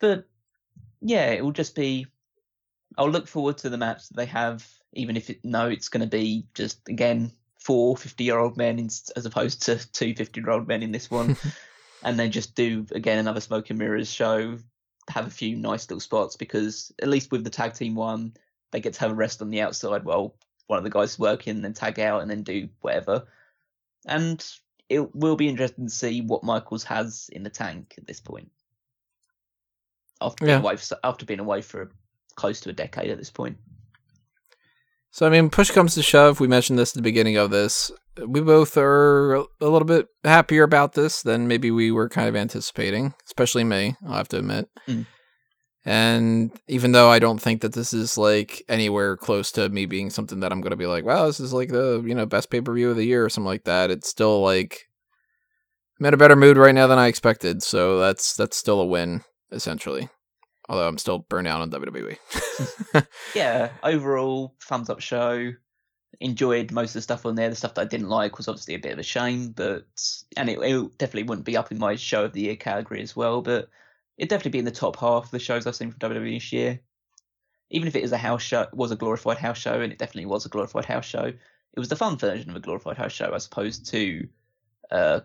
[0.00, 0.26] But
[1.02, 2.06] yeah, it will just be.
[2.96, 6.00] I'll look forward to the match that they have, even if it no, it's going
[6.00, 8.86] to be just again four 50 year old men in,
[9.16, 11.36] as opposed to two 50 year old men in this one.
[12.02, 14.58] and then just do again another smoke and mirrors show,
[15.08, 18.34] have a few nice little spots because at least with the tag team one,
[18.70, 20.34] they get to have a rest on the outside while
[20.66, 23.26] one of the guys working, and then tag out and then do whatever.
[24.06, 24.44] And
[24.88, 28.50] it will be interesting to see what Michaels has in the tank at this point.
[30.20, 30.62] After being Yeah.
[30.62, 31.90] away for, after being away for
[32.34, 33.58] close to a decade at this point.
[35.14, 36.40] So I mean, push comes to shove.
[36.40, 37.92] We mentioned this at the beginning of this.
[38.18, 42.34] We both are a little bit happier about this than maybe we were kind of
[42.34, 43.94] anticipating, especially me.
[44.04, 44.68] I'll have to admit.
[44.88, 45.06] Mm.
[45.84, 50.10] And even though I don't think that this is like anywhere close to me being
[50.10, 52.50] something that I'm going to be like, wow, this is like the you know best
[52.50, 54.80] pay per view of the year or something like that, it's still like
[56.00, 57.62] I'm in a better mood right now than I expected.
[57.62, 59.22] So that's that's still a win
[59.52, 60.08] essentially.
[60.68, 61.70] Although I'm still burned out on.
[61.70, 62.16] WWE.
[63.34, 65.52] yeah, overall, thumbs up show.
[66.20, 67.50] Enjoyed most of the stuff on there.
[67.50, 69.84] The stuff that I didn't like was obviously a bit of a shame, but
[70.36, 73.14] and it, it definitely wouldn't be up in my show of the year category as
[73.14, 73.42] well.
[73.42, 73.68] But
[74.16, 76.52] it'd definitely be in the top half of the shows I've seen from WWE this
[76.52, 76.80] year.
[77.70, 80.26] Even if it is a house show, was a glorified house show, and it definitely
[80.26, 81.24] was a glorified house show.
[81.24, 84.28] It was the fun version of a glorified house show as opposed to
[84.90, 85.20] uh,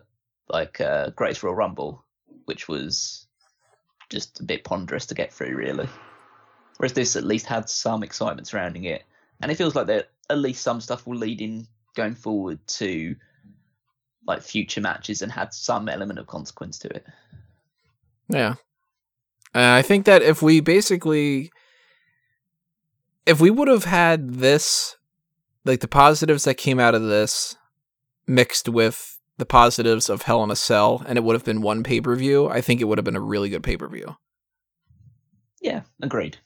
[0.48, 2.04] like uh, Greatest Royal Rumble,
[2.46, 3.28] which was
[4.10, 5.88] just a bit ponderous to get through, really.
[6.76, 9.04] Whereas this at least had some excitement surrounding it,
[9.40, 13.16] and it feels like that at least some stuff will lead in going forward to
[14.26, 17.06] like future matches and had some element of consequence to it.
[18.28, 18.54] Yeah.
[19.54, 21.50] I think that if we basically
[23.26, 24.96] if we would have had this
[25.64, 27.56] like the positives that came out of this
[28.26, 31.82] mixed with the positives of Hell in a Cell and it would have been one
[31.82, 34.14] pay-per-view, I think it would have been a really good pay-per-view.
[35.60, 36.36] Yeah, agreed.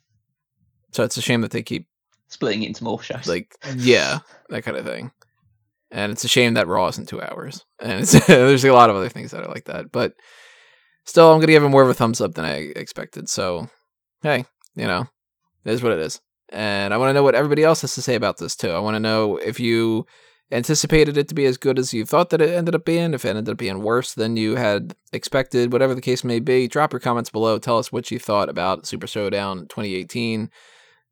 [0.93, 1.89] So it's a shame that they keep
[2.29, 3.27] Splitting it into more shows.
[3.27, 5.11] like yeah, that kind of thing.
[5.91, 7.65] And it's a shame that Raw isn't two hours.
[7.81, 9.93] And it's, there's a lot of other things that are like that.
[9.93, 10.15] But
[11.05, 13.29] still, I'm going to give it more of a thumbs up than I expected.
[13.29, 13.69] So,
[14.23, 15.07] hey, you know,
[15.65, 16.21] it is what it is.
[16.49, 18.71] And I want to know what everybody else has to say about this, too.
[18.71, 20.07] I want to know if you
[20.55, 23.25] anticipated it to be as good as you thought that it ended up being, if
[23.25, 26.69] it ended up being worse than you had expected, whatever the case may be.
[26.69, 27.59] Drop your comments below.
[27.59, 30.49] Tell us what you thought about Super Showdown 2018.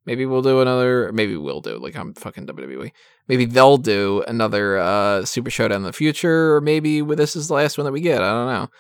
[0.07, 1.13] Maybe we'll do another.
[1.13, 1.77] Maybe we'll do.
[1.79, 2.93] Like I'm fucking WWE.
[3.27, 7.55] Maybe they'll do another uh, Super Showdown in the future, or maybe this is the
[7.55, 8.23] last one that we get.
[8.23, 8.71] I don't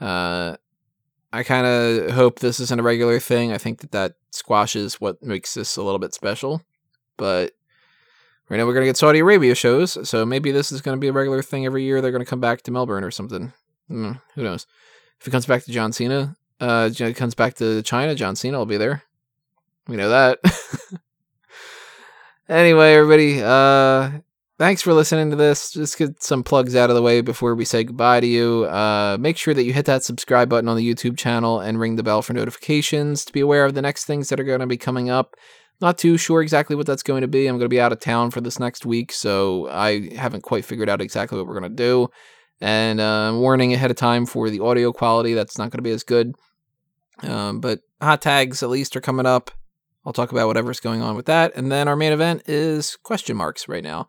[0.00, 0.06] know.
[0.06, 0.56] Uh,
[1.32, 3.52] I kind of hope this isn't a regular thing.
[3.52, 6.62] I think that that squashes what makes this a little bit special.
[7.16, 7.52] But
[8.50, 11.12] right now we're gonna get Saudi Arabia shows, so maybe this is gonna be a
[11.12, 12.00] regular thing every year.
[12.00, 13.52] They're gonna come back to Melbourne or something.
[13.90, 14.66] Mm, who knows?
[15.20, 18.58] If it comes back to John Cena, uh, it comes back to China, John Cena
[18.58, 19.02] will be there.
[19.88, 20.38] We know that.
[22.48, 24.10] anyway, everybody, uh,
[24.58, 25.72] thanks for listening to this.
[25.72, 28.64] Just get some plugs out of the way before we say goodbye to you.
[28.66, 31.96] Uh, make sure that you hit that subscribe button on the YouTube channel and ring
[31.96, 34.66] the bell for notifications to be aware of the next things that are going to
[34.66, 35.34] be coming up.
[35.80, 37.46] Not too sure exactly what that's going to be.
[37.46, 40.64] I'm going to be out of town for this next week, so I haven't quite
[40.64, 42.08] figured out exactly what we're going to do.
[42.60, 45.92] And uh, warning ahead of time for the audio quality, that's not going to be
[45.92, 46.34] as good.
[47.22, 49.50] Um, but hot tags at least are coming up.
[50.04, 51.52] I'll talk about whatever's going on with that.
[51.56, 54.08] And then our main event is question marks right now.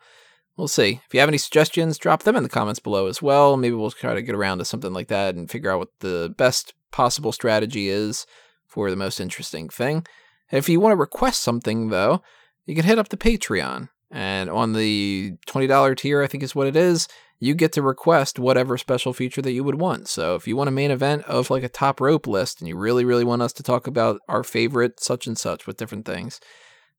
[0.58, 1.02] We'll see.
[1.06, 3.56] If you have any suggestions, drop them in the comments below as well.
[3.58, 6.34] Maybe we'll try to get around to something like that and figure out what the
[6.38, 8.26] best possible strategy is
[8.68, 10.06] for the most interesting thing.
[10.52, 12.22] If you want to request something, though,
[12.66, 13.90] you can hit up the Patreon.
[14.12, 17.08] And on the $20 tier, I think is what it is,
[17.40, 20.08] you get to request whatever special feature that you would want.
[20.08, 22.78] So if you want a main event of like a top rope list and you
[22.78, 26.40] really, really want us to talk about our favorite such and such with different things,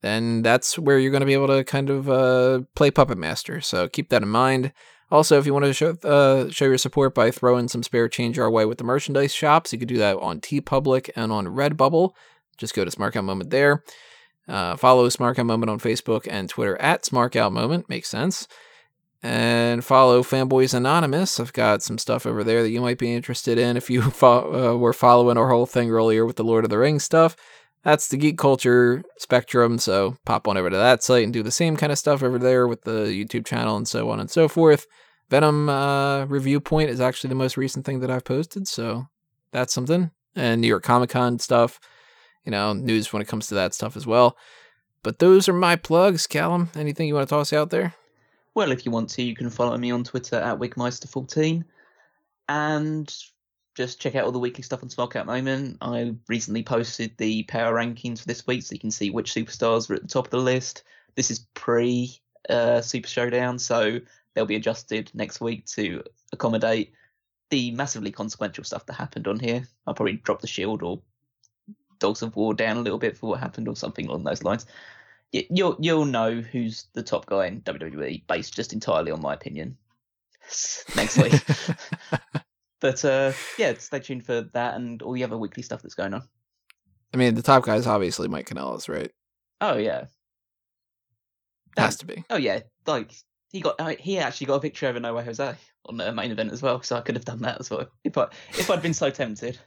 [0.01, 3.61] then that's where you're going to be able to kind of uh, play Puppet Master.
[3.61, 4.73] So keep that in mind.
[5.13, 8.39] Also, if you want to show uh, show your support by throwing some spare change
[8.39, 12.13] our way with the merchandise shops, you could do that on TeePublic and on Redbubble.
[12.59, 13.83] Just go to Smark Out Moment there.
[14.49, 17.89] Uh, follow Smark Out Moment on Facebook and Twitter at Smark Out Moment.
[17.89, 18.47] Makes sense
[19.23, 21.39] and follow Fanboys Anonymous.
[21.39, 24.75] I've got some stuff over there that you might be interested in if you fo-
[24.75, 27.37] uh, were following our whole thing earlier with the Lord of the Rings stuff.
[27.85, 31.51] That's the geek culture spectrum, so pop on over to that site and do the
[31.51, 34.47] same kind of stuff over there with the YouTube channel and so on and so
[34.47, 34.87] forth.
[35.31, 39.07] Venom uh, review point is actually the most recent thing that I've posted, so
[39.51, 40.11] that's something.
[40.37, 41.81] And New York Comic Con stuff,
[42.45, 44.37] you know, news when it comes to that stuff as well.
[45.03, 46.71] But those are my plugs, Callum.
[46.75, 47.95] Anything you want to toss out there?
[48.55, 51.65] Well, if you want to, you can follow me on Twitter at Wigmeister14
[52.49, 53.15] and
[53.75, 55.79] just check out all the weekly stuff on Smark Out Moment.
[55.81, 59.89] I recently posted the power rankings for this week so you can see which superstars
[59.91, 60.85] are at the top of the list.
[61.15, 62.15] This is pre
[62.49, 63.99] uh, Super Showdown, so
[64.35, 66.03] they'll be adjusted next week to
[66.33, 66.93] accommodate
[67.51, 69.67] the massively consequential stuff that happened on here.
[69.87, 71.01] I'll probably drop the Shield or
[72.03, 74.67] Dogs of War down a little bit for what happened or something along those lines
[75.33, 79.77] you'll you'll know who's the top guy in WWE based just entirely on my opinion
[80.97, 81.33] next week.
[82.81, 86.15] but uh, yeah, stay tuned for that and all the other weekly stuff that's going
[86.15, 86.23] on.
[87.15, 89.11] I mean, the top guy is obviously Mike Kanellis, right?
[89.61, 90.07] Oh yeah,
[91.77, 92.25] has to be.
[92.29, 93.13] Oh yeah, like
[93.51, 95.55] he got he actually got a victory over No Way Jose
[95.87, 98.19] on the main event as well, so I could have done that as well if
[98.19, 99.59] I if I'd been so tempted.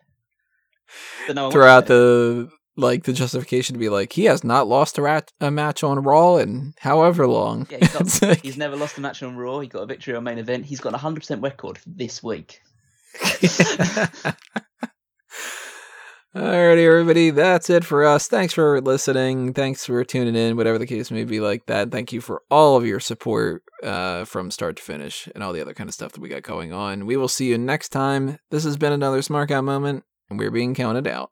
[1.34, 5.32] No, throughout the like the justification to be like he has not lost a, rat-
[5.40, 7.68] a match on Raw in however long.
[7.70, 8.42] Yeah, he's, got, like...
[8.42, 9.60] he's, never lost a match on Raw.
[9.60, 10.66] He got a victory on main event.
[10.66, 12.62] He's got a hundred percent record this week.
[16.36, 18.28] Alrighty, everybody, that's it for us.
[18.28, 19.54] Thanks for listening.
[19.54, 21.92] Thanks for tuning in, whatever the case may be like that.
[21.92, 25.62] Thank you for all of your support uh, from start to finish and all the
[25.62, 27.06] other kind of stuff that we got going on.
[27.06, 28.38] We will see you next time.
[28.52, 31.32] This has been another Smark Out Moment, and we're being counted out.